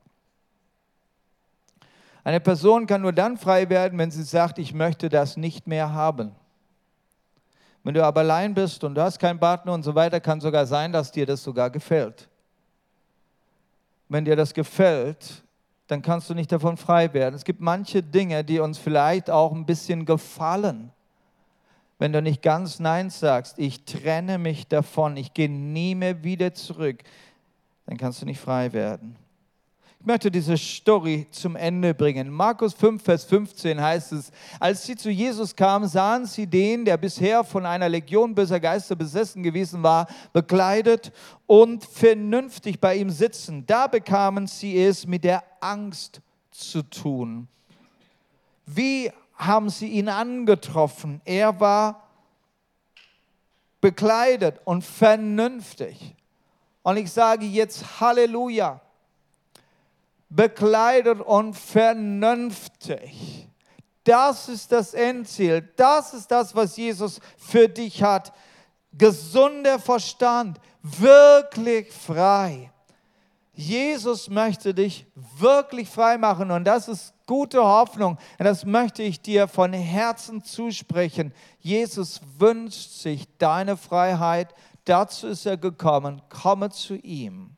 Eine 2.23 2.41
Person 2.41 2.87
kann 2.87 3.01
nur 3.01 3.13
dann 3.13 3.39
frei 3.39 3.69
werden, 3.71 3.99
wenn 3.99 4.11
sie 4.11 4.25
sagt, 4.25 4.59
ich 4.59 4.75
möchte 4.75 5.09
das 5.09 5.39
nicht 5.39 5.67
mehr 5.67 5.93
haben. 5.95 6.35
Wenn 7.87 7.95
du 7.95 8.05
aber 8.05 8.23
allein 8.23 8.53
bist 8.53 8.83
und 8.83 8.97
du 8.97 9.01
hast 9.01 9.17
keinen 9.21 9.39
Partner 9.39 9.73
und 9.73 9.85
so 9.85 9.95
weiter, 9.95 10.19
kann 10.19 10.41
sogar 10.41 10.67
sein, 10.67 10.93
dass 10.93 11.13
dir 11.13 11.25
das 11.25 11.41
sogar 11.41 11.71
gefällt. 11.71 12.29
Wenn 14.09 14.25
dir 14.25 14.35
das 14.35 14.53
gefällt, 14.53 15.45
dann 15.87 16.03
kannst 16.03 16.29
du 16.29 16.35
nicht 16.35 16.51
davon 16.51 16.77
frei 16.77 17.15
werden. 17.15 17.37
Es 17.37 17.45
gibt 17.45 17.61
manche 17.61 18.03
Dinge, 18.03 18.43
die 18.43 18.59
uns 18.59 18.77
vielleicht 18.77 19.31
auch 19.31 19.53
ein 19.53 19.65
bisschen 19.65 20.05
gefallen. 20.05 20.91
Wenn 22.01 22.13
du 22.13 22.21
nicht 22.21 22.43
ganz 22.43 22.81
Nein 22.81 23.09
sagst, 23.09 23.57
ich 23.57 23.85
trenne 23.85 24.39
mich 24.39 24.67
davon, 24.67 25.17
ich 25.17 25.33
gehe 25.33 25.49
nie 25.49 25.95
mehr 25.95 26.25
wieder 26.25 26.55
zurück, 26.55 27.05
dann 27.87 27.99
kannst 27.99 28.21
du 28.21 28.27
nicht 28.27 28.41
frei 28.41 28.73
werden. 28.73 29.15
Ich 30.07 30.09
möchte 30.09 30.31
diese 30.31 30.57
Story 30.57 31.27
zum 31.33 31.57
Ende 31.57 31.93
bringen. 31.93 32.31
Markus 32.31 32.73
5, 32.75 33.03
Vers 33.03 33.25
15 33.25 33.81
heißt 33.81 34.13
es, 34.13 34.31
als 34.61 34.87
sie 34.87 34.95
zu 34.95 35.11
Jesus 35.11 35.57
kamen, 35.57 35.89
sahen 35.89 36.27
sie 36.27 36.47
den, 36.47 36.85
der 36.85 36.97
bisher 36.97 37.43
von 37.43 37.67
einer 37.67 37.89
Legion 37.89 38.33
böser 38.33 38.61
Geister 38.61 38.95
besessen 38.95 39.43
gewesen 39.43 39.83
war, 39.83 40.07
bekleidet 40.33 41.11
und 41.49 41.83
vernünftig 41.83 42.81
bei 42.81 42.95
ihm 42.95 43.11
sitzen. 43.11 43.67
Da 43.67 43.89
bekamen 43.89 44.47
sie 44.47 44.81
es 44.81 45.09
mit 45.09 45.25
der 45.25 45.43
Angst 45.59 46.21
zu 46.53 46.85
tun. 46.85 47.49
Wie 48.65 49.11
haben 49.35 49.71
sie 49.71 49.89
ihn 49.89 50.09
angetroffen? 50.09 51.21
Er 51.25 51.59
war 51.59 52.07
bekleidet 53.81 54.61
und 54.65 54.85
vernünftig. 54.85 56.15
Und 56.85 56.97
ich 56.97 57.11
sage 57.11 57.45
jetzt 57.45 57.99
Halleluja 58.01 58.81
bekleidet 60.29 61.21
und 61.21 61.55
vernünftig. 61.55 63.49
Das 64.05 64.49
ist 64.49 64.71
das 64.71 64.95
Endziel. 64.95 65.69
Das 65.77 66.15
ist 66.15 66.31
das, 66.31 66.55
was 66.55 66.77
Jesus 66.77 67.21
für 67.37 67.69
dich 67.69 68.03
hat. 68.03 68.33
Gesunder 68.93 69.79
Verstand, 69.79 70.61
wirklich 70.83 71.93
frei. 71.93 72.71
Jesus 73.53 74.29
möchte 74.29 74.75
dich 74.75 75.07
wirklich 75.39 75.89
frei 75.89 76.19
machen 76.19 76.51
und 76.51 76.65
das 76.65 76.89
ist 76.89 77.15
gute 77.27 77.65
Hoffnung. 77.65 78.19
Und 78.39 78.45
das 78.45 78.65
möchte 78.65 79.03
ich 79.03 79.21
dir 79.21 79.49
von 79.49 79.73
Herzen 79.73 80.45
zusprechen. 80.45 81.33
Jesus 81.59 82.21
wünscht 82.39 82.91
sich 82.91 83.27
deine 83.39 83.77
Freiheit. 83.77 84.55
Dazu 84.85 85.27
ist 85.27 85.47
er 85.47 85.57
gekommen. 85.57 86.23
Komme 86.29 86.71
zu 86.71 86.95
ihm. 86.97 87.57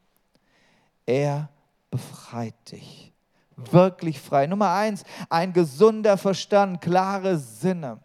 Er 1.04 1.50
befreit 1.90 2.72
dich. 2.72 3.12
Wirklich 3.56 4.20
frei. 4.20 4.46
Nummer 4.46 4.70
eins, 4.70 5.04
ein 5.28 5.52
gesunder 5.52 6.16
Verstand, 6.16 6.80
klare 6.80 7.38
Sinne. 7.38 8.00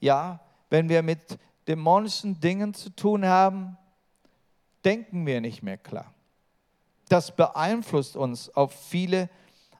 Ja, 0.00 0.40
wenn 0.70 0.88
wir 0.88 1.02
mit 1.02 1.38
dämonischen 1.68 2.40
Dingen 2.40 2.72
zu 2.74 2.90
tun 2.90 3.26
haben, 3.26 3.76
denken 4.84 5.26
wir 5.26 5.40
nicht 5.40 5.62
mehr 5.62 5.76
klar. 5.76 6.12
Das 7.08 7.36
beeinflusst 7.36 8.16
uns 8.16 8.48
auf 8.50 8.72
viele, 8.72 9.28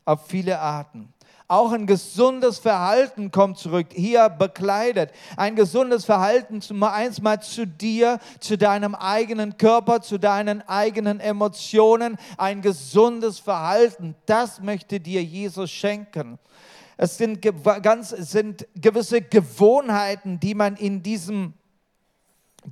auf 0.05 0.27
viele 0.27 0.61
Arten. 0.61 1.13
Auch 1.49 1.73
ein 1.73 1.87
gesundes 1.87 2.59
Verhalten 2.59 3.31
kommt 3.31 3.59
zurück, 3.59 3.89
hier 3.93 4.29
bekleidet. 4.29 5.11
Ein 5.37 5.57
gesundes 5.57 6.05
Verhalten 6.05 6.61
eins 6.83 7.21
mal 7.21 7.43
zu 7.43 7.67
dir, 7.67 8.19
zu 8.41 8.57
deinem 8.57 8.95
eigenen 8.95 9.59
Körper, 9.59 10.01
zu 10.01 10.19
deinen 10.19 10.67
eigenen 10.69 11.21
Emotionen. 11.21 12.17
Ein 12.39 12.63
gesundes 12.63 13.39
Verhalten, 13.39 14.15
das 14.27 14.61
möchte 14.61 15.01
dir 15.01 15.23
Jesus 15.23 15.71
schenken. 15.71 16.39
Es 16.97 17.19
sind, 17.19 17.43
ganz, 17.83 18.11
sind 18.11 18.67
gewisse 18.75 19.23
Gewohnheiten, 19.23 20.39
die 20.39 20.55
man 20.55 20.77
in 20.77 21.03
diesen 21.03 21.55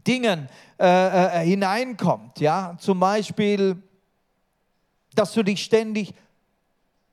Dingen 0.06 0.48
äh, 0.78 1.42
äh, 1.42 1.44
hineinkommt. 1.44 2.38
Ja? 2.40 2.76
Zum 2.78 3.00
Beispiel, 3.00 3.82
dass 5.14 5.32
du 5.32 5.42
dich 5.42 5.62
ständig 5.62 6.14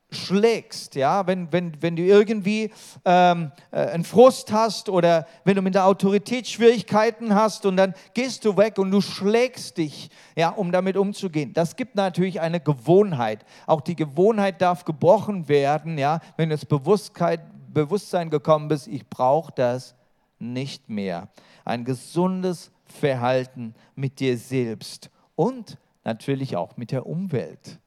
schlägst, 0.10 0.95
ja, 0.95 1.28
wenn, 1.28 1.51
wenn, 1.51 1.82
wenn 1.82 1.97
du 1.97 2.01
irgendwie 2.01 2.72
ähm, 3.03 3.51
äh, 3.72 3.88
einen 3.88 4.05
Frust 4.05 4.51
hast 4.53 4.88
oder 4.88 5.28
wenn 5.43 5.55
du 5.55 5.62
mit 5.62 5.76
der 5.76 5.86
Autorität 5.86 6.47
Schwierigkeiten 6.47 7.36
hast 7.36 7.66
und 7.66 7.76
dann 7.76 7.93
gehst 8.14 8.45
du 8.45 8.55
weg 8.55 8.78
und 8.78 8.91
du 8.91 9.01
schlägst 9.01 9.78
dich, 9.78 10.10
ja, 10.36 10.49
um 10.49 10.72
damit 10.72 10.95
umzugehen. 10.95 11.51
Das 11.53 11.76
gibt 11.76 11.95
natürlich 11.95 12.39
eine 12.39 12.62
Gewohnheit. 12.62 13.45
Auch 13.66 13.82
die 13.82 13.95
Gewohnheit 13.95 14.62
darf 14.62 14.86
gebrochen 14.86 15.49
werden, 15.49 15.97
ja, 15.97 16.22
wenn 16.38 16.49
das 16.49 16.66
Bewusstsein, 16.66 17.41
Bewusstsein 17.74 18.30
gekommen 18.30 18.70
bist, 18.70 18.88
ich 18.88 19.08
brauche 19.10 19.51
das 19.53 19.93
nicht 20.39 20.89
mehr. 20.89 21.28
Ein 21.66 21.84
gesundes 21.84 22.72
Verhalten 22.86 23.76
mit 23.95 24.22
dir 24.22 24.38
selbst 24.38 25.10
und 25.36 25.78
natürlich 26.05 26.55
auch 26.55 26.78
mit 26.78 26.91
der 26.91 27.05
Umwelt 27.05 27.80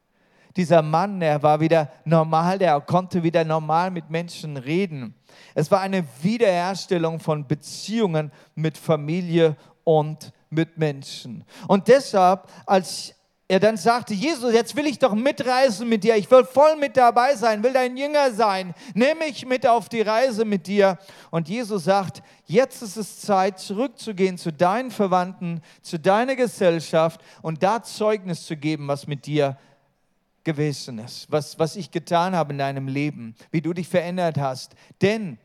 dieser 0.61 0.83
Mann, 0.83 1.23
er 1.23 1.43
war 1.43 1.59
wieder 1.59 1.91
normal, 2.05 2.59
der 2.59 2.79
konnte 2.83 3.23
wieder 3.23 3.45
normal 3.45 3.91
mit 3.91 4.11
Menschen 4.11 4.59
reden. 4.59 5.15
Es 5.55 5.71
war 5.71 5.81
eine 5.81 6.05
Wiederherstellung 6.21 7.19
von 7.19 7.47
Beziehungen 7.47 8.31
mit 8.55 8.77
Familie 8.77 9.57
und 9.85 10.35
mit 10.51 10.77
Menschen. 10.77 11.45
Und 11.67 11.89
deshalb, 11.89 12.47
als 12.67 13.15
er 13.49 13.59
dann 13.59 13.79
sagte, 13.79 14.13
Jesus, 14.13 14.53
jetzt 14.53 14.77
will 14.77 14.87
ich 14.87 14.99
doch 14.99 15.15
mitreisen 15.15 15.89
mit 15.89 16.05
dir, 16.05 16.15
ich 16.17 16.31
will 16.31 16.45
voll 16.45 16.77
mit 16.77 16.95
dabei 16.95 17.35
sein, 17.37 17.63
will 17.63 17.73
dein 17.73 17.97
Jünger 17.97 18.31
sein, 18.33 18.75
nimm 18.93 19.17
mich 19.19 19.47
mit 19.47 19.67
auf 19.67 19.89
die 19.89 20.03
Reise 20.03 20.45
mit 20.45 20.67
dir. 20.67 20.99
Und 21.31 21.49
Jesus 21.49 21.85
sagt, 21.85 22.23
jetzt 22.45 22.83
ist 22.83 22.99
es 22.99 23.21
Zeit, 23.23 23.59
zurückzugehen 23.59 24.37
zu 24.37 24.53
deinen 24.53 24.91
Verwandten, 24.91 25.63
zu 25.81 25.99
deiner 25.99 26.37
Gesellschaft 26.37 27.23
und 27.41 27.63
da 27.63 27.83
Zeugnis 27.83 28.45
zu 28.45 28.59
geben, 28.59 28.89
was 28.89 29.07
mit 29.07 29.25
dir 29.25 29.57
gewesen 30.45 30.99
ist, 30.99 31.31
was, 31.31 31.59
was 31.59 31.77
ich 31.77 31.91
getan 31.91 32.35
habe 32.35 32.53
in 32.53 32.59
deinem 32.59 32.89
Leben, 32.89 33.35
wie 33.51 33.61
du 33.61 33.73
dich 33.73 33.89
verändert 33.89 34.39
hast. 34.39 34.75
Denn 35.01 35.39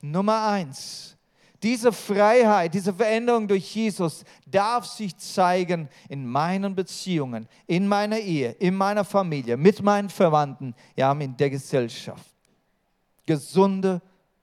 Nummer 0.00 0.46
eins, 0.48 1.16
diese 1.62 1.92
Freiheit, 1.92 2.74
diese 2.74 2.92
Veränderung 2.92 3.48
durch 3.48 3.74
Jesus 3.74 4.24
darf 4.46 4.86
sich 4.86 5.16
zeigen 5.16 5.88
in 6.08 6.26
meinen 6.26 6.74
Beziehungen, 6.74 7.48
in 7.66 7.88
meiner 7.88 8.18
Ehe, 8.18 8.52
in 8.52 8.74
meiner 8.74 9.04
Familie, 9.04 9.56
mit 9.56 9.82
meinen 9.82 10.08
Verwandten, 10.08 10.74
ja, 10.94 11.12
in 11.12 11.36
der 11.36 11.50
Gesellschaft. 11.50 12.34
Gesunde 13.26 14.00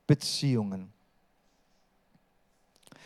Beziehungen. 0.08 0.93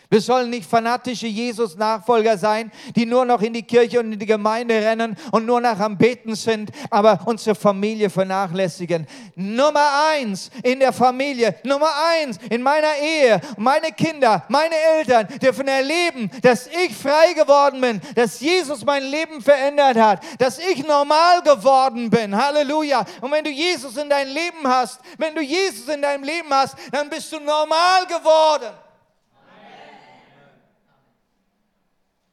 Wir 0.10 0.22
sollen 0.22 0.50
nicht 0.50 0.70
fanatische 0.70 1.28
Jesus-Nachfolger 1.28 2.38
sein, 2.38 2.72
die 2.96 3.06
nur 3.06 3.26
noch 3.26 3.42
in 3.42 3.52
die 3.52 3.64
Kirche 3.64 4.00
und 4.00 4.14
in 4.14 4.20
die 4.20 4.26
Gemeinde 4.26 4.76
rennen 4.76 5.18
und 5.32 5.46
nur 5.46 5.60
nach 5.60 5.80
am 5.80 5.98
Beten 5.98 6.34
sind, 6.34 6.72
aber 6.90 7.20
unsere 7.26 7.56
Familie 7.56 8.10
vernachlässigen. 8.10 9.06
Nummer 9.36 9.90
eins 10.12 10.50
in 10.64 10.80
der 10.80 10.94
Familie, 10.94 11.56
Nummer 11.64 11.90
eins 12.10 12.40
in 12.50 12.62
meiner 12.62 12.96
Ehe, 13.02 13.42
meine 13.58 13.92
Kinder, 13.92 14.46
meine 14.48 14.76
Eltern 14.98 15.28
dürfen 15.42 15.68
erleben, 15.68 16.32
dass 16.42 16.68
ich 16.68 16.96
frei 16.96 17.34
geworden 17.34 17.82
bin, 17.82 18.02
dass 18.16 18.40
Jesus 18.40 18.86
mein 18.86 19.04
Leben 19.04 19.42
verändert 19.42 19.98
hat, 19.98 20.24
dass 20.40 20.58
ich 20.58 20.88
normal 20.88 21.42
geworden 21.42 22.10
bin. 22.10 22.36
Halleluja. 22.36 23.04
Und 23.20 23.32
wenn 23.34 23.44
du 23.44 23.50
Jesus 23.50 23.98
in 23.98 24.10
dein 24.10 24.30
Leben 24.30 24.66
hast, 24.66 25.02
wenn 25.18 25.36
du 25.36 25.42
Jesus 25.42 25.90
in 25.90 26.02
deinem 26.02 26.24
Leben 26.24 26.50
hast, 26.50 26.78
dann 26.94 27.10
bist 27.10 27.30
du 27.34 27.40
normal 27.42 28.06
geworden. 28.06 28.87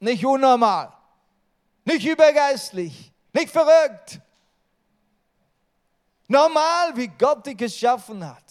Nicht 0.05 0.25
unnormal, 0.25 0.93
nicht 1.85 2.07
übergeistlich, 2.07 3.13
nicht 3.33 3.51
verrückt. 3.51 4.21
Normal, 6.29 6.97
wie 6.97 7.09
Gott 7.09 7.45
dich 7.47 7.57
geschaffen 7.57 8.25
hat. 8.27 8.45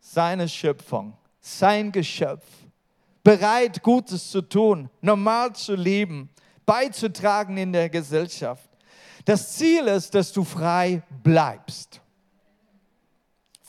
Seine 0.00 0.48
Schöpfung, 0.48 1.16
sein 1.40 1.90
Geschöpf. 1.90 2.46
Bereit, 3.24 3.82
Gutes 3.82 4.30
zu 4.30 4.42
tun, 4.42 4.90
normal 5.00 5.54
zu 5.54 5.74
leben, 5.74 6.28
beizutragen 6.66 7.56
in 7.56 7.72
der 7.72 7.88
Gesellschaft. 7.88 8.68
Das 9.24 9.56
Ziel 9.56 9.86
ist, 9.86 10.14
dass 10.14 10.32
du 10.32 10.44
frei 10.44 11.02
bleibst 11.22 12.01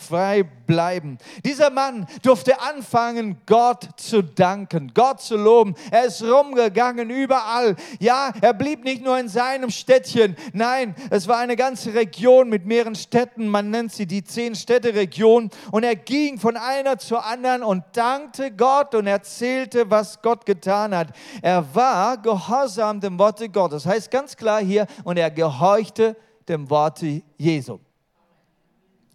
frei 0.08 0.43
bleiben. 0.43 1.18
Dieser 1.45 1.70
Mann 1.70 2.08
durfte 2.22 2.62
anfangen, 2.62 3.38
Gott 3.45 3.88
zu 3.97 4.22
danken, 4.22 4.91
Gott 4.93 5.22
zu 5.22 5.38
loben. 5.38 5.76
Er 5.91 6.06
ist 6.06 6.24
rumgegangen 6.24 7.10
überall. 7.10 7.76
Ja, 7.99 8.32
er 8.41 8.54
blieb 8.54 8.84
nicht 8.84 9.04
nur 9.04 9.18
in 9.20 9.30
seinem 9.30 9.70
Städtchen. 9.70 10.36
Nein, 10.54 10.95
es 11.10 11.28
war 11.28 11.38
eine 11.38 11.56
ganze 11.56 11.93
Region 11.93 12.49
mit 12.49 12.66
mehreren 12.66 12.95
Städten. 12.95 13.47
Man 13.47 13.70
nennt 13.70 13.91
sie 13.91 14.06
die 14.06 14.24
Zehn-Städte-Region. 14.24 15.49
Und 15.72 15.84
er 15.84 15.95
ging 15.95 16.38
von 16.38 16.58
einer 16.58 16.97
zur 16.97 17.26
anderen 17.26 17.64
und 17.64 17.84
dankte 17.93 18.51
Gott 18.51 18.95
und 18.95 19.08
erzählte, 19.08 19.89
was 19.89 20.22
Gott 20.22 20.45
getan 20.45 20.95
hat. 20.95 21.10
Er 21.41 21.66
war 21.74 22.18
gehorsam 22.18 22.99
dem 22.99 23.18
Worte 23.20 23.49
Gottes. 23.49 23.84
Das 23.84 23.91
heißt 23.91 24.12
ganz 24.12 24.36
klar 24.36 24.62
hier, 24.62 24.88
und 25.04 25.18
er 25.18 25.32
gehorchte 25.32 26.16
dem 26.47 26.70
Worte 26.70 27.24
Jesu. 27.38 27.80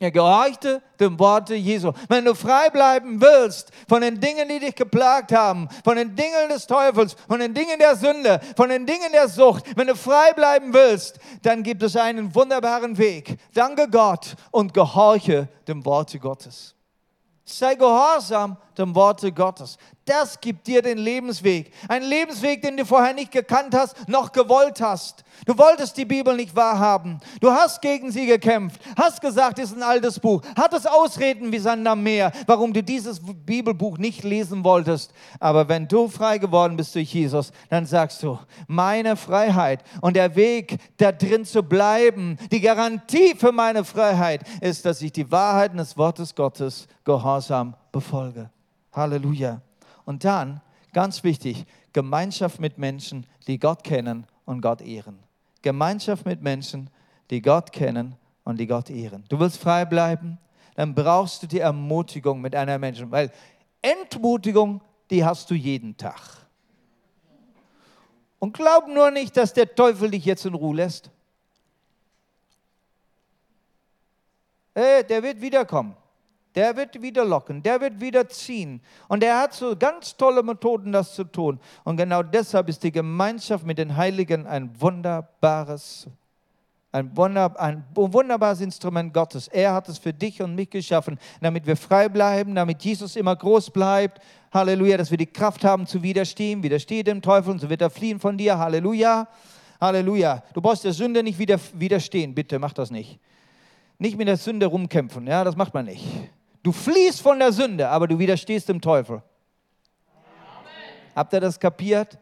Er 0.01 0.13
gehorchte 0.13 0.81
dem 1.01 1.19
Worte 1.19 1.55
Jesu. 1.55 1.93
Wenn 2.09 2.25
du 2.25 2.35
frei 2.35 2.71
bleiben 2.71 3.21
willst 3.21 3.73
von 3.89 4.01
den 4.01 4.21
Dingen, 4.21 4.49
die 4.49 4.61
dich 4.61 4.77
geplagt 4.77 5.33
haben, 5.33 5.69
von 5.83 5.97
den 5.97 6.15
Dingen 6.15 6.49
des 6.51 6.69
Teufels, 6.69 7.17
von 7.27 7.41
den 7.41 7.53
Dingen 7.53 7.79
der 7.81 7.97
Sünde, 7.97 8.41
von 8.57 8.69
den 8.69 8.87
Dingen 8.87 9.11
der 9.13 9.29
Sucht, 9.29 9.65
wenn 9.77 9.89
du 9.89 9.97
frei 9.97 10.33
bleiben 10.35 10.73
willst, 10.73 11.19
dann 11.43 11.65
gibt 11.65 11.83
es 11.83 11.97
einen 11.97 12.33
wunderbaren 12.33 12.97
Weg. 12.97 13.39
Danke 13.55 13.89
Gott 13.89 14.37
und 14.53 14.73
gehorche 14.73 15.49
dem 15.67 15.85
Worte 15.85 16.21
Gottes. 16.21 16.77
Sei 17.45 17.75
gehorsam 17.77 18.59
dem 18.77 18.95
Worte 18.95 19.33
Gottes. 19.33 19.79
Das 20.05 20.39
gibt 20.39 20.67
dir 20.67 20.83
den 20.83 20.99
Lebensweg. 20.99 21.73
Ein 21.89 22.03
Lebensweg, 22.03 22.61
den 22.61 22.77
du 22.77 22.85
vorher 22.85 23.15
nicht 23.15 23.33
gekannt 23.33 23.75
hast, 23.75 24.07
noch 24.07 24.33
gewollt 24.33 24.83
hast. 24.83 25.25
Du 25.47 25.57
wolltest 25.57 25.97
die 25.97 26.05
Bibel 26.05 26.35
nicht 26.37 26.55
wahrhaben. 26.55 27.21
Du 27.41 27.51
hast 27.51 27.81
gegen 27.81 28.11
sie 28.11 28.27
gekämpft, 28.27 28.81
hast 28.97 29.21
gesagt, 29.21 29.59
es 29.59 29.71
ist 29.71 29.77
ein 29.77 29.83
altes 29.83 30.19
Buch, 30.19 30.43
hattest 30.57 30.91
Ausreden 30.91 31.53
wie 31.53 31.59
Sand 31.59 31.87
am 31.87 32.03
Meer, 32.03 32.33
warum 32.47 32.73
du 32.73 32.83
dieses 32.83 33.21
Bibelbuch 33.21 33.99
nicht 33.99 34.25
lesen 34.25 34.65
wolltest. 34.65 35.13
Aber 35.41 35.69
wenn 35.69 35.89
du 35.89 36.09
frei 36.09 36.39
geworden 36.39 36.77
bist 36.77 36.95
durch 36.95 37.13
Jesus, 37.13 37.53
dann 37.69 37.87
sagst 37.87 38.23
du, 38.23 38.39
meine 38.67 39.17
Freiheit 39.17 39.83
und 40.01 40.17
der 40.17 40.37
Weg, 40.37 40.79
da 40.97 41.13
drin 41.13 41.45
zu 41.45 41.63
bleiben, 41.63 42.39
die 42.51 42.61
Garantie 42.61 43.35
für 43.37 43.53
meine 43.53 43.85
Freiheit 43.85 44.43
ist, 44.61 44.85
dass 44.85 45.03
ich 45.03 45.13
die 45.13 45.31
Wahrheiten 45.31 45.79
des 45.79 45.97
Wortes 45.97 46.35
Gottes 46.35 46.87
gehorsam 47.05 47.75
befolge. 47.93 48.51
Halleluja. 48.93 49.61
Und 50.05 50.25
dann, 50.25 50.61
ganz 50.93 51.23
wichtig, 51.25 51.65
Gemeinschaft 51.93 52.61
mit 52.61 52.79
Menschen, 52.79 53.27
die 53.47 53.59
Gott 53.59 53.85
kennen 53.85 54.27
und 54.45 54.61
Gott 54.61 54.81
ehren. 54.81 55.19
Gemeinschaft 55.63 56.25
mit 56.27 56.43
Menschen, 56.43 56.91
die 57.31 57.43
Gott 57.43 57.73
kennen 57.73 58.15
und 58.45 58.59
die 58.59 58.67
Gott 58.67 58.91
ehren. 58.91 59.25
Du 59.29 59.39
willst 59.39 59.59
frei 59.59 59.85
bleiben, 59.85 60.39
dann 60.75 60.95
brauchst 60.95 61.43
du 61.43 61.47
die 61.47 61.61
Ermutigung 61.61 62.41
mit 62.41 62.55
einer 62.55 62.79
Menschen, 62.79 63.11
weil 63.11 63.33
Entmutigung, 63.83 64.81
die 65.11 65.25
hast 65.25 65.51
du 65.51 65.55
jeden 65.55 65.97
Tag. 65.97 66.47
Und 68.39 68.53
glaub 68.53 68.87
nur 68.87 69.11
nicht, 69.11 69.37
dass 69.37 69.53
der 69.53 69.75
Teufel 69.75 70.11
dich 70.11 70.25
jetzt 70.25 70.47
in 70.47 70.55
Ruhe 70.55 70.77
lässt. 70.77 71.11
Hey, 74.75 75.03
der 75.05 75.23
wird 75.23 75.41
wiederkommen. 75.41 75.97
Der 76.55 76.77
wird 76.77 77.01
wieder 77.03 77.25
locken, 77.25 77.63
der 77.63 77.81
wird 77.81 78.01
wieder 78.01 78.29
ziehen. 78.29 78.81
Und 79.07 79.23
er 79.23 79.41
hat 79.41 79.55
so 79.55 79.77
ganz 79.77 80.17
tolle 80.17 80.43
Methoden, 80.43 80.93
das 80.93 81.15
zu 81.15 81.25
tun. 81.25 81.61
Und 81.85 81.97
genau 81.97 82.23
deshalb 82.23 82.69
ist 82.69 82.83
die 82.83 82.93
Gemeinschaft 82.93 83.65
mit 83.67 83.79
den 83.79 83.97
Heiligen 83.97 84.47
ein 84.47 84.71
wunderbares, 84.81 86.09
ein, 86.91 87.15
wunder, 87.17 87.61
ein 87.61 87.85
wunderbares 87.95 88.61
Instrument 88.61 89.13
Gottes. 89.13 89.49
Er 89.49 89.75
hat 89.75 89.89
es 89.89 89.99
für 89.99 90.13
dich 90.13 90.41
und 90.41 90.55
mich 90.55 90.71
geschaffen, 90.71 91.19
damit 91.41 91.67
wir 91.67 91.77
frei 91.77 92.09
bleiben, 92.09 92.55
damit 92.55 92.83
Jesus 92.83 93.15
immer 93.17 93.37
groß 93.37 93.71
bleibt. 93.71 94.21
Halleluja, 94.53 94.97
dass 94.97 95.11
wir 95.11 95.19
die 95.19 95.27
Kraft 95.27 95.65
haben 95.65 95.87
zu 95.87 96.03
widerstehen. 96.03 96.63
Widerstehe 96.63 97.05
dem 97.05 97.21
Teufel 97.21 97.51
und 97.51 97.61
so 97.61 97.69
wird 97.69 97.83
er 97.83 97.91
fliehen 97.91 98.19
von 98.19 98.39
dir. 98.39 98.59
Halleluja. 98.59 99.29
Halleluja. 99.81 100.43
Du 100.55 100.63
brauchst 100.63 100.85
der 100.85 100.93
Sünde 100.93 101.23
nicht 101.23 101.39
widerstehen. 101.39 102.35
Bitte 102.35 102.59
mach 102.59 102.73
das 102.73 102.91
nicht. 102.91 103.21
Nicht 103.99 104.17
mit 104.17 104.29
der 104.29 104.37
Sünde 104.37 104.67
rumkämpfen. 104.67 105.27
Ja, 105.27 105.45
das 105.45 105.57
macht 105.57 105.75
man 105.75 105.85
nicht. 105.85 106.05
Du 106.69 106.73
fliehst 106.73 107.23
von 107.23 107.39
der 107.39 107.51
Sünde, 107.51 107.89
aber 107.89 108.07
du 108.07 108.19
widerstehst 108.19 108.69
dem 108.69 108.79
Teufel. 108.79 109.23
Amen. 110.13 110.71
Habt 111.17 111.33
ihr 111.33 111.41
das 111.41 111.59
kapiert? 111.59 112.19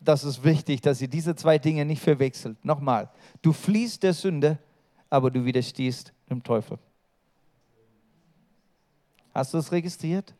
Das 0.00 0.24
ist 0.24 0.42
wichtig, 0.42 0.80
dass 0.80 1.02
ihr 1.02 1.08
diese 1.08 1.36
zwei 1.36 1.58
Dinge 1.58 1.84
nicht 1.84 2.00
verwechselt. 2.00 2.64
Nochmal, 2.64 3.10
du 3.42 3.52
fliehst 3.52 4.02
der 4.02 4.14
Sünde, 4.14 4.56
aber 5.10 5.30
du 5.30 5.44
widerstehst 5.44 6.14
dem 6.30 6.42
Teufel. 6.42 6.78
Hast 9.34 9.52
du 9.52 9.58
es 9.58 9.70
registriert? 9.70 10.32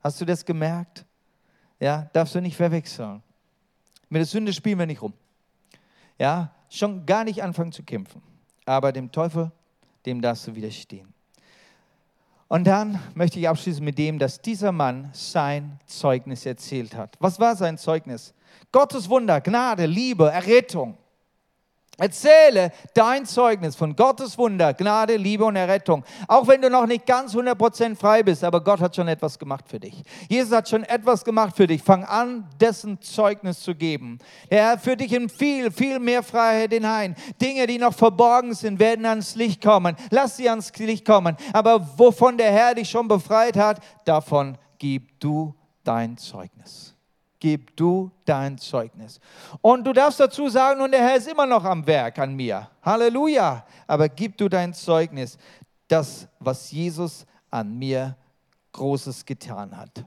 Hast 0.00 0.18
du 0.18 0.24
das 0.24 0.42
gemerkt? 0.42 1.04
Ja, 1.78 2.08
darfst 2.14 2.34
du 2.34 2.40
nicht 2.40 2.56
verwechseln. 2.56 3.22
Mit 4.08 4.20
der 4.20 4.26
Sünde 4.26 4.54
spielen 4.54 4.78
wir 4.78 4.86
nicht 4.86 5.02
rum. 5.02 5.12
Ja, 6.18 6.50
schon 6.70 7.04
gar 7.04 7.24
nicht 7.24 7.42
anfangen 7.42 7.72
zu 7.72 7.82
kämpfen. 7.82 8.22
Aber 8.64 8.90
dem 8.90 9.12
Teufel, 9.12 9.52
dem 10.06 10.22
darfst 10.22 10.46
du 10.46 10.54
widerstehen. 10.54 11.12
Und 12.48 12.64
dann 12.66 13.00
möchte 13.14 13.40
ich 13.40 13.48
abschließen 13.48 13.84
mit 13.84 13.98
dem, 13.98 14.18
dass 14.18 14.40
dieser 14.40 14.70
Mann 14.70 15.10
sein 15.12 15.80
Zeugnis 15.86 16.46
erzählt 16.46 16.94
hat. 16.94 17.16
Was 17.18 17.40
war 17.40 17.56
sein 17.56 17.76
Zeugnis? 17.76 18.34
Gottes 18.70 19.08
Wunder, 19.08 19.40
Gnade, 19.40 19.86
Liebe, 19.86 20.30
Errettung. 20.30 20.96
Erzähle 21.98 22.72
dein 22.92 23.24
Zeugnis 23.24 23.74
von 23.74 23.96
Gottes 23.96 24.36
Wunder, 24.36 24.74
Gnade, 24.74 25.16
Liebe 25.16 25.44
und 25.46 25.56
Errettung. 25.56 26.04
Auch 26.28 26.46
wenn 26.46 26.60
du 26.60 26.68
noch 26.68 26.86
nicht 26.86 27.06
ganz 27.06 27.34
100% 27.34 27.96
frei 27.96 28.22
bist, 28.22 28.44
aber 28.44 28.62
Gott 28.62 28.80
hat 28.80 28.94
schon 28.94 29.08
etwas 29.08 29.38
gemacht 29.38 29.64
für 29.66 29.80
dich. 29.80 30.02
Jesus 30.28 30.52
hat 30.52 30.68
schon 30.68 30.84
etwas 30.84 31.24
gemacht 31.24 31.56
für 31.56 31.66
dich. 31.66 31.82
Fang 31.82 32.04
an, 32.04 32.46
dessen 32.60 33.00
Zeugnis 33.00 33.60
zu 33.60 33.74
geben. 33.74 34.18
Er 34.50 34.78
führt 34.78 35.00
dich 35.00 35.12
in 35.14 35.30
viel, 35.30 35.70
viel 35.70 35.98
mehr 35.98 36.22
Freiheit 36.22 36.72
hinein. 36.72 37.16
Dinge, 37.40 37.66
die 37.66 37.78
noch 37.78 37.94
verborgen 37.94 38.52
sind, 38.52 38.78
werden 38.78 39.06
ans 39.06 39.34
Licht 39.34 39.62
kommen. 39.62 39.96
Lass 40.10 40.36
sie 40.36 40.50
ans 40.50 40.76
Licht 40.76 41.06
kommen. 41.06 41.34
Aber 41.54 41.88
wovon 41.96 42.36
der 42.36 42.52
Herr 42.52 42.74
dich 42.74 42.90
schon 42.90 43.08
befreit 43.08 43.56
hat, 43.56 43.80
davon 44.04 44.58
gib 44.78 45.18
du 45.18 45.54
dein 45.82 46.18
Zeugnis 46.18 46.95
gib 47.38 47.76
du 47.76 48.10
dein 48.24 48.58
Zeugnis. 48.58 49.20
Und 49.60 49.84
du 49.84 49.92
darfst 49.92 50.20
dazu 50.20 50.48
sagen, 50.48 50.80
und 50.80 50.92
der 50.92 51.00
Herr 51.00 51.16
ist 51.16 51.28
immer 51.28 51.46
noch 51.46 51.64
am 51.64 51.86
Werk 51.86 52.18
an 52.18 52.34
mir. 52.34 52.68
Halleluja. 52.82 53.64
Aber 53.86 54.08
gib 54.08 54.36
du 54.36 54.48
dein 54.48 54.74
Zeugnis, 54.74 55.38
das, 55.88 56.28
was 56.38 56.70
Jesus 56.70 57.26
an 57.50 57.78
mir 57.78 58.16
Großes 58.72 59.24
getan 59.24 59.76
hat. 59.76 60.04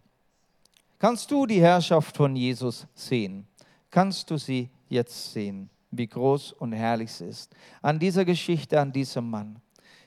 Kannst 0.99 1.31
du 1.31 1.45
die 1.45 1.61
Herrschaft 1.61 2.15
von 2.15 2.35
Jesus 2.35 2.85
sehen? 2.93 3.47
Kannst 3.89 4.29
du 4.29 4.37
sie 4.37 4.69
jetzt 4.89 5.33
sehen, 5.33 5.69
wie 5.91 6.07
groß 6.07 6.53
und 6.53 6.73
herrlich 6.73 7.11
sie 7.11 7.25
ist? 7.25 7.55
An 7.81 7.97
dieser 7.97 8.25
Geschichte, 8.25 8.79
an 8.79 8.91
diesem 8.91 9.29
Mann. 9.29 9.61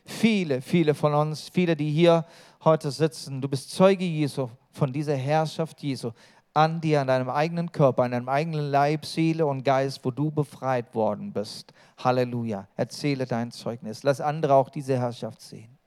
Viele, 0.05 0.61
viele 0.61 0.95
von 0.95 1.14
uns, 1.14 1.49
viele, 1.49 1.75
die 1.75 1.91
hier 1.91 2.27
heute 2.64 2.91
sitzen, 2.91 3.41
du 3.41 3.49
bist 3.49 3.70
Zeuge 3.70 4.05
Jesu 4.05 4.51
von 4.70 4.93
dieser 4.93 5.16
Herrschaft 5.16 5.83
Jesu 5.83 6.11
an 6.55 6.81
dir, 6.81 7.01
an 7.01 7.07
deinem 7.07 7.31
eigenen 7.31 7.73
Körper, 7.73 8.03
an 8.03 8.11
deinem 8.11 8.29
eigenen 8.29 8.71
Leib, 8.71 9.07
Seele 9.07 9.47
und 9.47 9.65
Geist, 9.65 10.05
wo 10.05 10.11
du 10.11 10.31
befreit 10.31 10.95
worden 10.95 11.33
bist. 11.33 11.73
Halleluja. 11.99 12.69
Erzähle 12.77 13.27
dein 13.27 13.51
Zeugnis. 13.51 14.03
Lass 14.03 14.21
andere 14.21 14.55
auch 14.55 14.69
diese 14.69 14.99
Herrschaft 14.99 15.41
sehen. 15.41 15.79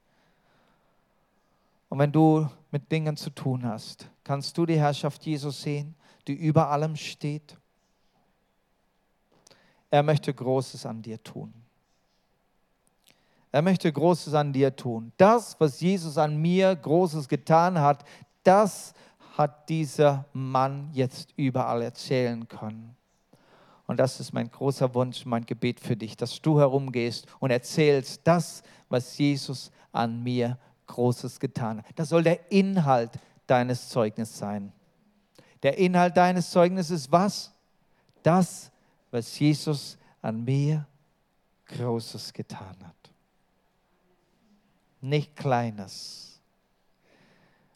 Und 1.89 1.99
wenn 1.99 2.11
du 2.11 2.49
mit 2.72 2.91
Dingen 2.91 3.16
zu 3.16 3.30
tun 3.30 3.63
hast, 3.66 4.09
kannst 4.24 4.57
du 4.57 4.66
die 4.66 4.80
Herrschaft 4.80 5.24
Jesus 5.24 5.61
sehen, 5.61 5.95
die 6.28 6.34
über 6.34 6.70
allem 6.70 6.95
steht. 6.95 7.55
Er 9.91 10.01
möchte 10.01 10.34
Großes 10.34 10.86
an 10.86 11.01
dir 11.01 11.22
tun. 11.24 11.53
Er 13.51 13.61
möchte 13.61 13.89
Großes 13.89 14.34
an 14.34 14.51
dir 14.51 14.76
tun. 14.76 15.13
Das, 15.16 15.55
was 15.59 15.80
Jesus 15.80 16.18
an 16.18 16.36
mir 16.36 16.76
Großes 16.76 17.30
getan 17.30 17.80
hat, 17.80 18.03
das 18.43 18.93
hat 19.38 19.69
dieser 19.69 20.25
Mann 20.33 20.89
jetzt 20.93 21.33
überall 21.36 21.81
erzählen 21.81 22.47
können. 22.47 22.95
Und 23.88 23.99
das 23.99 24.19
ist 24.19 24.33
mein 24.33 24.49
großer 24.49 24.93
Wunsch, 24.95 25.25
mein 25.25 25.45
Gebet 25.45 25.79
für 25.79 25.95
dich, 25.95 26.17
dass 26.17 26.41
du 26.41 26.59
herumgehst 26.59 27.27
und 27.39 27.51
erzählst 27.51 28.21
das, 28.23 28.63
was 28.89 29.17
Jesus 29.17 29.71
an 29.91 30.23
mir 30.23 30.57
Großes 30.88 31.39
getan 31.39 31.79
hat. 31.79 31.86
Das 31.95 32.09
soll 32.09 32.23
der 32.23 32.51
Inhalt 32.51 33.11
deines 33.45 33.89
Zeugnisses 33.89 34.38
sein. 34.38 34.71
Der 35.63 35.77
Inhalt 35.77 36.15
deines 36.15 36.49
Zeugnisses 36.49 37.01
ist 37.01 37.11
was? 37.11 37.51
Das, 38.23 38.71
was 39.11 39.38
Jesus 39.38 39.97
an 40.21 40.43
mir 40.43 40.88
Großes 41.65 42.33
getan 42.33 42.75
hat. 42.83 42.95
Nicht 45.01 45.36
Kleines 45.36 46.34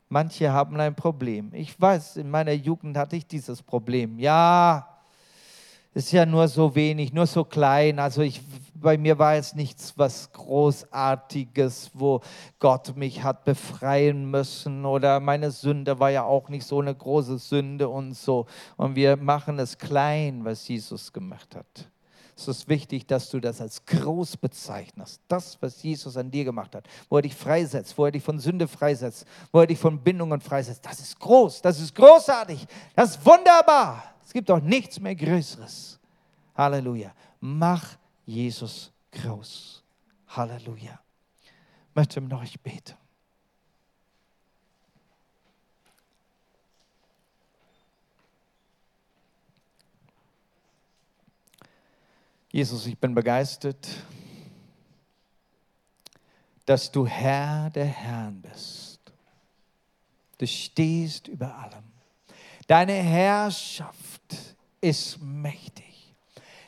Manche 0.10 0.52
haben 0.52 0.80
ein 0.80 0.96
Problem. 0.96 1.54
Ich 1.54 1.80
weiß, 1.80 2.18
in 2.18 2.32
meiner 2.32 2.52
Jugend 2.54 2.98
hatte 2.98 3.16
ich 3.16 3.28
dieses 3.28 3.62
Problem. 3.62 4.18
Ja, 4.18 5.00
ist 5.94 6.12
ja 6.12 6.26
nur 6.26 6.48
so 6.48 6.74
wenig, 6.74 7.14
nur 7.14 7.28
so 7.28 7.44
klein. 7.44 8.00
Also 8.00 8.22
ich, 8.22 8.42
bei 8.74 8.98
mir 8.98 9.20
war 9.20 9.36
es 9.36 9.54
nichts 9.54 9.94
was 9.98 10.32
Großartiges, 10.32 11.92
wo 11.94 12.22
Gott 12.58 12.96
mich 12.96 13.24
hat 13.24 13.44
befreien 13.44 14.30
müssen 14.32 14.84
oder 14.86 15.20
meine 15.20 15.52
Sünde 15.52 16.00
war 16.00 16.10
ja 16.10 16.24
auch 16.24 16.50
nicht 16.50 16.66
so 16.66 16.82
eine 16.82 16.96
große 16.96 17.38
Sünde 17.38 17.88
und 17.88 18.14
so. 18.14 18.48
Und 18.78 18.96
wir 18.96 19.16
machen 19.16 19.60
es 19.60 19.78
klein, 19.78 20.44
was 20.44 20.68
Jesus 20.68 21.14
gemacht 21.14 21.56
hat 21.56 21.90
es 22.40 22.48
ist 22.48 22.70
wichtig, 22.70 23.08
dass 23.08 23.30
du 23.30 23.40
das 23.40 23.62
als 23.62 23.86
groß 23.86 24.38
bezeichnest. 24.38 25.22
Das, 25.28 25.58
was 25.62 25.82
Jesus 25.84 26.16
an 26.18 26.32
dir 26.32 26.46
gemacht 26.46 26.76
hat, 26.76 26.88
wo 27.10 27.18
er 27.18 27.22
dich 27.22 27.36
freisetzt, 27.36 27.98
wo 27.98 28.06
er 28.06 28.12
dich 28.12 28.24
von 28.24 28.40
Sünde 28.40 28.68
freisetzt, 28.68 29.26
wo 29.52 29.60
er 29.60 29.68
dich 29.68 29.80
von 29.80 30.00
Bindungen 30.00 30.40
freisetzt. 30.40 30.86
Das 30.86 31.00
ist 31.00 31.20
groß, 31.20 31.62
das 31.62 31.80
ist 31.80 31.94
großartig, 31.96 32.66
das 32.96 33.12
ist 33.12 33.26
wunderbar. 33.26 34.04
Es 34.26 34.34
gibt 34.34 34.50
auch 34.52 34.62
nichts 34.62 35.00
mehr 35.00 35.16
Größeres. 35.16 36.00
Halleluja. 36.56 37.14
Mach 37.40 37.98
Jesus 38.26 38.92
groß. 39.12 39.84
Halleluja. 40.28 41.00
Ich 41.42 41.96
möchte 41.96 42.22
mit 42.22 42.34
euch 42.34 42.60
beten. 42.62 42.94
Jesus, 52.52 52.88
ich 52.88 52.98
bin 52.98 53.14
begeistert, 53.14 53.88
dass 56.66 56.92
du 56.92 57.06
Herr 57.06 57.70
der 57.70 57.86
Herren 57.86 58.42
bist. 58.42 59.00
Du 60.38 60.48
stehst 60.48 61.28
über 61.28 61.54
allem. 61.56 61.84
Deine 62.66 62.94
Herrschaft 62.94 64.56
ist 64.82 65.22
mächtig. 65.22 66.16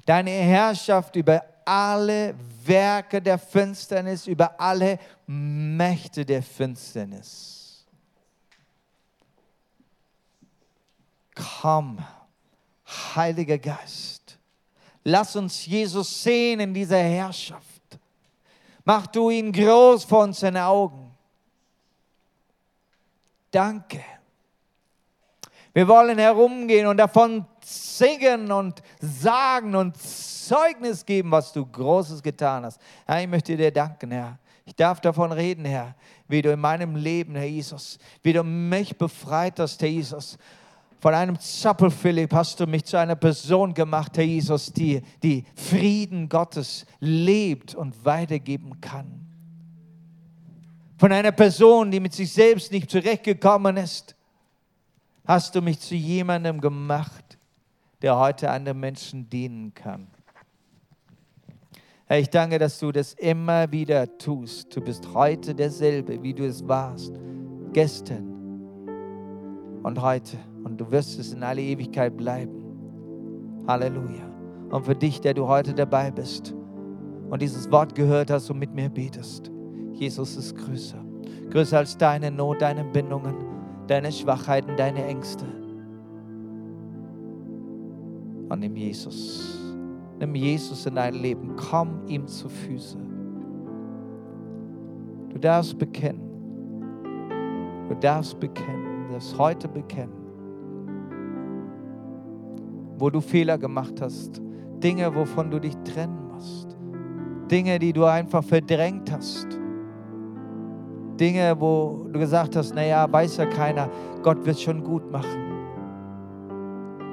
Deine 0.05 0.31
Herrschaft 0.31 1.15
über 1.15 1.43
alle 1.65 2.35
Werke 2.63 3.21
der 3.21 3.37
Finsternis, 3.37 4.27
über 4.27 4.59
alle 4.59 4.99
Mächte 5.25 6.25
der 6.25 6.43
Finsternis. 6.43 7.85
Komm, 11.33 12.03
Heiliger 13.15 13.57
Geist, 13.57 14.20
lass 15.03 15.35
uns 15.35 15.65
Jesus 15.65 16.23
sehen 16.23 16.59
in 16.59 16.73
dieser 16.73 16.97
Herrschaft. 16.97 17.81
Mach 18.83 19.07
du 19.07 19.29
ihn 19.29 19.51
groß 19.51 20.03
vor 20.03 20.23
unseren 20.23 20.57
Augen. 20.57 21.11
Danke. 23.51 24.03
Wir 25.73 25.87
wollen 25.87 26.17
herumgehen 26.17 26.87
und 26.87 26.97
davon 26.97 27.45
singen 27.63 28.51
und 28.51 28.81
sagen 28.99 29.75
und 29.75 29.95
Zeugnis 29.97 31.05
geben, 31.05 31.31
was 31.31 31.53
du 31.53 31.65
Großes 31.65 32.21
getan 32.21 32.65
hast. 32.65 32.81
Herr, 33.05 33.21
ich 33.21 33.27
möchte 33.27 33.55
dir 33.55 33.71
danken, 33.71 34.11
Herr. 34.11 34.37
Ich 34.65 34.75
darf 34.75 34.99
davon 34.99 35.31
reden, 35.31 35.65
Herr, 35.65 35.95
wie 36.27 36.41
du 36.41 36.51
in 36.51 36.59
meinem 36.59 36.95
Leben, 36.95 37.35
Herr 37.35 37.45
Jesus, 37.45 37.99
wie 38.21 38.33
du 38.33 38.43
mich 38.43 38.97
befreit 38.97 39.59
hast, 39.59 39.81
Herr 39.81 39.89
Jesus. 39.89 40.37
Von 41.01 41.15
einem 41.15 41.39
Zappel, 41.39 41.89
Philipp, 41.89 42.31
hast 42.31 42.59
du 42.59 42.67
mich 42.67 42.85
zu 42.85 42.95
einer 42.95 43.15
Person 43.15 43.73
gemacht, 43.73 44.15
Herr 44.17 44.23
Jesus, 44.23 44.71
die, 44.71 45.01
die 45.23 45.43
Frieden 45.55 46.29
Gottes 46.29 46.85
lebt 46.99 47.73
und 47.73 48.05
weitergeben 48.05 48.79
kann. 48.79 49.25
Von 50.99 51.11
einer 51.11 51.31
Person, 51.31 51.89
die 51.89 51.99
mit 51.99 52.13
sich 52.13 52.31
selbst 52.31 52.71
nicht 52.71 52.91
zurechtgekommen 52.91 53.77
ist, 53.77 54.15
hast 55.25 55.55
du 55.55 55.63
mich 55.63 55.79
zu 55.79 55.95
jemandem 55.95 56.61
gemacht, 56.61 57.39
der 58.03 58.19
heute 58.19 58.51
anderen 58.51 58.79
Menschen 58.79 59.27
dienen 59.27 59.73
kann. 59.73 60.05
Herr, 62.05 62.19
ich 62.19 62.29
danke, 62.29 62.59
dass 62.59 62.77
du 62.77 62.91
das 62.91 63.13
immer 63.13 63.71
wieder 63.71 64.19
tust. 64.19 64.75
Du 64.75 64.81
bist 64.81 65.11
heute 65.15 65.55
derselbe, 65.55 66.21
wie 66.21 66.35
du 66.35 66.45
es 66.45 66.67
warst, 66.67 67.11
gestern 67.73 68.29
und 69.81 69.99
heute. 69.99 70.50
Und 70.63 70.79
du 70.79 70.91
wirst 70.91 71.19
es 71.19 71.33
in 71.33 71.43
alle 71.43 71.61
Ewigkeit 71.61 72.15
bleiben. 72.15 72.61
Halleluja. 73.67 74.29
Und 74.69 74.85
für 74.85 74.95
dich, 74.95 75.19
der 75.21 75.33
du 75.33 75.47
heute 75.47 75.73
dabei 75.73 76.11
bist 76.11 76.53
und 77.29 77.41
dieses 77.41 77.71
Wort 77.71 77.93
gehört 77.95 78.31
hast 78.31 78.49
und 78.49 78.59
mit 78.59 78.73
mir 78.73 78.89
betest, 78.89 79.51
Jesus 79.93 80.37
ist 80.37 80.55
größer. 80.55 81.03
Größer 81.49 81.79
als 81.79 81.97
deine 81.97 82.31
Not, 82.31 82.61
deine 82.61 82.83
Bindungen, 82.85 83.35
deine 83.87 84.11
Schwachheiten, 84.11 84.75
deine 84.77 85.05
Ängste. 85.05 85.45
Und 88.49 88.59
nimm 88.59 88.75
Jesus. 88.75 89.59
Nimm 90.19 90.35
Jesus 90.35 90.85
in 90.85 90.95
dein 90.95 91.15
Leben. 91.15 91.55
Komm 91.55 92.05
ihm 92.07 92.27
zu 92.27 92.47
Füße. 92.47 92.97
Du 95.29 95.39
darfst 95.39 95.77
bekennen. 95.77 96.21
Du 97.87 97.95
darfst 97.95 98.39
bekennen. 98.39 99.07
Du 99.07 99.13
darfst 99.13 99.37
heute 99.37 99.67
bekennen. 99.67 100.20
Wo 103.01 103.09
du 103.09 103.19
Fehler 103.19 103.57
gemacht 103.57 103.99
hast. 103.99 104.39
Dinge, 104.83 105.15
wovon 105.15 105.49
du 105.49 105.59
dich 105.59 105.75
trennen 105.83 106.27
musst. 106.31 106.77
Dinge, 107.49 107.79
die 107.79 107.93
du 107.93 108.05
einfach 108.05 108.43
verdrängt 108.43 109.11
hast. 109.11 109.47
Dinge, 111.19 111.55
wo 111.59 112.05
du 112.11 112.19
gesagt 112.19 112.55
hast, 112.55 112.75
naja, 112.75 113.11
weiß 113.11 113.37
ja 113.37 113.47
keiner, 113.47 113.89
Gott 114.21 114.45
wird 114.45 114.59
schon 114.59 114.83
gut 114.83 115.11
machen. 115.11 115.41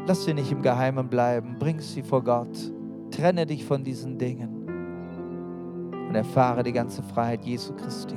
Lass 0.07 0.27
sie 0.27 0.35
nicht 0.35 0.53
im 0.53 0.61
Geheimen 0.61 1.09
bleiben, 1.09 1.57
bring 1.59 1.81
sie 1.81 2.03
vor 2.03 2.23
Gott. 2.23 2.71
Trenne 3.11 3.47
dich 3.47 3.65
von 3.65 3.83
diesen 3.83 4.19
Dingen 4.19 4.67
und 6.09 6.15
erfahre 6.15 6.63
die 6.63 6.73
ganze 6.73 7.03
Freiheit 7.03 7.47
Jesu 7.47 7.73
Christi. 7.75 8.17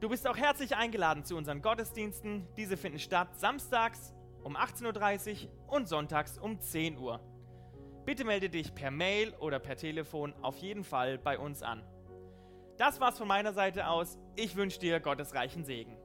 Du 0.00 0.08
bist 0.08 0.26
auch 0.26 0.36
herzlich 0.36 0.74
eingeladen 0.74 1.24
zu 1.24 1.36
unseren 1.36 1.62
Gottesdiensten. 1.62 2.48
Diese 2.56 2.76
finden 2.76 2.98
statt 2.98 3.38
samstags 3.38 4.16
um 4.42 4.56
18.30 4.56 5.44
Uhr 5.44 5.72
und 5.74 5.88
sonntags 5.88 6.38
um 6.38 6.60
10 6.60 6.98
Uhr. 6.98 7.20
Bitte 8.06 8.24
melde 8.24 8.48
dich 8.48 8.74
per 8.74 8.90
Mail 8.90 9.34
oder 9.38 9.58
per 9.58 9.76
Telefon 9.76 10.32
auf 10.40 10.56
jeden 10.56 10.84
Fall 10.84 11.18
bei 11.18 11.38
uns 11.38 11.62
an. 11.62 11.84
Das 12.78 13.00
war's 13.00 13.18
von 13.18 13.28
meiner 13.28 13.52
Seite 13.52 13.88
aus. 13.88 14.18
Ich 14.36 14.56
wünsche 14.56 14.78
dir 14.78 15.00
Gottes 15.00 15.34
reichen 15.34 15.64
Segen. 15.64 15.97